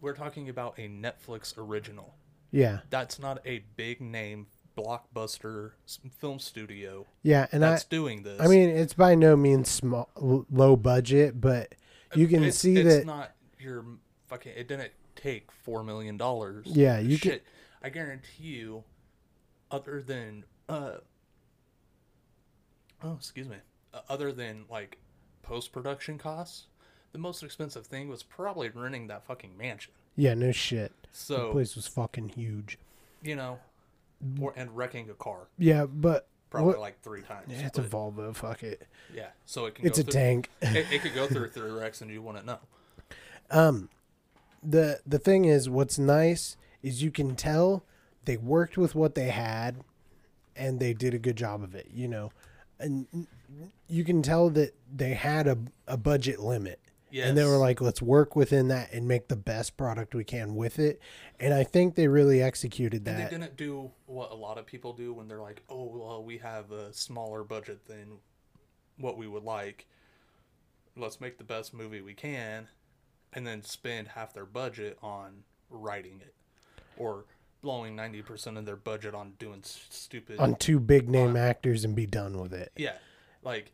we're 0.00 0.14
talking 0.14 0.48
about 0.48 0.78
a 0.78 0.88
netflix 0.88 1.52
original 1.58 2.14
Yeah. 2.52 2.78
that's 2.90 3.18
not 3.18 3.38
a 3.44 3.64
big 3.76 4.00
name 4.00 4.46
blockbuster 4.78 5.72
film 6.18 6.38
studio 6.38 7.06
Yeah, 7.22 7.46
and 7.52 7.64
I 7.64 7.70
that's 7.70 7.84
doing 7.84 8.22
this. 8.22 8.40
I 8.40 8.46
mean 8.46 8.68
it's 8.68 8.94
by 8.94 9.14
no 9.14 9.36
means 9.36 9.68
small 9.68 10.08
low 10.16 10.76
budget, 10.76 11.40
but 11.40 11.74
uh, 12.14 12.18
you 12.20 12.28
can 12.28 12.44
it's, 12.44 12.58
see 12.58 12.76
it's 12.76 12.96
that 12.98 13.06
not 13.06 13.32
your 13.58 13.84
fucking. 14.28 14.52
It 14.56 14.68
didn't 14.68 14.92
take 15.26 15.50
four 15.50 15.82
million 15.82 16.16
dollars. 16.16 16.66
Yeah, 16.68 16.98
you 16.98 17.18
can- 17.18 17.40
I 17.82 17.88
guarantee 17.90 18.44
you, 18.44 18.84
other 19.70 20.00
than 20.02 20.44
uh, 20.68 20.98
oh 23.02 23.14
excuse 23.14 23.48
me, 23.48 23.56
uh, 23.94 24.00
other 24.08 24.32
than 24.32 24.64
like 24.70 24.98
post 25.42 25.72
production 25.72 26.18
costs, 26.18 26.66
the 27.12 27.18
most 27.18 27.42
expensive 27.42 27.86
thing 27.86 28.08
was 28.08 28.22
probably 28.22 28.68
renting 28.68 29.06
that 29.08 29.24
fucking 29.24 29.56
mansion. 29.56 29.92
yeah, 30.16 30.34
no 30.34 30.52
shit. 30.52 30.92
So 31.12 31.46
The 31.48 31.52
place 31.52 31.76
was 31.76 31.86
fucking 31.86 32.30
huge. 32.30 32.78
you 33.22 33.36
know, 33.36 33.58
or 34.40 34.52
and 34.56 34.76
wrecking 34.76 35.08
a 35.10 35.14
car 35.14 35.48
Yeah, 35.58 35.86
but 35.86 36.28
probably 36.50 36.68
what- 36.72 36.80
like 36.80 37.00
three 37.02 37.22
times. 37.22 37.46
yeah, 37.48 37.66
it's 37.66 37.78
a 37.78 37.82
Volvo. 37.82 38.34
Fuck 38.34 38.62
it. 38.62 38.86
yeah, 39.14 39.28
so 39.44 39.66
it 39.66 39.74
can. 39.76 39.86
It's 39.86 39.98
a 39.98 40.02
through, 40.02 40.12
tank. 40.12 40.50
It, 40.62 40.86
it 40.92 41.02
could 41.02 41.14
go 41.14 41.26
through 41.26 41.48
three 41.50 41.70
wrecks 41.70 42.00
and 42.00 42.10
you 42.10 42.22
wouldn't 42.22 42.46
know. 42.46 42.58
Um, 43.50 43.88
the 44.68 45.00
the 45.06 45.18
thing 45.18 45.44
is, 45.44 45.68
what's 45.68 45.98
nice 45.98 46.56
is 46.82 47.02
you 47.02 47.10
can 47.10 47.36
tell 47.36 47.84
they 48.24 48.36
worked 48.36 48.76
with 48.76 48.94
what 48.94 49.14
they 49.14 49.28
had, 49.28 49.76
and 50.56 50.80
they 50.80 50.92
did 50.92 51.14
a 51.14 51.18
good 51.18 51.36
job 51.36 51.62
of 51.62 51.74
it. 51.74 51.88
You 51.92 52.08
know, 52.08 52.32
and 52.78 53.26
you 53.88 54.04
can 54.04 54.22
tell 54.22 54.50
that 54.50 54.74
they 54.94 55.14
had 55.14 55.46
a 55.46 55.58
a 55.86 55.96
budget 55.96 56.40
limit. 56.40 56.80
And 57.12 57.38
they 57.38 57.44
were 57.44 57.56
like, 57.56 57.80
let's 57.80 58.02
work 58.02 58.36
within 58.36 58.68
that 58.68 58.92
and 58.92 59.08
make 59.08 59.28
the 59.28 59.36
best 59.36 59.78
product 59.78 60.14
we 60.14 60.22
can 60.22 60.54
with 60.54 60.78
it. 60.78 61.00
And 61.40 61.54
I 61.54 61.64
think 61.64 61.94
they 61.94 62.08
really 62.08 62.42
executed 62.42 63.06
And 63.08 63.18
that. 63.18 63.30
they 63.30 63.38
didn't 63.38 63.56
do 63.56 63.90
what 64.04 64.32
a 64.32 64.34
lot 64.34 64.58
of 64.58 64.66
people 64.66 64.92
do 64.92 65.14
when 65.14 65.26
they're 65.26 65.40
like, 65.40 65.62
"Oh, 65.70 65.84
well, 65.84 66.22
we 66.22 66.36
have 66.38 66.72
a 66.72 66.92
smaller 66.92 67.42
budget 67.42 67.86
than 67.86 68.18
what 68.98 69.16
we 69.16 69.26
would 69.26 69.44
like. 69.44 69.86
Let's 70.94 71.18
make 71.18 71.38
the 71.38 71.44
best 71.44 71.72
movie 71.72 72.02
we 72.02 72.12
can, 72.12 72.68
and 73.36 73.46
then 73.46 73.62
spend 73.62 74.08
half 74.08 74.32
their 74.34 74.46
budget 74.46 74.98
on 75.02 75.44
writing 75.70 76.20
it, 76.20 76.34
or 76.96 77.24
blowing 77.62 77.94
ninety 77.94 78.22
percent 78.22 78.56
of 78.58 78.64
their 78.66 78.76
budget 78.76 79.14
on 79.14 79.34
doing 79.38 79.60
stupid." 79.62 80.40
on 80.40 80.56
two 80.56 80.80
big 80.80 81.08
name 81.08 81.30
on- 81.30 81.36
actors 81.36 81.84
and 81.84 81.94
be 81.94 82.06
done 82.06 82.40
with 82.40 82.52
it. 82.52 82.72
yeah, 82.76 82.96
like 83.44 83.70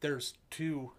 there's 0.00 0.34
two 0.50 0.92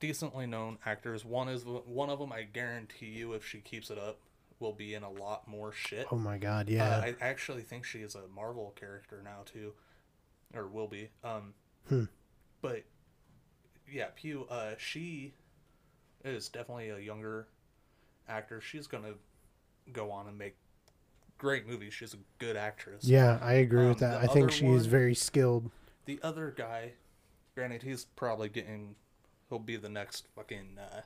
decently 0.00 0.46
known 0.46 0.78
actors. 0.86 1.24
One 1.24 1.48
is 1.48 1.64
one 1.64 2.08
of 2.10 2.18
them. 2.18 2.32
I 2.32 2.42
guarantee 2.42 3.06
you, 3.06 3.32
if 3.34 3.46
she 3.46 3.58
keeps 3.58 3.90
it 3.90 3.98
up, 3.98 4.18
will 4.60 4.72
be 4.72 4.94
in 4.94 5.02
a 5.02 5.10
lot 5.10 5.46
more 5.48 5.72
shit. 5.72 6.06
Oh 6.12 6.16
my 6.16 6.38
god, 6.38 6.68
Uh, 6.68 6.72
yeah. 6.72 6.98
I 7.04 7.14
actually 7.20 7.62
think 7.62 7.84
she 7.84 7.98
is 8.00 8.14
a 8.14 8.22
Marvel 8.34 8.72
character 8.78 9.20
now 9.24 9.42
too, 9.44 9.72
or 10.54 10.66
will 10.66 10.88
be. 10.88 11.08
Um, 11.24 11.54
Hmm. 11.88 12.04
but 12.60 12.82
yeah, 13.90 14.06
Pugh. 14.16 14.46
Uh, 14.50 14.74
she 14.76 15.32
is 16.34 16.48
definitely 16.48 16.90
a 16.90 16.98
younger 16.98 17.46
actor. 18.28 18.60
She's 18.60 18.86
gonna 18.86 19.14
go 19.92 20.10
on 20.10 20.28
and 20.28 20.36
make 20.36 20.56
great 21.38 21.66
movies. 21.66 21.94
She's 21.94 22.14
a 22.14 22.18
good 22.38 22.56
actress. 22.56 23.04
yeah, 23.04 23.38
I 23.42 23.54
agree 23.54 23.86
with 23.86 24.02
um, 24.02 24.10
that. 24.10 24.22
I 24.22 24.26
think 24.26 24.50
she 24.50 24.66
is 24.66 24.86
very 24.86 25.14
skilled. 25.14 25.70
The 26.06 26.20
other 26.22 26.54
guy, 26.56 26.92
granted, 27.54 27.82
he's 27.82 28.04
probably 28.04 28.48
getting. 28.48 28.94
He'll 29.48 29.58
be 29.58 29.76
the 29.76 29.88
next 29.88 30.26
fucking. 30.34 30.78
Uh, 30.78 31.00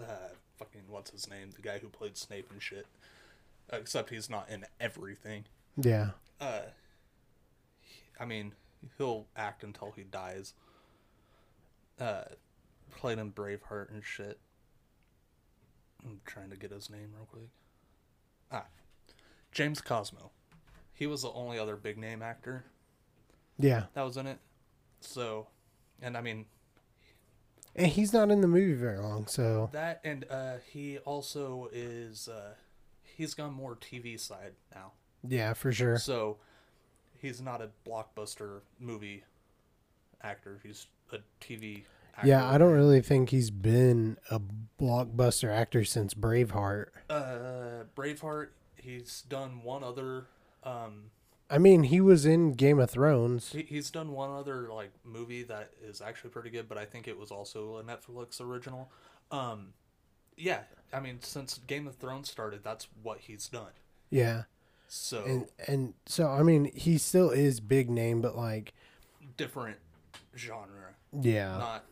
uh, 0.00 0.28
fucking 0.58 0.82
what's 0.88 1.10
his 1.10 1.28
name? 1.28 1.50
The 1.54 1.62
guy 1.62 1.78
who 1.78 1.88
played 1.88 2.16
Snape 2.16 2.50
and 2.50 2.62
shit. 2.62 2.86
Except 3.72 4.10
he's 4.10 4.28
not 4.28 4.48
in 4.50 4.64
everything. 4.80 5.44
Yeah. 5.76 6.10
uh 6.40 6.62
I 8.20 8.24
mean, 8.24 8.52
he'll 8.98 9.26
act 9.36 9.64
until 9.64 9.92
he 9.96 10.02
dies. 10.02 10.54
Uh 11.98 12.24
played 12.96 13.18
in 13.18 13.32
Braveheart 13.32 13.90
and 13.90 14.04
shit. 14.04 14.38
I'm 16.04 16.20
trying 16.26 16.50
to 16.50 16.56
get 16.56 16.70
his 16.72 16.90
name 16.90 17.10
real 17.14 17.26
quick. 17.26 17.48
Ah. 18.50 18.66
James 19.52 19.80
Cosmo. 19.80 20.30
He 20.94 21.06
was 21.06 21.22
the 21.22 21.30
only 21.32 21.58
other 21.58 21.76
big 21.76 21.98
name 21.98 22.22
actor 22.22 22.64
Yeah. 23.58 23.84
that 23.94 24.02
was 24.02 24.16
in 24.16 24.26
it. 24.26 24.38
So, 25.00 25.48
and 26.00 26.16
I 26.16 26.20
mean, 26.20 26.46
And 27.74 27.86
he's 27.88 28.12
not 28.12 28.30
in 28.30 28.40
the 28.40 28.48
movie 28.48 28.74
very 28.74 28.98
long, 28.98 29.26
so 29.26 29.70
that 29.72 30.00
and 30.04 30.24
uh 30.30 30.56
he 30.72 30.98
also 30.98 31.68
is 31.72 32.28
uh 32.28 32.54
he's 33.02 33.34
gone 33.34 33.52
more 33.52 33.76
TV 33.76 34.18
side 34.20 34.52
now. 34.74 34.92
yeah, 35.26 35.52
for 35.54 35.72
sure. 35.72 35.98
So 35.98 36.38
he's 37.18 37.40
not 37.40 37.60
a 37.62 37.70
blockbuster 37.88 38.60
movie 38.78 39.24
actor. 40.22 40.60
He's 40.62 40.86
a 41.12 41.18
TV 41.40 41.82
actor. 42.16 42.28
Yeah, 42.28 42.48
I 42.48 42.58
don't 42.58 42.72
really 42.72 43.00
think 43.00 43.30
he's 43.30 43.50
been 43.50 44.16
a 44.30 44.40
blockbuster 44.80 45.50
actor 45.50 45.84
since 45.84 46.14
Braveheart. 46.14 46.86
Uh, 47.08 47.84
Braveheart. 47.96 48.48
He's 48.76 49.22
done 49.28 49.62
one 49.62 49.84
other. 49.84 50.26
Um, 50.64 51.10
I 51.48 51.58
mean, 51.58 51.84
he 51.84 52.00
was 52.00 52.24
in 52.24 52.52
Game 52.52 52.78
of 52.78 52.90
Thrones. 52.90 53.52
he, 53.52 53.62
he's 53.62 53.90
done 53.90 54.12
one 54.12 54.30
other 54.30 54.68
like 54.72 54.90
movie 55.04 55.42
that 55.44 55.70
is 55.82 56.00
actually 56.00 56.30
pretty 56.30 56.50
good, 56.50 56.68
but 56.68 56.78
I 56.78 56.84
think 56.84 57.06
it 57.06 57.18
was 57.18 57.30
also 57.30 57.76
a 57.76 57.82
Netflix 57.82 58.40
original. 58.40 58.90
Um, 59.30 59.74
yeah, 60.36 60.60
I 60.92 61.00
mean, 61.00 61.18
since 61.20 61.58
Game 61.66 61.86
of 61.86 61.96
Thrones 61.96 62.30
started, 62.30 62.64
that's 62.64 62.88
what 63.02 63.20
he's 63.20 63.48
done. 63.48 63.72
Yeah. 64.10 64.44
So 64.88 65.24
And 65.24 65.46
and 65.66 65.94
so 66.06 66.28
I 66.28 66.42
mean, 66.42 66.70
he 66.74 66.98
still 66.98 67.30
is 67.30 67.60
big 67.60 67.88
name, 67.90 68.20
but 68.20 68.36
like 68.36 68.72
different 69.36 69.78
genre. 70.36 70.94
yeah. 71.18 71.56
not 71.58 71.84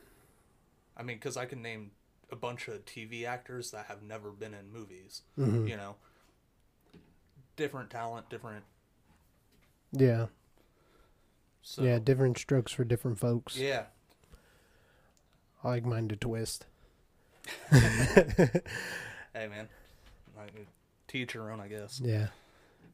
i 1.01 1.03
mean 1.03 1.17
because 1.17 1.37
i 1.37 1.45
can 1.47 1.63
name 1.63 1.91
a 2.31 2.37
bunch 2.37 2.69
of 2.69 2.85
tv 2.85 3.25
actors 3.27 3.71
that 3.73 3.87
have 3.87 4.03
never 4.03 4.31
been 4.31 4.55
in 4.55 4.71
movies 4.73 5.23
Mhm. 5.39 5.69
you 5.69 5.77
know 5.77 5.97
different 7.57 7.91
talent 7.91 8.29
different 8.31 8.65
Yeah. 9.93 10.27
so 11.63 11.83
Yeah, 11.83 11.99
different 11.99 12.39
strokes 12.39 12.71
for 12.73 12.85
different 12.85 13.19
folks. 13.19 13.57
yeah 13.57 13.87
I 15.65 15.69
like 15.69 15.85
mine 15.85 16.09
to 16.09 16.17
twist. 16.17 16.67
hey 17.71 18.53
man 19.35 19.69
like, 20.37 20.67
teach 21.09 21.35
your 21.35 21.51
own 21.51 21.61
i 21.61 21.69
guess 21.69 22.01
Yeah. 22.05 22.29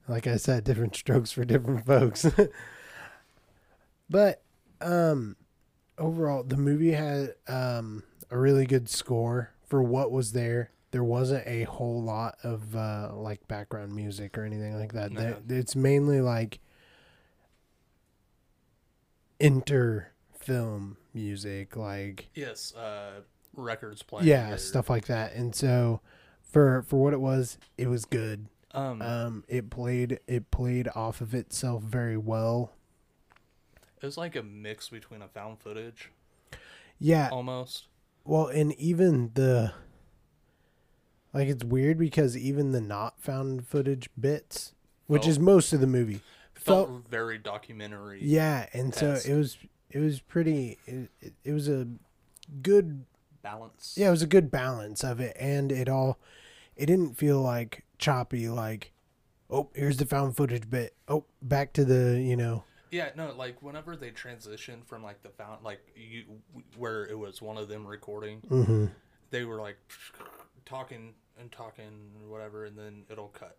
Like 0.08 0.28
I 0.28 0.36
said, 0.36 0.62
different 0.62 0.94
strokes 0.94 1.32
for 1.32 1.44
different 1.44 1.84
folks. 1.84 2.24
but 4.10 4.40
um 4.80 5.34
overall 5.98 6.42
the 6.42 6.56
movie 6.56 6.92
had 6.92 7.34
um 7.48 8.02
a 8.30 8.38
really 8.38 8.66
good 8.66 8.88
score 8.88 9.52
for 9.66 9.82
what 9.82 10.10
was 10.10 10.32
there. 10.32 10.70
There 10.90 11.04
wasn't 11.04 11.46
a 11.46 11.64
whole 11.64 12.02
lot 12.02 12.36
of 12.42 12.74
uh 12.76 13.10
like 13.14 13.46
background 13.48 13.92
music 13.94 14.36
or 14.38 14.44
anything 14.44 14.78
like 14.78 14.92
that. 14.92 15.12
No. 15.12 15.36
It's 15.48 15.76
mainly 15.76 16.20
like 16.20 16.60
inter 19.38 20.08
film 20.38 20.96
music 21.12 21.76
like 21.76 22.28
yes 22.34 22.74
uh 22.74 23.20
records 23.54 24.02
playing 24.02 24.26
yeah, 24.26 24.52
or- 24.52 24.58
stuff 24.58 24.88
like 24.90 25.06
that. 25.06 25.34
And 25.34 25.54
so 25.54 26.00
for 26.42 26.82
for 26.82 27.02
what 27.02 27.12
it 27.12 27.20
was, 27.20 27.58
it 27.76 27.88
was 27.88 28.04
good. 28.04 28.46
um 28.72 29.02
Um, 29.02 29.44
it 29.48 29.70
played 29.70 30.20
it 30.26 30.50
played 30.50 30.88
off 30.94 31.20
of 31.20 31.34
itself 31.34 31.82
very 31.82 32.16
well. 32.16 32.72
It 34.06 34.10
was 34.10 34.16
like 34.16 34.36
a 34.36 34.42
mix 34.44 34.88
between 34.88 35.20
a 35.20 35.26
found 35.26 35.58
footage 35.60 36.12
Yeah. 37.00 37.28
almost 37.32 37.88
Well, 38.24 38.46
and 38.46 38.72
even 38.74 39.32
the 39.34 39.72
like 41.34 41.48
it's 41.48 41.64
weird 41.64 41.98
because 41.98 42.36
even 42.36 42.70
the 42.70 42.80
not 42.80 43.20
found 43.20 43.66
footage 43.66 44.08
bits, 44.18 44.74
which 45.08 45.22
Felt- 45.22 45.30
is 45.30 45.38
most 45.40 45.72
of 45.72 45.80
the 45.80 45.86
movie, 45.88 46.20
felt 46.54 46.88
felt 46.88 47.08
very 47.08 47.36
documentary 47.38 48.20
yeah, 48.22 48.68
and 48.72 48.94
so 48.94 49.14
it 49.26 49.34
was 49.34 49.58
it 49.90 49.98
was 49.98 50.20
pretty. 50.20 50.78
It, 50.86 51.10
it, 51.20 51.32
it 51.44 51.52
was 51.52 51.68
a 51.68 51.88
good 52.62 53.04
balance 53.42 53.94
yeah, 53.96 54.08
it 54.08 54.10
was 54.12 54.22
a 54.22 54.26
good 54.28 54.50
balance 54.52 55.02
of 55.02 55.18
it, 55.20 55.36
and 55.38 55.72
it 55.72 55.88
all 55.88 56.18
it 56.76 56.86
didn't 56.86 57.14
feel 57.14 57.40
like 57.40 57.84
choppy 57.98 58.48
like. 58.48 58.92
Oh, 59.50 59.68
here's 59.74 59.96
the 59.96 60.06
found 60.06 60.36
footage 60.36 60.68
bit. 60.70 60.94
Oh, 61.08 61.24
back 61.42 61.72
to 61.74 61.84
the 61.84 62.20
you 62.20 62.36
know 62.36 62.62
Yeah, 62.90 63.10
no, 63.16 63.32
like 63.34 63.62
whenever 63.62 63.96
they 63.96 64.10
transition 64.10 64.82
from 64.86 65.02
like 65.02 65.22
the 65.22 65.30
found 65.30 65.64
like 65.64 65.80
you 65.96 66.24
where 66.76 67.04
it 67.06 67.18
was 67.18 67.42
one 67.42 67.58
of 67.58 67.68
them 67.68 67.86
recording, 67.86 68.42
hmm 68.48 68.86
they 69.30 69.44
were 69.44 69.60
like 69.60 69.78
talking 70.66 71.14
and 71.38 71.52
talking 71.52 72.12
whatever, 72.28 72.64
and 72.66 72.78
then 72.78 73.04
it'll 73.10 73.28
cut. 73.28 73.58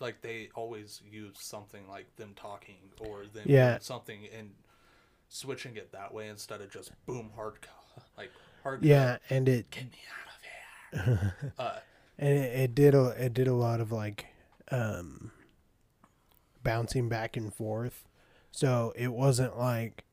Like 0.00 0.22
they 0.22 0.50
always 0.54 1.02
use 1.10 1.36
something 1.40 1.88
like 1.88 2.14
them 2.16 2.34
talking 2.36 2.90
or 2.98 3.26
them 3.26 3.48
Yeah. 3.48 3.78
something 3.78 4.28
and 4.36 4.50
switching 5.28 5.76
it 5.76 5.92
that 5.92 6.14
way 6.14 6.28
instead 6.28 6.60
of 6.62 6.70
just 6.70 6.92
boom 7.06 7.32
hard 7.36 7.60
cut, 7.62 8.04
like 8.18 8.32
hard 8.62 8.82
yeah, 8.82 8.88
cut, 8.88 9.20
and 9.30 9.48
it 9.48 9.66
get 9.70 9.84
me 9.84 9.98
out 10.10 10.28
of 10.28 10.42
here. 10.42 11.54
uh, 11.58 11.78
and 12.18 12.38
it, 12.38 12.60
it 12.60 12.74
did 12.74 12.94
a 12.94 13.06
it 13.24 13.34
did 13.34 13.48
a 13.48 13.54
lot 13.54 13.80
of 13.80 13.92
like 13.92 14.26
um 14.70 15.30
bouncing 16.62 17.08
back 17.08 17.36
and 17.36 17.52
forth. 17.54 18.04
So 18.50 18.92
it 18.96 19.12
wasn't 19.12 19.58
like 19.58 20.04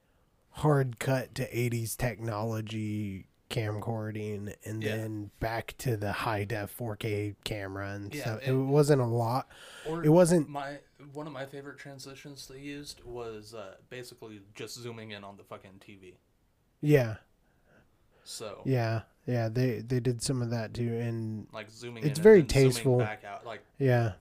hard 0.51 0.99
cut 0.99 1.35
to 1.35 1.47
80s 1.49 1.95
technology 1.97 3.27
camcording 3.49 4.55
and 4.65 4.83
Yeah. 4.83 4.95
then 4.97 5.31
back 5.39 5.75
to 5.79 5.95
the 5.97 6.11
high 6.11 6.45
def 6.45 6.75
4K 6.75 7.35
camera 7.43 7.91
and 7.91 8.13
Yeah, 8.13 8.21
stuff. 8.21 8.41
It 8.41 8.49
and- 8.49 8.69
wasn't 8.69 9.01
a 9.01 9.05
lot. 9.05 9.47
Or 9.87 10.03
It 10.03 10.09
wasn't 10.09 10.49
my 10.49 10.79
one 11.13 11.27
of 11.27 11.33
my 11.33 11.45
favorite 11.45 11.77
transitions 11.77 12.47
they 12.47 12.59
used 12.59 13.03
was 13.03 13.53
uh, 13.53 13.75
basically 13.89 14.41
just 14.55 14.75
zooming 14.75 15.11
in 15.11 15.23
on 15.23 15.37
the 15.37 15.43
fucking 15.43 15.79
TV. 15.85 16.15
yeah. 16.81 17.17
So 18.23 18.61
Yeah. 18.65 19.03
Yeah, 19.27 19.49
they 19.49 19.79
they 19.79 19.99
did 19.99 20.21
some 20.21 20.41
of 20.41 20.49
that 20.51 20.73
too 20.73 20.95
and 20.97 21.47
like 21.51 21.69
zooming 21.69 22.03
It's 22.05 22.19
in 22.19 22.23
very 22.23 22.39
and 22.41 22.49
tasteful. 22.49 22.97
back 22.99 23.23
out. 23.23 23.45
Like 23.45 23.63
yeah. 23.77 24.13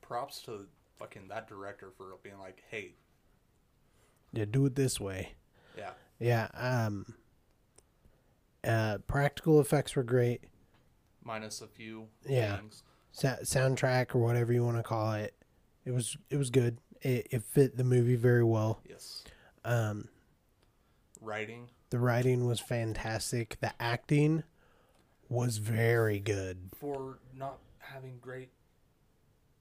props 0.00 0.42
to 0.42 0.66
fucking 0.98 1.28
that 1.28 1.48
director 1.48 1.90
for 1.96 2.16
being 2.22 2.38
like, 2.38 2.62
hey, 2.70 2.94
Yeah, 4.32 4.44
do 4.44 4.66
it 4.66 4.74
this 4.76 5.00
way. 5.00 5.34
yeah, 5.76 5.90
Yeah, 6.18 6.48
um 6.54 7.14
uh 8.64 8.98
practical 9.06 9.60
effects 9.60 9.96
were 9.96 10.02
great. 10.02 10.44
minus 11.22 11.60
a 11.60 11.66
few 11.66 12.08
Yeah. 12.26 12.56
things. 12.56 12.82
Sa- 13.12 13.38
soundtrack 13.42 14.14
or 14.14 14.18
whatever 14.18 14.52
you 14.52 14.64
want 14.64 14.76
to 14.76 14.82
call 14.82 15.12
it. 15.14 15.34
It 15.84 15.90
was 15.92 16.16
it 16.30 16.36
was 16.36 16.50
good. 16.50 16.78
It 17.02 17.26
it 17.30 17.42
fit 17.42 17.76
the 17.76 17.84
movie 17.84 18.16
very 18.16 18.44
well. 18.44 18.80
Yes, 18.88 19.24
Um 19.64 20.08
writing. 21.20 21.68
the 21.90 21.98
writing 21.98 22.46
was 22.46 22.60
fantastic. 22.60 23.58
The 23.60 23.72
acting 23.82 24.44
was 25.28 25.58
very 25.58 26.20
good. 26.20 26.70
for 26.76 27.18
not 27.34 27.58
having 27.78 28.18
great 28.18 28.50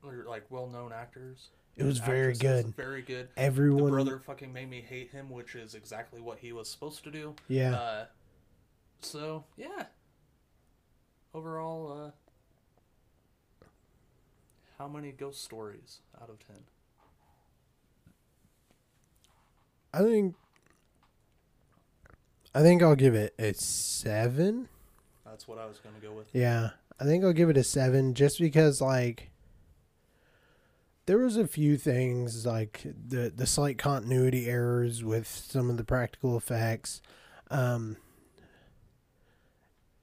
or 0.04 0.26
like 0.28 0.45
well-known 0.50 0.91
actors. 0.93 1.50
It 1.78 1.84
was 1.84 2.00
very 2.00 2.32
actresses, 2.34 2.64
good. 2.64 2.76
Very 2.76 3.02
good. 3.02 3.30
Everyone, 3.38 3.86
The 3.86 3.91
brother 3.91 4.20
fucking 4.20 4.52
made 4.52 4.70
me 4.70 4.82
hate 4.82 5.12
him, 5.12 5.30
which 5.30 5.56
is 5.56 5.76
exactly 5.76 6.20
what 6.20 6.39
he 6.39 6.52
was 6.52 6.70
supposed 6.70 7.04
to 7.06 7.12
do. 7.12 7.36
Yeah. 7.47 7.76
Uh, 7.76 8.06
so 9.02 9.45
yeah. 9.56 9.86
Overall, 11.34 12.12
uh, 13.62 13.66
how 14.78 14.88
many 14.88 15.12
ghost 15.12 15.43
stories 15.43 16.00
out 16.22 16.30
of 16.30 16.39
ten? 16.45 16.58
I 19.93 20.00
think 20.00 20.36
I 22.54 22.62
think 22.62 22.82
I'll 22.82 22.95
give 22.95 23.16
it 23.16 23.34
a 23.38 23.54
7. 23.54 24.68
That's 25.26 25.47
what 25.47 25.60
I 25.60 25.66
was 25.66 25.78
gonna 25.80 26.00
go 26.02 26.12
with. 26.12 26.28
Yeah, 26.34 26.72
I 27.00 27.04
think 27.06 27.24
I'll 27.24 27.34
give 27.34 27.50
it 27.50 27.58
a 27.58 27.64
seven 27.64 28.14
just 28.14 28.39
because 28.39 28.82
like 28.82 29.29
there 31.10 31.18
was 31.18 31.38
a 31.38 31.47
few 31.47 31.76
things 31.76 32.45
like 32.45 32.84
the 32.86 33.34
the 33.36 33.47
slight 33.47 33.80
continuity 33.80 34.45
errors 34.47 35.03
with 35.03 35.26
some 35.28 35.68
of 35.68 35.78
the 35.78 35.84
practical 35.84 36.38
effects. 36.38 37.01
Um, 37.49 37.97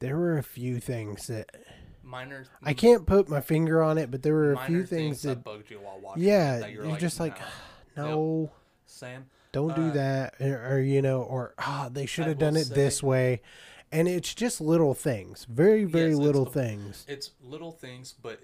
there 0.01 0.17
were 0.17 0.37
a 0.37 0.43
few 0.43 0.81
things 0.81 1.29
that 1.29 1.55
Minor. 2.03 2.47
I 2.61 2.75
can't 2.75 3.07
put 3.07 3.29
my 3.29 3.41
finger 3.41 3.85
on 3.85 3.99
it, 3.99 4.11
but 4.11 4.25
there 4.25 4.35
were 4.35 4.55
a 4.55 4.67
few 4.67 4.85
things 4.85 5.23
that, 5.23 5.29
that 5.29 5.45
bugged 5.45 5.71
you 5.71 5.79
while 5.79 6.01
watching. 6.01 6.25
yeah, 6.25 6.57
it 6.57 6.61
that 6.63 6.73
you're, 6.73 6.97
just 6.97 7.21
like 7.21 7.39
"Nah." 7.97 8.05
no. 8.09 8.51
Sam. 8.87 9.27
Don't 9.53 9.77
do 9.77 9.83
Uh, 9.87 9.93
that, 9.93 10.35
or, 10.41 10.75
or, 10.75 10.81
you 10.81 11.03
know, 11.03 11.23
or 11.23 11.55
ah, 11.59 11.89
they 11.89 12.07
should 12.07 12.27
have 12.27 12.39
done 12.39 12.57
it 12.57 12.69
this 12.71 13.01
way, 13.01 13.43
and 13.93 14.09
it's 14.09 14.35
just 14.35 14.61
little 14.61 14.93
things, 14.93 15.47
very, 15.49 15.85
very 15.85 16.07
Yes, 16.11 16.17
it's 16.17 16.27
little 16.27 16.45
the- 16.47 16.51
things. 16.51 17.05
It's 17.07 17.31
little 17.41 17.71
things, 17.71 18.13
but 18.21 18.41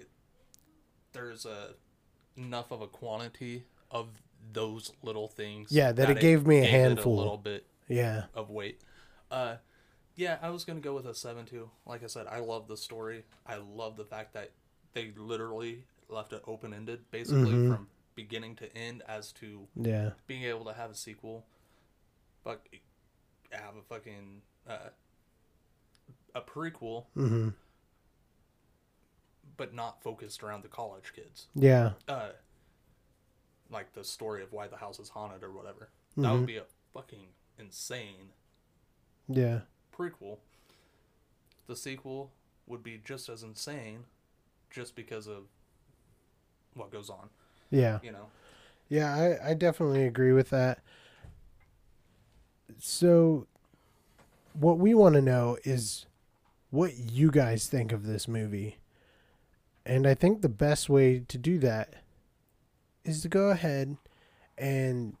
there's 1.11 1.45
a 1.45 1.75
enough 2.35 2.71
of 2.71 2.81
a 2.81 2.87
quantity 2.87 3.63
of 3.91 4.09
those 4.51 4.91
little 5.01 5.27
things. 5.27 5.71
Yeah, 5.71 5.91
that 5.91 6.09
it 6.09 6.19
gave 6.19 6.45
me 6.45 6.59
a 6.59 6.65
handful. 6.65 7.15
a 7.15 7.17
little 7.17 7.37
bit 7.37 7.65
Yeah, 7.87 8.25
of 8.33 8.49
weight. 8.49 8.81
Uh, 9.31 9.57
yeah, 10.15 10.37
I 10.41 10.49
was 10.49 10.63
gonna 10.65 10.79
go 10.79 10.93
with 10.93 11.05
a 11.05 11.15
seven 11.15 11.45
too. 11.45 11.69
Like 11.85 12.03
I 12.03 12.07
said, 12.07 12.27
I 12.27 12.39
love 12.39 12.67
the 12.67 12.77
story. 12.77 13.23
I 13.45 13.55
love 13.55 13.95
the 13.97 14.05
fact 14.05 14.33
that 14.33 14.51
they 14.93 15.11
literally 15.15 15.85
left 16.09 16.33
it 16.33 16.43
open 16.45 16.73
ended, 16.73 17.09
basically 17.11 17.53
Mhm. 17.53 17.67
from 17.69 17.89
beginning 18.15 18.55
to 18.57 18.75
end, 18.77 19.01
as 19.07 19.31
to 19.33 19.67
yeah, 19.75 20.11
being 20.27 20.43
able 20.43 20.65
to 20.65 20.73
have 20.73 20.91
a 20.91 20.95
sequel, 20.95 21.45
but 22.43 22.61
have 23.51 23.75
a 23.75 23.81
fucking 23.81 24.41
uh, 24.67 24.89
a 26.35 26.41
prequel, 26.41 27.05
hmm 27.13 27.49
but 29.57 29.73
not 29.73 30.01
focused 30.01 30.43
around 30.43 30.63
the 30.63 30.67
college 30.67 31.13
kids. 31.15 31.47
yeah, 31.55 31.91
uh 32.07 32.29
like 33.69 33.93
the 33.93 34.03
story 34.03 34.43
of 34.43 34.51
why 34.51 34.67
the 34.67 34.77
house 34.77 34.99
is 34.99 35.09
haunted 35.09 35.43
or 35.43 35.51
whatever. 35.51 35.89
That 36.17 36.23
Mhm. 36.27 36.37
would 36.39 36.45
be 36.45 36.57
a 36.57 36.65
fucking 36.93 37.27
insane 37.57 38.29
yeah. 39.27 39.61
prequel. 39.97 40.37
The 41.67 41.75
sequel 41.75 42.31
would 42.67 42.83
be 42.83 42.99
just 43.03 43.29
as 43.29 43.41
insane 43.41 44.05
just 44.69 44.95
because 44.95 45.27
of 45.27 45.45
what 46.75 46.91
goes 46.91 47.09
on, 47.09 47.29
Yeah. 47.71 47.99
you 48.03 48.11
know. 48.11 48.27
Yeah, 48.89 49.15
I, 49.15 49.49
I 49.51 49.53
definitely 49.55 50.05
agree 50.05 50.33
with 50.33 50.49
that. 50.51 50.79
So, 52.79 53.47
what 54.53 54.77
we 54.77 54.93
want 54.93 55.15
to 55.15 55.21
know 55.21 55.57
is 55.63 56.05
what 56.69 56.95
you 56.97 57.31
guys 57.31 57.67
think 57.67 57.91
of 57.91 58.05
this 58.05 58.27
movie. 58.27 58.77
And 59.85 60.07
I 60.07 60.13
think 60.13 60.41
the 60.41 60.49
best 60.49 60.89
way 60.89 61.19
to 61.27 61.37
do 61.37 61.59
that 61.59 61.95
is 63.03 63.21
to 63.21 63.29
go 63.29 63.49
ahead 63.49 63.97
and 64.57 65.15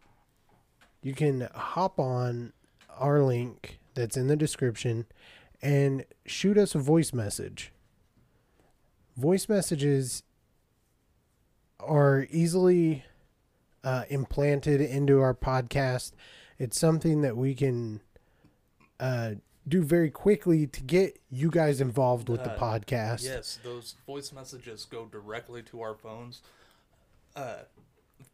you 1.01 1.13
can 1.13 1.49
hop 1.53 1.99
on 1.99 2.53
our 2.97 3.21
link 3.21 3.79
that's 3.93 4.15
in 4.15 4.27
the 4.27 4.35
description 4.35 5.05
and 5.61 6.05
shoot 6.25 6.57
us 6.57 6.75
a 6.75 6.79
voice 6.79 7.13
message. 7.13 7.71
Voice 9.17 9.49
messages 9.49 10.23
are 11.79 12.27
easily 12.31 13.03
uh, 13.83 14.03
implanted 14.09 14.79
into 14.79 15.19
our 15.19 15.33
podcast. 15.33 16.13
It's 16.57 16.79
something 16.79 17.21
that 17.21 17.35
we 17.35 17.53
can 17.53 18.01
uh, 18.99 19.31
do 19.67 19.81
very 19.81 20.09
quickly 20.09 20.67
to 20.67 20.81
get 20.81 21.19
you 21.29 21.49
guys 21.49 21.79
involved 21.79 22.27
with 22.29 22.43
the 22.43 22.51
Uh, 22.51 22.59
podcast. 22.59 23.23
Yes, 23.23 23.59
those 23.63 23.95
voice 24.05 24.31
messages 24.33 24.85
go 24.85 25.05
directly 25.05 25.61
to 25.63 25.81
our 25.81 25.95
phones 25.95 26.41
uh 27.35 27.63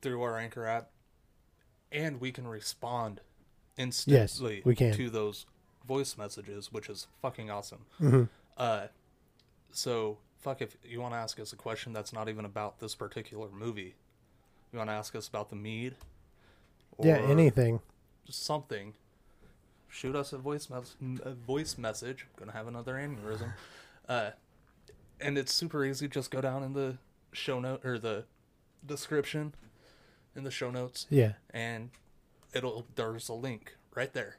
through 0.01 0.21
our 0.21 0.37
Anchor 0.37 0.65
app 0.67 0.89
and 1.91 2.19
we 2.19 2.31
can 2.31 2.47
respond 2.47 3.21
instantly 3.77 4.55
yes, 4.57 4.65
we 4.65 4.75
can. 4.75 4.93
to 4.93 5.09
those 5.09 5.45
voice 5.87 6.17
messages, 6.17 6.71
which 6.71 6.89
is 6.89 7.07
fucking 7.21 7.49
awesome. 7.49 7.85
Mhm. 7.99 8.29
Uh, 8.57 8.87
so 9.71 10.17
fuck 10.39 10.61
if 10.61 10.77
you 10.83 10.99
want 10.99 11.13
to 11.13 11.17
ask 11.17 11.39
us 11.39 11.53
a 11.53 11.55
question 11.55 11.93
that's 11.93 12.13
not 12.13 12.27
even 12.29 12.45
about 12.45 12.79
this 12.79 12.93
particular 12.95 13.49
movie. 13.49 13.95
You 14.71 14.77
want 14.77 14.89
to 14.89 14.93
ask 14.93 15.15
us 15.15 15.27
about 15.27 15.49
the 15.49 15.55
mead? 15.55 15.95
Yeah, 17.01 17.17
anything. 17.17 17.79
Just 18.25 18.43
something. 18.43 18.93
Shoot 19.89 20.15
us 20.15 20.31
a 20.33 20.37
voice 20.37 20.69
mes- 20.69 21.19
a 21.23 21.33
voice 21.33 21.77
message. 21.77 22.25
I'm 22.29 22.39
gonna 22.45 22.57
have 22.57 22.67
another 22.67 22.93
aneurysm. 22.93 23.53
Uh, 24.07 24.31
and 25.19 25.37
it's 25.37 25.53
super 25.53 25.83
easy. 25.83 26.07
Just 26.07 26.31
go 26.31 26.41
down 26.41 26.63
in 26.63 26.73
the 26.73 26.97
show 27.31 27.59
note 27.59 27.83
or 27.85 27.99
the 27.99 28.25
description 28.85 29.53
in 30.35 30.43
the 30.43 30.51
show 30.51 30.71
notes, 30.71 31.05
Yeah. 31.09 31.33
and 31.51 31.89
it'll 32.53 32.85
there's 32.95 33.27
a 33.29 33.33
link 33.33 33.75
right 33.95 34.13
there. 34.13 34.37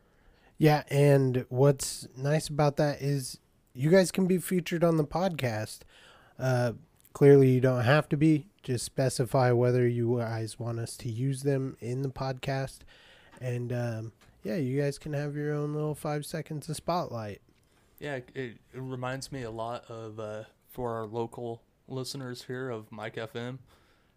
Yeah, 0.56 0.84
and 0.90 1.46
what's 1.48 2.06
nice 2.16 2.48
about 2.48 2.76
that 2.76 3.00
is 3.02 3.38
you 3.74 3.90
guys 3.90 4.10
can 4.10 4.26
be 4.26 4.38
featured 4.38 4.84
on 4.84 4.96
the 4.96 5.04
podcast. 5.04 5.80
Uh, 6.38 6.72
clearly, 7.12 7.50
you 7.50 7.60
don't 7.60 7.82
have 7.84 8.08
to 8.10 8.16
be. 8.16 8.46
Just 8.62 8.84
specify 8.84 9.52
whether 9.52 9.86
you 9.88 10.18
guys 10.18 10.58
want 10.58 10.78
us 10.78 10.96
to 10.98 11.08
use 11.08 11.42
them 11.42 11.76
in 11.80 12.02
the 12.02 12.08
podcast, 12.10 12.80
and 13.40 13.72
um, 13.72 14.12
yeah, 14.42 14.56
you 14.56 14.80
guys 14.80 14.98
can 14.98 15.12
have 15.12 15.36
your 15.36 15.52
own 15.54 15.74
little 15.74 15.94
five 15.94 16.24
seconds 16.26 16.68
of 16.68 16.76
spotlight. 16.76 17.40
Yeah, 17.98 18.16
it, 18.16 18.28
it 18.34 18.56
reminds 18.74 19.30
me 19.30 19.42
a 19.42 19.50
lot 19.50 19.84
of 19.90 20.18
uh, 20.18 20.44
for 20.70 20.94
our 20.94 21.06
local 21.06 21.62
listeners 21.88 22.44
here 22.44 22.70
of 22.70 22.90
Mike 22.90 23.16
FM. 23.16 23.58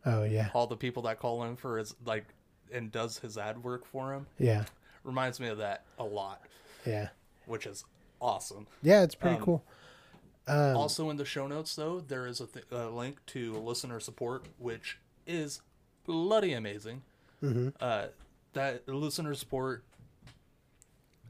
Oh 0.06 0.24
yeah, 0.24 0.50
All 0.54 0.68
the 0.68 0.78
people 0.78 1.04
that 1.04 1.20
call 1.20 1.44
in 1.44 1.56
for 1.56 1.78
his 1.78 1.96
like 2.06 2.26
and 2.72 2.92
does 2.92 3.20
his 3.20 3.38
ad 3.38 3.64
work 3.64 3.86
for 3.86 4.14
him 4.14 4.26
yeah, 4.40 4.66
reminds 5.04 5.40
me 5.40 5.48
of 5.48 5.58
that 5.60 5.84
a 6.00 6.04
lot, 6.04 6.42
yeah, 6.86 7.10
which 7.46 7.66
is 7.66 7.86
awesome. 8.22 8.68
yeah. 8.82 9.04
It's 9.04 9.16
pretty 9.16 9.38
Um, 9.38 9.42
cool. 9.44 9.64
Um, 10.48 10.76
Also 10.78 11.10
in 11.10 11.16
the 11.18 11.24
show 11.26 11.48
notes 11.48 11.76
though, 11.76 12.00
there 12.02 12.26
is 12.28 12.42
a, 12.42 12.48
th- 12.48 12.66
a 12.72 12.90
link 12.90 13.26
to 13.28 13.54
listener 13.54 14.00
support, 14.02 14.46
which 14.58 14.98
is 15.28 15.62
bloody 16.06 16.52
amazing. 16.54 17.02
mhm. 17.42 17.74
Uh, 17.80 18.08
that 18.54 18.88
listener 18.88 19.34
support 19.36 19.84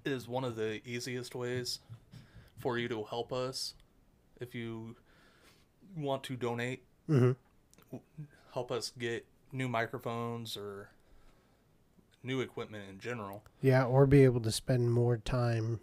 is 0.06 0.28
one 0.28 0.43
of 0.43 0.56
the 0.56 0.82
easiest 0.88 1.36
ways 1.36 1.80
for 2.60 2.78
you 2.78 2.88
to 2.88 3.04
help 3.04 3.32
us 3.34 3.74
if 4.39 4.54
you 4.56 4.95
want 5.95 6.24
to 6.24 6.36
donate 6.36 6.84
Mhm. 7.10 7.36
help 8.54 8.72
us 8.72 8.91
get 8.97 9.26
new 9.51 9.68
microphones 9.68 10.56
or 10.58 10.89
new 12.24 12.39
equipment 12.39 12.89
in 12.89 12.99
general. 12.99 13.43
Yeah, 13.62 13.86
or 13.86 14.06
be 14.08 14.24
able 14.24 14.41
to 14.41 14.51
spend 14.51 14.91
more 14.93 15.18
time 15.18 15.80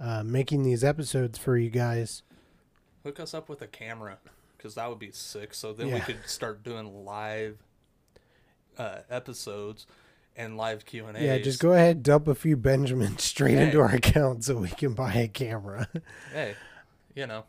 uh, 0.00 0.22
making 0.24 0.62
these 0.64 0.84
episodes 0.84 1.38
for 1.38 1.56
you 1.56 1.70
guys. 1.70 2.22
Hook 3.04 3.18
us 3.20 3.32
up 3.32 3.48
with 3.48 3.62
a 3.62 3.66
camera 3.66 4.18
because 4.56 4.74
that 4.74 4.88
would 4.88 4.98
be 4.98 5.12
sick. 5.12 5.54
So 5.54 5.72
then 5.72 5.90
we 5.90 6.00
could 6.00 6.26
start 6.26 6.62
doing 6.62 7.04
live 7.04 7.58
uh, 8.76 9.02
episodes 9.08 9.86
and 10.36 10.56
live 10.56 10.84
Q 10.84 11.06
and 11.06 11.16
A. 11.16 11.24
Yeah, 11.24 11.38
just 11.38 11.60
go 11.60 11.72
ahead, 11.72 12.02
dump 12.02 12.28
a 12.28 12.34
few 12.34 12.56
Benjamins 12.56 13.22
straight 13.24 13.56
into 13.58 13.80
our 13.80 13.94
account 13.94 14.44
so 14.44 14.56
we 14.56 14.68
can 14.68 14.94
buy 14.94 15.12
a 15.14 15.28
camera. 15.28 15.88
Hey, 16.32 16.54
you 17.14 17.26
know, 17.26 17.44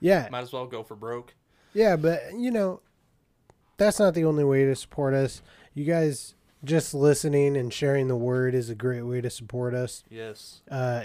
yeah, 0.00 0.28
might 0.30 0.40
as 0.40 0.52
well 0.52 0.66
go 0.66 0.82
for 0.82 0.94
broke. 0.96 1.34
yeah, 1.74 1.96
but 1.96 2.20
you 2.34 2.50
know, 2.50 2.80
that's 3.76 3.98
not 3.98 4.14
the 4.14 4.24
only 4.24 4.44
way 4.44 4.64
to 4.64 4.74
support 4.74 5.12
us. 5.14 5.42
You 5.74 5.84
guys 5.84 6.34
just 6.64 6.94
listening 6.94 7.56
and 7.56 7.72
sharing 7.72 8.08
the 8.08 8.16
word 8.16 8.54
is 8.54 8.70
a 8.70 8.74
great 8.74 9.02
way 9.02 9.20
to 9.20 9.28
support 9.30 9.74
us. 9.74 10.02
Yes. 10.10 10.62
uh, 10.70 11.02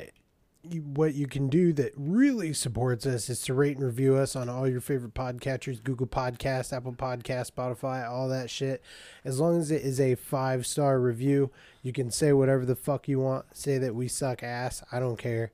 what 0.63 1.15
you 1.15 1.25
can 1.27 1.49
do 1.49 1.73
that 1.73 1.91
really 1.95 2.53
supports 2.53 3.05
us 3.05 3.29
is 3.29 3.41
to 3.41 3.53
rate 3.53 3.77
and 3.77 3.85
review 3.85 4.15
us 4.15 4.35
on 4.35 4.47
all 4.47 4.67
your 4.67 4.81
favorite 4.81 5.13
podcatchers 5.13 5.83
Google 5.83 6.05
Podcast, 6.05 6.71
Apple 6.71 6.93
Podcast, 6.93 7.51
Spotify, 7.51 8.07
all 8.07 8.27
that 8.29 8.49
shit. 8.49 8.81
As 9.25 9.39
long 9.39 9.59
as 9.59 9.71
it 9.71 9.81
is 9.81 9.99
a 9.99 10.15
five 10.15 10.67
star 10.67 10.99
review, 10.99 11.49
you 11.81 11.91
can 11.91 12.11
say 12.11 12.31
whatever 12.31 12.65
the 12.65 12.75
fuck 12.75 13.07
you 13.07 13.19
want. 13.19 13.45
Say 13.57 13.79
that 13.79 13.95
we 13.95 14.07
suck 14.07 14.43
ass. 14.43 14.83
I 14.91 14.99
don't 14.99 15.17
care. 15.17 15.51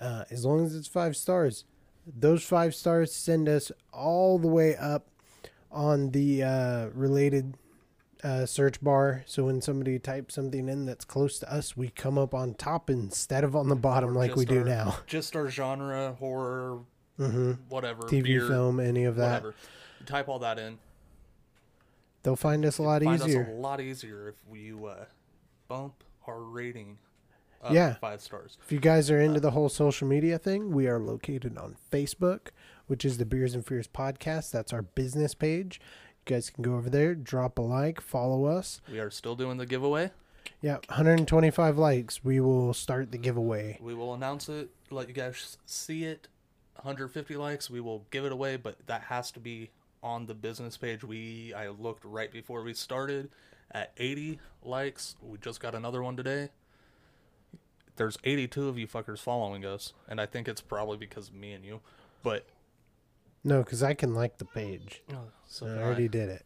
Uh, 0.00 0.24
as 0.30 0.44
long 0.44 0.64
as 0.64 0.76
it's 0.76 0.88
five 0.88 1.16
stars. 1.16 1.64
Those 2.06 2.44
five 2.44 2.74
stars 2.74 3.12
send 3.12 3.48
us 3.48 3.72
all 3.92 4.38
the 4.38 4.46
way 4.46 4.76
up 4.76 5.08
on 5.72 6.10
the 6.10 6.44
uh, 6.44 6.86
related 6.94 7.56
uh, 8.26 8.44
search 8.46 8.80
bar. 8.82 9.22
So 9.26 9.44
when 9.44 9.60
somebody 9.60 9.98
types 9.98 10.34
something 10.34 10.68
in 10.68 10.84
that's 10.86 11.04
close 11.04 11.38
to 11.38 11.52
us, 11.52 11.76
we 11.76 11.88
come 11.90 12.18
up 12.18 12.34
on 12.34 12.54
top 12.54 12.90
instead 12.90 13.44
of 13.44 13.54
on 13.54 13.68
the 13.68 13.76
bottom 13.76 14.14
like 14.14 14.34
we 14.36 14.44
do 14.44 14.58
our- 14.60 14.64
now. 14.64 14.96
Just 15.06 15.36
our 15.36 15.48
genre, 15.48 16.16
horror, 16.18 16.80
hmm 17.16 17.52
whatever, 17.68 18.02
TV, 18.02 18.24
beer, 18.24 18.46
film, 18.48 18.80
any 18.80 19.04
of 19.04 19.16
that. 19.16 19.42
whatever. 19.42 19.54
Type 20.06 20.28
all 20.28 20.38
that 20.40 20.58
in. 20.58 20.78
They'll 22.22 22.36
find 22.36 22.64
us 22.66 22.78
a 22.78 22.82
lot 22.82 23.02
Find 23.02 23.20
easier. 23.22 23.42
us 23.42 23.48
a 23.48 23.52
lot 23.52 23.80
easier 23.80 24.28
if 24.28 24.34
you 24.56 24.86
uh, 24.86 25.04
bump 25.68 26.02
our 26.26 26.40
rating 26.40 26.98
up 27.62 27.72
Yeah. 27.72 27.94
five 27.94 28.20
stars. 28.20 28.58
If 28.64 28.72
you 28.72 28.80
guys 28.80 29.10
are 29.10 29.20
into 29.20 29.38
the 29.40 29.52
whole 29.52 29.68
social 29.68 30.08
media 30.08 30.38
thing, 30.38 30.72
we 30.72 30.88
are 30.88 30.98
located 30.98 31.56
on 31.56 31.76
Facebook, 31.92 32.48
which 32.88 33.04
is 33.04 33.18
the 33.18 33.24
Beers 33.26 33.54
and 33.54 33.64
Fears 33.64 33.86
podcast. 33.86 34.50
That's 34.50 34.72
our 34.72 34.82
business 34.82 35.34
page. 35.34 35.80
You 36.28 36.34
guys 36.34 36.50
can 36.50 36.64
go 36.64 36.74
over 36.74 36.90
there, 36.90 37.14
drop 37.14 37.56
a 37.56 37.62
like, 37.62 38.00
follow 38.00 38.46
us. 38.46 38.80
We 38.90 38.98
are 38.98 39.10
still 39.10 39.36
doing 39.36 39.58
the 39.58 39.66
giveaway. 39.66 40.10
Yeah, 40.60 40.78
125 40.88 41.78
likes. 41.78 42.24
We 42.24 42.40
will 42.40 42.74
start 42.74 43.12
the 43.12 43.18
giveaway. 43.18 43.78
We 43.80 43.94
will 43.94 44.12
announce 44.12 44.48
it, 44.48 44.70
let 44.90 45.06
you 45.06 45.14
guys 45.14 45.56
see 45.66 46.02
it. 46.02 46.26
150 46.74 47.36
likes, 47.36 47.70
we 47.70 47.80
will 47.80 48.06
give 48.10 48.24
it 48.24 48.32
away, 48.32 48.56
but 48.56 48.76
that 48.88 49.02
has 49.02 49.30
to 49.32 49.40
be 49.40 49.70
on 50.02 50.26
the 50.26 50.34
business 50.34 50.76
page. 50.76 51.04
We 51.04 51.54
I 51.54 51.68
looked 51.68 52.04
right 52.04 52.32
before 52.32 52.62
we 52.62 52.74
started 52.74 53.30
at 53.70 53.92
80 53.96 54.40
likes. 54.64 55.14
We 55.22 55.38
just 55.38 55.60
got 55.60 55.76
another 55.76 56.02
one 56.02 56.16
today. 56.16 56.48
There's 57.94 58.18
82 58.24 58.68
of 58.68 58.78
you 58.78 58.88
fuckers 58.88 59.20
following 59.20 59.64
us, 59.64 59.92
and 60.08 60.20
I 60.20 60.26
think 60.26 60.48
it's 60.48 60.60
probably 60.60 60.96
because 60.96 61.28
of 61.28 61.34
me 61.34 61.52
and 61.52 61.64
you. 61.64 61.82
But 62.24 62.46
No, 63.46 63.62
because 63.62 63.80
I 63.82 63.94
can 63.94 64.12
like 64.12 64.38
the 64.38 64.44
page. 64.44 65.02
so 65.46 65.66
I 65.66 65.80
already 65.82 66.08
did 66.08 66.28
it. 66.28 66.44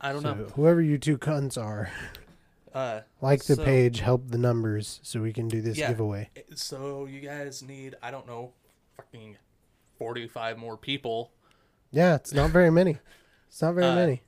I 0.00 0.12
don't 0.12 0.22
So 0.22 0.34
know. 0.34 0.44
whoever 0.56 0.80
you 0.82 0.96
two 0.98 1.18
cunts 1.18 1.62
are, 1.62 1.90
Uh, 2.72 3.02
like 3.20 3.44
the 3.44 3.54
So- 3.54 3.64
page, 3.64 4.00
help 4.00 4.28
the 4.30 4.38
numbers 4.38 4.98
so 5.04 5.20
we 5.22 5.32
can 5.32 5.46
do 5.46 5.60
this 5.62 5.78
Yeah. 5.78 5.88
giveaway. 5.90 6.30
so 6.56 7.04
you 7.06 7.20
guys 7.20 7.62
need 7.62 7.94
I 8.02 8.10
don't 8.10 8.26
know, 8.26 8.52
fucking 8.96 9.36
45 9.98 10.58
more 10.58 10.76
people 10.76 11.30
Yeah, 11.92 12.16
it's 12.16 12.32
not 12.32 12.50
very 12.50 12.70
many. 12.70 12.98
It's 13.46 13.62
not 13.62 13.74
very 13.76 13.86
Uh, 13.86 13.94
many. 13.94 14.22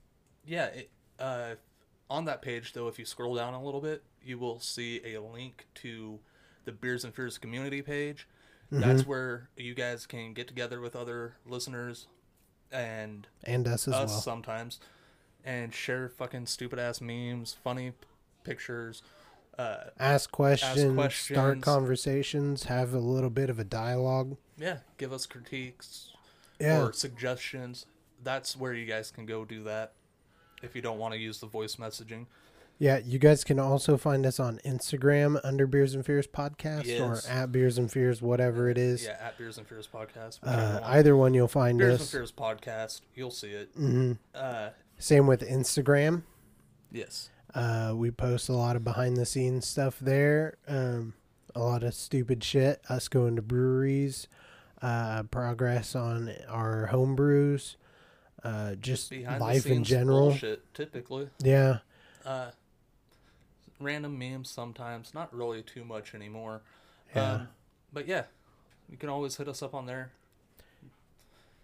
Yeah, 0.45 0.67
it, 0.67 0.91
uh, 1.19 1.57
on 2.09 2.27
that 2.27 2.41
page 2.43 2.73
though, 2.75 2.87
if 2.87 2.99
you 3.01 3.05
scroll 3.05 3.35
down 3.35 3.55
a 3.55 3.63
little 3.63 3.81
bit, 3.81 4.05
you 4.23 4.39
will 4.39 4.61
see 4.61 5.03
a 5.15 5.21
link 5.21 5.67
to 5.77 6.21
the 6.65 6.71
Beers 6.73 7.05
and 7.05 7.13
Fears 7.15 7.39
community 7.39 7.83
page. 7.83 8.29
That's 8.71 9.03
Mm-hmm. 9.03 9.11
where 9.11 9.49
you 9.57 9.75
guys 9.75 10.07
can 10.07 10.33
get 10.35 10.49
together 10.49 10.81
with 10.81 10.97
other 10.97 11.37
listeners 11.47 12.07
and 12.73 13.27
And 13.45 13.67
us 13.69 13.87
as 13.87 13.95
us 13.95 14.11
well. 14.11 14.21
sometimes 14.21 14.81
and 15.45 15.73
share 15.73 16.09
fucking 16.09 16.47
stupid 16.47 16.79
ass 16.79 17.01
memes, 17.01 17.57
funny 17.63 17.93
p- 17.93 18.07
pictures. 18.43 19.03
Uh, 19.57 19.85
Ask 19.99 20.31
questions, 20.33 20.81
start 20.81 20.95
questions. 20.97 21.65
conversations, 21.65 22.65
have 22.65 22.93
a 22.93 22.99
little 22.99 23.31
bit 23.31 23.49
of 23.49 23.59
a 23.59 23.65
dialogue. 23.65 24.37
yeah, 24.59 24.79
give 24.99 25.13
us 25.13 25.25
critiques 25.27 26.13
Yeah. 26.59 26.83
or 26.83 26.93
suggestions. 26.93 27.87
That's 28.23 28.57
where 28.57 28.75
you 28.75 28.85
guys 28.87 29.11
can 29.13 29.25
go 29.27 29.45
do 29.45 29.63
that 29.65 29.93
if 30.63 30.75
you 30.75 30.83
don't 30.83 30.99
want 30.99 31.15
to 31.15 31.21
use 31.21 31.39
the 31.39 31.47
voice 31.47 31.77
messaging. 31.77 32.27
Yeah, 32.79 32.99
you 32.99 33.19
guys 33.19 33.43
can 33.43 33.59
also 33.59 33.97
find 33.97 34.27
us 34.27 34.39
on 34.39 34.59
Instagram 34.65 35.41
under 35.43 35.67
Beers 35.67 35.95
and 35.95 36.05
Fears 36.05 36.27
Podcast 36.27 36.85
Yes. 36.85 37.27
or 37.27 37.31
at 37.31 37.51
Beers 37.51 37.79
and 37.79 37.91
Fears, 37.91 38.21
whatever 38.21 38.69
it 38.69 38.77
is. 38.77 39.05
Yeah, 39.05 39.17
at 39.19 39.39
Beers 39.39 39.57
and 39.57 39.67
Fears 39.67 39.89
podcast. 39.91 40.41
Uh, 40.43 40.81
either 40.85 41.17
one 41.17 41.33
you'll 41.33 41.49
find 41.49 41.81
us. 41.81 41.87
Beers 41.89 42.01
and. 42.01 42.09
Fears 42.11 42.33
podcast. 42.33 43.01
You'll 43.15 43.31
see 43.31 43.49
it. 43.53 43.71
hmm 43.75 44.13
Uh, 44.35 44.71
Same 44.99 45.27
with 45.27 45.41
Instagram. 45.41 46.23
yes. 46.93 47.31
Uh, 47.55 47.95
we 47.97 48.11
post 48.11 48.51
a 48.51 48.53
lot 48.53 48.77
of 48.77 48.85
behind 48.85 49.17
the 49.17 49.25
scenes 49.25 49.67
stuff 49.67 49.99
there. 49.99 50.59
Um, 50.69 51.15
a 51.55 51.61
lot 51.61 51.83
of 51.83 51.95
stupid 51.95 52.45
shit. 52.45 52.83
Us 52.91 53.09
going 53.09 53.35
to 53.37 53.41
breweries, 53.43 54.29
uh, 54.83 55.23
progress 55.23 55.95
on 55.97 56.31
our 56.51 56.87
home 56.87 57.17
brews, 57.17 57.79
uh, 58.45 58.75
just 58.75 59.09
Behind 59.09 59.41
life 59.41 59.65
in 59.65 59.85
general. 59.85 60.29
bullshit. 60.29 60.75
Typically, 60.75 61.31
Yeah. 61.43 61.79
uh, 62.27 62.51
random 63.81 64.19
memes 64.19 64.51
sometimes. 64.51 65.13
Not 65.15 65.35
really 65.35 65.63
too 65.63 65.85
much 65.85 66.15
anymore. 66.15 66.63
Yeah. 67.15 67.33
Um, 67.33 67.49
but 67.93 68.07
yeah, 68.09 68.25
you 68.91 68.97
can 68.97 69.09
always 69.09 69.37
hit 69.37 69.49
us 69.49 69.63
up 69.63 69.75
on 69.75 69.87
there. 69.87 70.11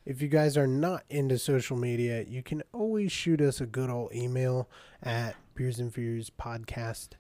If 0.05 0.21
you 0.21 0.29
guys 0.29 0.57
are 0.57 0.67
not 0.67 1.05
into 1.09 1.39
social 1.39 1.77
media, 1.77 2.25
you 2.29 2.43
can 2.43 2.63
always 2.73 3.13
shoot 3.13 3.41
us 3.41 3.61
a 3.61 3.67
good 3.67 3.89
old 3.89 4.13
email 4.13 4.69
at 5.03 5.37
Beers 5.55 5.79
and 5.79 5.95
Fears 5.95 6.31
Podcast 6.31 7.11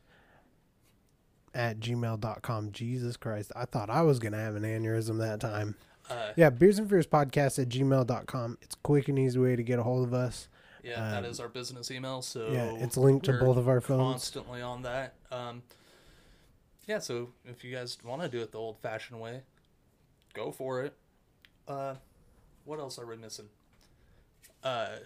at 1.54 1.78
gmail.com. 1.78 2.72
Jesus 2.72 3.16
Christ. 3.16 3.52
I 3.54 3.66
thought 3.66 3.88
I 3.88 4.02
was 4.02 4.18
going 4.18 4.32
to 4.32 4.38
have 4.38 4.56
an 4.56 4.64
aneurysm 4.64 5.18
that 5.18 5.40
time. 5.40 5.76
Uh, 6.10 6.32
Yeah, 6.34 6.50
Beers 6.50 6.78
and 6.80 6.88
Fears 6.90 7.06
Podcast 7.06 7.60
at 7.60 7.68
gmail.com. 7.68 8.58
It's 8.62 8.74
a 8.74 8.78
quick 8.82 9.06
and 9.08 9.18
easy 9.18 9.38
way 9.38 9.54
to 9.54 9.62
get 9.62 9.78
a 9.78 9.84
hold 9.84 10.04
of 10.06 10.12
us. 10.12 10.48
Yeah, 10.82 11.10
that 11.10 11.24
um, 11.24 11.24
is 11.24 11.40
our 11.40 11.48
business 11.48 11.90
email. 11.90 12.22
So 12.22 12.48
yeah, 12.50 12.72
it's 12.82 12.96
linked 12.96 13.26
to 13.26 13.32
both 13.34 13.56
of 13.56 13.68
our 13.68 13.80
phones. 13.80 14.12
Constantly 14.12 14.62
on 14.62 14.82
that. 14.82 15.14
Um, 15.30 15.62
yeah, 16.86 16.98
so 16.98 17.30
if 17.44 17.62
you 17.64 17.74
guys 17.74 17.96
want 18.04 18.22
to 18.22 18.28
do 18.28 18.40
it 18.40 18.50
the 18.52 18.58
old-fashioned 18.58 19.20
way, 19.20 19.42
go 20.34 20.50
for 20.50 20.82
it. 20.82 20.94
Uh, 21.68 21.94
what 22.64 22.80
else 22.80 22.98
are 22.98 23.06
we 23.06 23.16
missing? 23.16 23.46
Uh, 24.64 24.96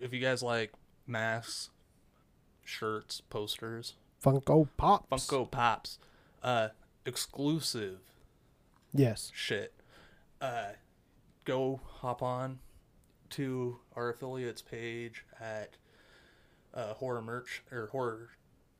if 0.00 0.12
you 0.12 0.20
guys 0.20 0.42
like 0.42 0.72
masks, 1.06 1.70
shirts, 2.64 3.20
posters, 3.20 3.94
Funko 4.24 4.68
Pops. 4.76 5.08
Funko 5.10 5.50
Pops, 5.50 5.98
uh, 6.42 6.68
exclusive 7.04 7.98
Yes. 8.92 9.32
shit, 9.34 9.72
uh, 10.40 10.70
go 11.44 11.80
hop 11.98 12.22
on 12.22 12.60
to 13.30 13.78
our 13.96 14.10
affiliates 14.10 14.62
page 14.62 15.24
at 15.40 15.76
uh, 16.74 16.94
horror 16.94 17.22
merch 17.22 17.62
or 17.72 17.86
horror 17.88 18.30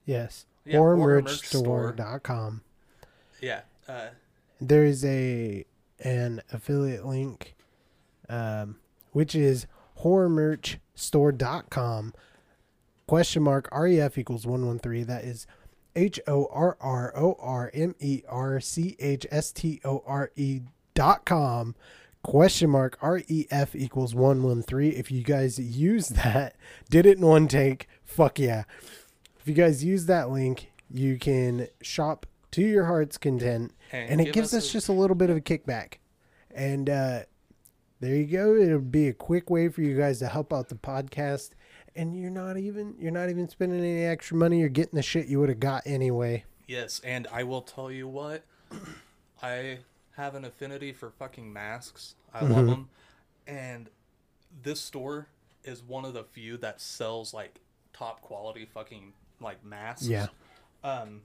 Yes. 0.04 0.46
Yeah, 0.64 0.78
horror 0.78 0.96
merch 0.96 1.24
HorrorMerchStore.com. 1.26 2.62
yeah 3.40 3.60
uh, 3.88 4.08
There 4.60 4.84
is 4.84 5.04
a 5.04 5.64
an 6.02 6.40
affiliate 6.52 7.04
link, 7.06 7.54
um, 8.28 8.76
which 9.12 9.34
is 9.34 9.66
horrormerchstore.com. 10.00 12.14
Question 13.06 13.42
mark 13.42 13.68
ref 13.72 14.18
equals 14.18 14.46
one 14.46 14.66
one 14.66 14.78
three. 14.78 15.02
That 15.02 15.24
is 15.24 15.46
H 15.96 16.20
O 16.26 16.46
R 16.50 16.76
R 16.80 17.12
O 17.16 17.36
R 17.40 17.70
M 17.74 17.94
E 17.98 18.22
R 18.28 18.60
C 18.60 18.96
H 18.98 19.26
S 19.30 19.52
T 19.52 19.80
O 19.84 20.02
R 20.06 20.30
E 20.36 20.60
dot 20.94 21.24
com. 21.24 21.74
Question 22.22 22.68
mark 22.70 22.98
ref 23.02 23.74
equals 23.74 24.14
one 24.14 24.42
one 24.42 24.62
three. 24.62 24.90
If 24.90 25.10
you 25.10 25.22
guys 25.22 25.58
use 25.58 26.08
that, 26.10 26.54
did 26.90 27.06
it 27.06 27.16
in 27.18 27.26
one 27.26 27.48
take. 27.48 27.88
Fuck 28.04 28.38
yeah. 28.38 28.64
If 29.40 29.48
you 29.48 29.54
guys 29.54 29.82
use 29.82 30.04
that 30.06 30.28
link, 30.30 30.70
you 30.90 31.18
can 31.18 31.68
shop 31.80 32.26
to 32.50 32.62
your 32.62 32.84
heart's 32.84 33.16
content, 33.16 33.72
And 33.92 34.10
and, 34.10 34.20
it 34.20 34.24
give 34.26 34.34
gives 34.34 34.52
us 34.54 34.64
us 34.64 34.68
a- 34.70 34.72
just 34.72 34.88
a 34.88 34.92
little 34.92 35.14
bit 35.16 35.30
of 35.30 35.36
a 35.36 35.40
kickback. 35.40 35.94
And 36.50 36.90
uh, 36.90 37.20
there 38.00 38.14
you 38.16 38.26
go. 38.26 38.54
It'll 38.54 38.80
be 38.80 39.08
a 39.08 39.14
quick 39.14 39.48
way 39.48 39.68
for 39.68 39.80
you 39.82 39.96
guys 39.96 40.18
to 40.18 40.26
help 40.26 40.52
out 40.52 40.68
the 40.68 40.74
podcast, 40.74 41.50
and 41.96 42.14
you're 42.20 42.28
not 42.30 42.58
even 42.58 42.96
you're 42.98 43.12
not 43.12 43.30
even 43.30 43.48
spending 43.48 43.80
any 43.80 44.04
extra 44.04 44.36
money. 44.36 44.58
You're 44.60 44.68
getting 44.68 44.96
the 44.96 45.02
shit 45.02 45.26
you 45.26 45.40
would 45.40 45.48
have 45.48 45.60
got 45.60 45.84
anyway. 45.86 46.44
Yes, 46.66 47.00
and 47.02 47.26
I 47.32 47.44
will 47.44 47.62
tell 47.62 47.90
you 47.90 48.06
what, 48.08 48.44
I 49.42 49.78
have 50.20 50.34
an 50.34 50.44
affinity 50.44 50.92
for 50.92 51.10
fucking 51.10 51.52
masks. 51.52 52.14
I 52.32 52.40
Mm-hmm. 52.40 52.52
love 52.52 52.66
them, 52.66 52.88
and 53.46 53.88
this 54.62 54.80
store 54.80 55.28
is 55.64 55.82
one 55.82 56.04
of 56.04 56.14
the 56.14 56.24
few 56.24 56.56
that 56.58 56.80
sells 56.80 57.34
like 57.34 57.58
top 57.92 58.20
quality 58.22 58.64
fucking 58.66 59.12
like 59.40 59.64
masks. 59.64 60.06
Yeah. 60.06 60.28
Um, 60.84 61.22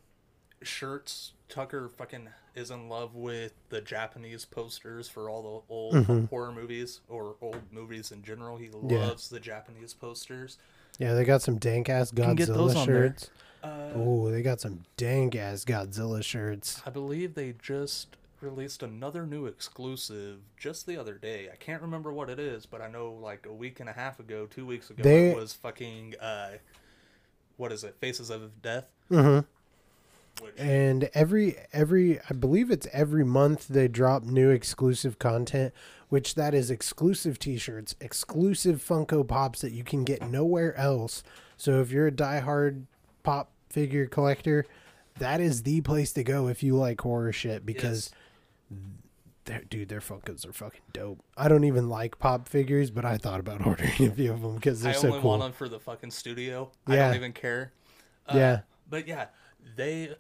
shirts. 0.62 1.34
Tucker 1.48 1.90
fucking 1.90 2.30
is 2.56 2.72
in 2.72 2.90
love 2.90 3.14
with 3.16 3.54
the 3.70 3.82
Japanese 3.82 4.46
posters 4.46 5.08
for 5.08 5.30
all 5.30 5.64
the 5.68 5.74
old 5.74 5.94
Mm-hmm. 5.94 6.26
horror 6.26 6.52
movies 6.52 7.02
or 7.08 7.36
old 7.42 7.62
movies 7.72 8.12
in 8.12 8.24
general. 8.24 8.58
He 8.58 8.70
Yeah. 8.88 9.08
loves 9.08 9.30
the 9.30 9.40
Japanese 9.40 9.94
posters. 9.94 10.58
Yeah, 10.98 11.14
they 11.14 11.24
got 11.24 11.42
some 11.44 11.58
dank 11.58 11.88
ass 11.90 12.10
Can 12.12 12.34
get 12.36 12.48
those 12.48 12.74
Godzilla 12.74 12.86
shirts. 12.86 13.30
Uh, 13.64 13.90
Oh, 13.96 14.32
they 14.32 14.42
got 14.42 14.60
some 14.62 14.86
dank 14.98 15.36
ass 15.36 15.66
Godzilla 15.66 16.24
shirts. 16.24 16.82
I 16.86 16.90
believe 16.90 17.36
they 17.36 17.54
just 17.62 18.16
released 18.46 18.84
another 18.84 19.26
new 19.26 19.46
exclusive 19.48 20.40
just 20.58 20.86
the 20.86 20.98
other 20.98 21.16
day. 21.16 21.50
I 21.52 21.56
can't 21.56 21.82
remember 21.82 22.14
what 22.14 22.30
it 22.30 22.40
is, 22.40 22.66
but 22.66 22.82
I 22.82 22.88
know 22.88 23.12
like 23.12 23.46
a 23.46 23.54
week 23.54 23.80
and 23.80 23.90
a 23.90 23.94
half 23.94 24.20
ago, 24.20 24.46
two 24.46 24.66
weeks 24.66 24.90
ago, 24.90 25.04
They- 25.04 25.32
it 25.32 25.36
was 25.36 25.54
fucking 25.54 26.16
uh, 26.22 26.52
what 27.58 27.72
is 27.72 27.84
it? 27.84 27.96
Faces 28.00 28.30
of 28.30 28.62
Death. 28.62 28.86
Mm-hmm. 29.12 29.46
Which 30.44 30.54
And 30.58 31.10
every 31.14 31.56
every 31.72 32.20
I 32.30 32.34
believe 32.34 32.70
it's 32.70 32.88
every 32.92 33.24
month 33.24 33.68
they 33.70 33.88
drop 33.88 34.24
new 34.24 34.50
exclusive 34.50 35.18
content, 35.18 35.74
which 36.10 36.36
that 36.36 36.54
is 36.54 36.70
exclusive 36.70 37.40
T-shirts, 37.40 37.96
exclusive 38.02 38.84
Funko 38.86 39.26
Pops 39.28 39.62
that 39.62 39.72
you 39.72 39.84
can 39.84 40.04
get 40.04 40.30
nowhere 40.30 40.76
else. 40.76 41.24
So 41.58 41.80
if 41.80 41.90
you're 41.92 42.08
a 42.08 42.12
diehard 42.12 42.84
pop 43.24 43.52
figure 43.70 44.06
collector, 44.06 44.66
that 45.20 45.40
is 45.40 45.64
the 45.64 45.80
place 45.82 46.12
to 46.14 46.24
go 46.24 46.48
if 46.50 46.62
you 46.62 46.76
like 46.76 47.02
horror 47.02 47.32
shit 47.32 47.66
because. 47.66 48.12
Their, 49.46 49.62
dude, 49.70 49.90
their 49.90 50.00
Funkos 50.00 50.48
are 50.48 50.54
fucking 50.54 50.82
dope. 50.92 51.20
I 51.38 51.48
don't 51.48 51.66
even 51.66 51.88
like 51.88 52.18
pop 52.18 52.50
figures, 52.50 52.90
but 52.90 53.06
I 53.06 53.18
thought 53.18 53.40
about 53.40 53.64
ordering 53.68 53.92
a 54.08 54.12
few 54.12 54.34
of 54.34 54.42
them 54.42 54.56
because 54.56 54.82
they're 54.82 54.94
I 54.94 54.96
so 54.96 55.10
only 55.10 55.22
cool. 55.22 55.30
want 55.30 55.44
them 55.44 55.52
for 55.54 55.70
the 55.70 55.80
fucking 55.80 56.10
studio. 56.12 56.72
I 56.88 56.96
don't 56.96 57.16
even 57.16 57.34
care. 57.34 57.72
Uh, 58.28 58.34
Yeah. 58.38 58.60
But 58.90 59.08
yeah, 59.08 59.28
they 59.76 60.16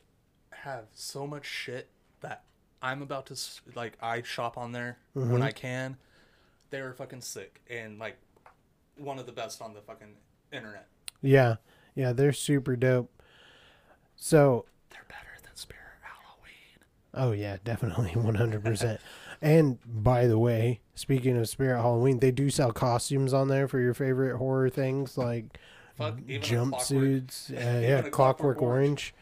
have 0.52 0.86
so 0.94 1.26
much 1.26 1.46
shit 1.46 1.90
that 2.22 2.44
I'm 2.84 3.02
about 3.02 3.26
to 3.28 3.38
like. 3.76 3.98
I 4.02 4.22
shop 4.22 4.58
on 4.60 4.72
there 4.74 4.98
Mm-hmm. 5.16 5.32
when 5.32 5.42
I 5.42 5.52
can. 5.52 5.98
They're 6.70 6.94
fucking 6.94 7.22
sick 7.22 7.62
and 7.70 7.98
like 8.00 8.18
one 8.98 9.18
of 9.18 9.26
the 9.26 9.32
best 9.32 9.62
on 9.62 9.74
the 9.74 9.82
fucking 9.82 10.16
internet. 10.52 10.88
Yeah, 11.22 11.56
yeah, 11.96 12.12
they're 12.14 12.34
super 12.34 12.76
dope. 12.76 13.12
So 14.16 14.66
They're 14.92 15.02
better 15.08 15.16
than 15.16 15.16
Spirit 15.16 15.16
Halloween. 15.16 15.25
Oh 17.16 17.32
yeah, 17.32 17.58
definitely 17.64 18.12
one 18.14 18.36
hundred 18.36 18.64
percent. 18.64 19.00
And 19.42 19.80
by 19.86 20.28
the 20.28 20.38
way, 20.40 20.82
speaking 20.96 21.38
of 21.38 21.48
Spirit 21.50 21.82
Halloween, 21.82 22.20
they 22.20 22.32
do 22.32 22.50
sell 22.50 22.72
costumes 22.72 23.34
on 23.34 23.48
there 23.48 23.68
for 23.68 23.80
your 23.80 23.94
favorite 23.94 24.38
horror 24.38 24.70
things 24.70 25.18
like 25.18 25.58
Fuck, 25.98 26.18
jumpsuits. 26.22 27.48
Clockwork- 27.48 27.66
Uh, 27.68 27.80
yeah, 27.82 28.00
a 28.00 28.10
Clockwork 28.10 28.62
Orange. 28.62 29.14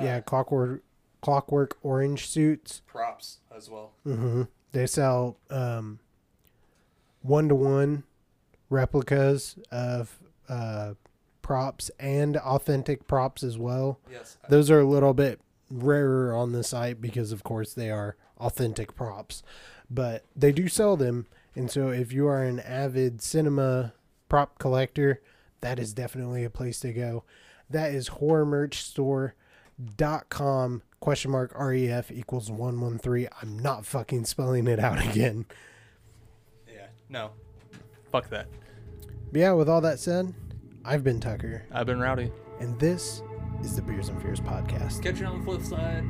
yeah, 0.00 0.20
Clockwork 0.20 0.82
Clockwork 1.22 1.76
Orange 1.82 2.26
suits. 2.28 2.82
props 2.86 3.38
as 3.56 3.68
well. 3.70 3.92
hmm 4.04 4.42
They 4.72 4.86
sell 4.86 5.36
um, 5.50 5.98
one 7.22 7.48
to 7.48 7.54
one 7.54 8.04
replicas 8.70 9.56
of 9.70 10.16
uh, 10.48 10.94
props 11.42 11.90
and 11.98 12.36
authentic 12.38 13.06
props 13.06 13.42
as 13.42 13.58
well. 13.58 13.98
Yes, 14.10 14.38
Those 14.48 14.70
are 14.70 14.80
a 14.80 14.84
little 14.86 15.14
bit 15.14 15.40
rarer 15.70 16.34
on 16.34 16.52
the 16.52 16.64
site 16.64 17.00
because, 17.00 17.32
of 17.32 17.42
course, 17.42 17.72
they 17.72 17.90
are 17.90 18.16
authentic 18.38 18.94
props. 18.94 19.42
But 19.90 20.26
they 20.36 20.52
do 20.52 20.68
sell 20.68 20.96
them. 20.96 21.26
And 21.54 21.70
so, 21.70 21.88
if 21.88 22.12
you 22.12 22.26
are 22.26 22.42
an 22.42 22.60
avid 22.60 23.22
cinema 23.22 23.94
prop 24.28 24.58
collector, 24.58 25.22
that 25.60 25.78
is 25.78 25.94
definitely 25.94 26.44
a 26.44 26.50
place 26.50 26.80
to 26.80 26.92
go. 26.92 27.24
That 27.68 27.92
is 27.92 28.08
horrormerchstore.com 28.10 30.82
question 31.00 31.30
mark 31.30 31.52
ref 31.58 32.12
equals 32.12 32.50
113 32.50 33.26
i'm 33.40 33.58
not 33.58 33.86
fucking 33.86 34.26
spelling 34.26 34.66
it 34.66 34.78
out 34.78 35.02
again 35.10 35.46
yeah, 36.68 36.86
no, 37.08 37.30
fuck 38.12 38.28
that. 38.28 38.46
but 39.32 39.40
yeah 39.40 39.52
with 39.52 39.66
all 39.68 39.80
that 39.80 39.98
said 39.98 40.34
i've 40.84 41.02
been 41.02 41.18
tucker 41.18 41.64
I've 41.72 41.86
been 41.86 42.00
rowdy. 42.00 42.30
and 42.60 42.78
this 42.78 43.22
is 43.62 43.76
the 43.76 43.82
beers 43.82 44.08
and 44.08 44.20
fears 44.22 44.40
podcast 44.40 45.02
Catch 45.02 45.20
you 45.20 45.26
on 45.26 45.38
the 45.38 45.44
flip 45.44 45.62
side. 45.62 46.04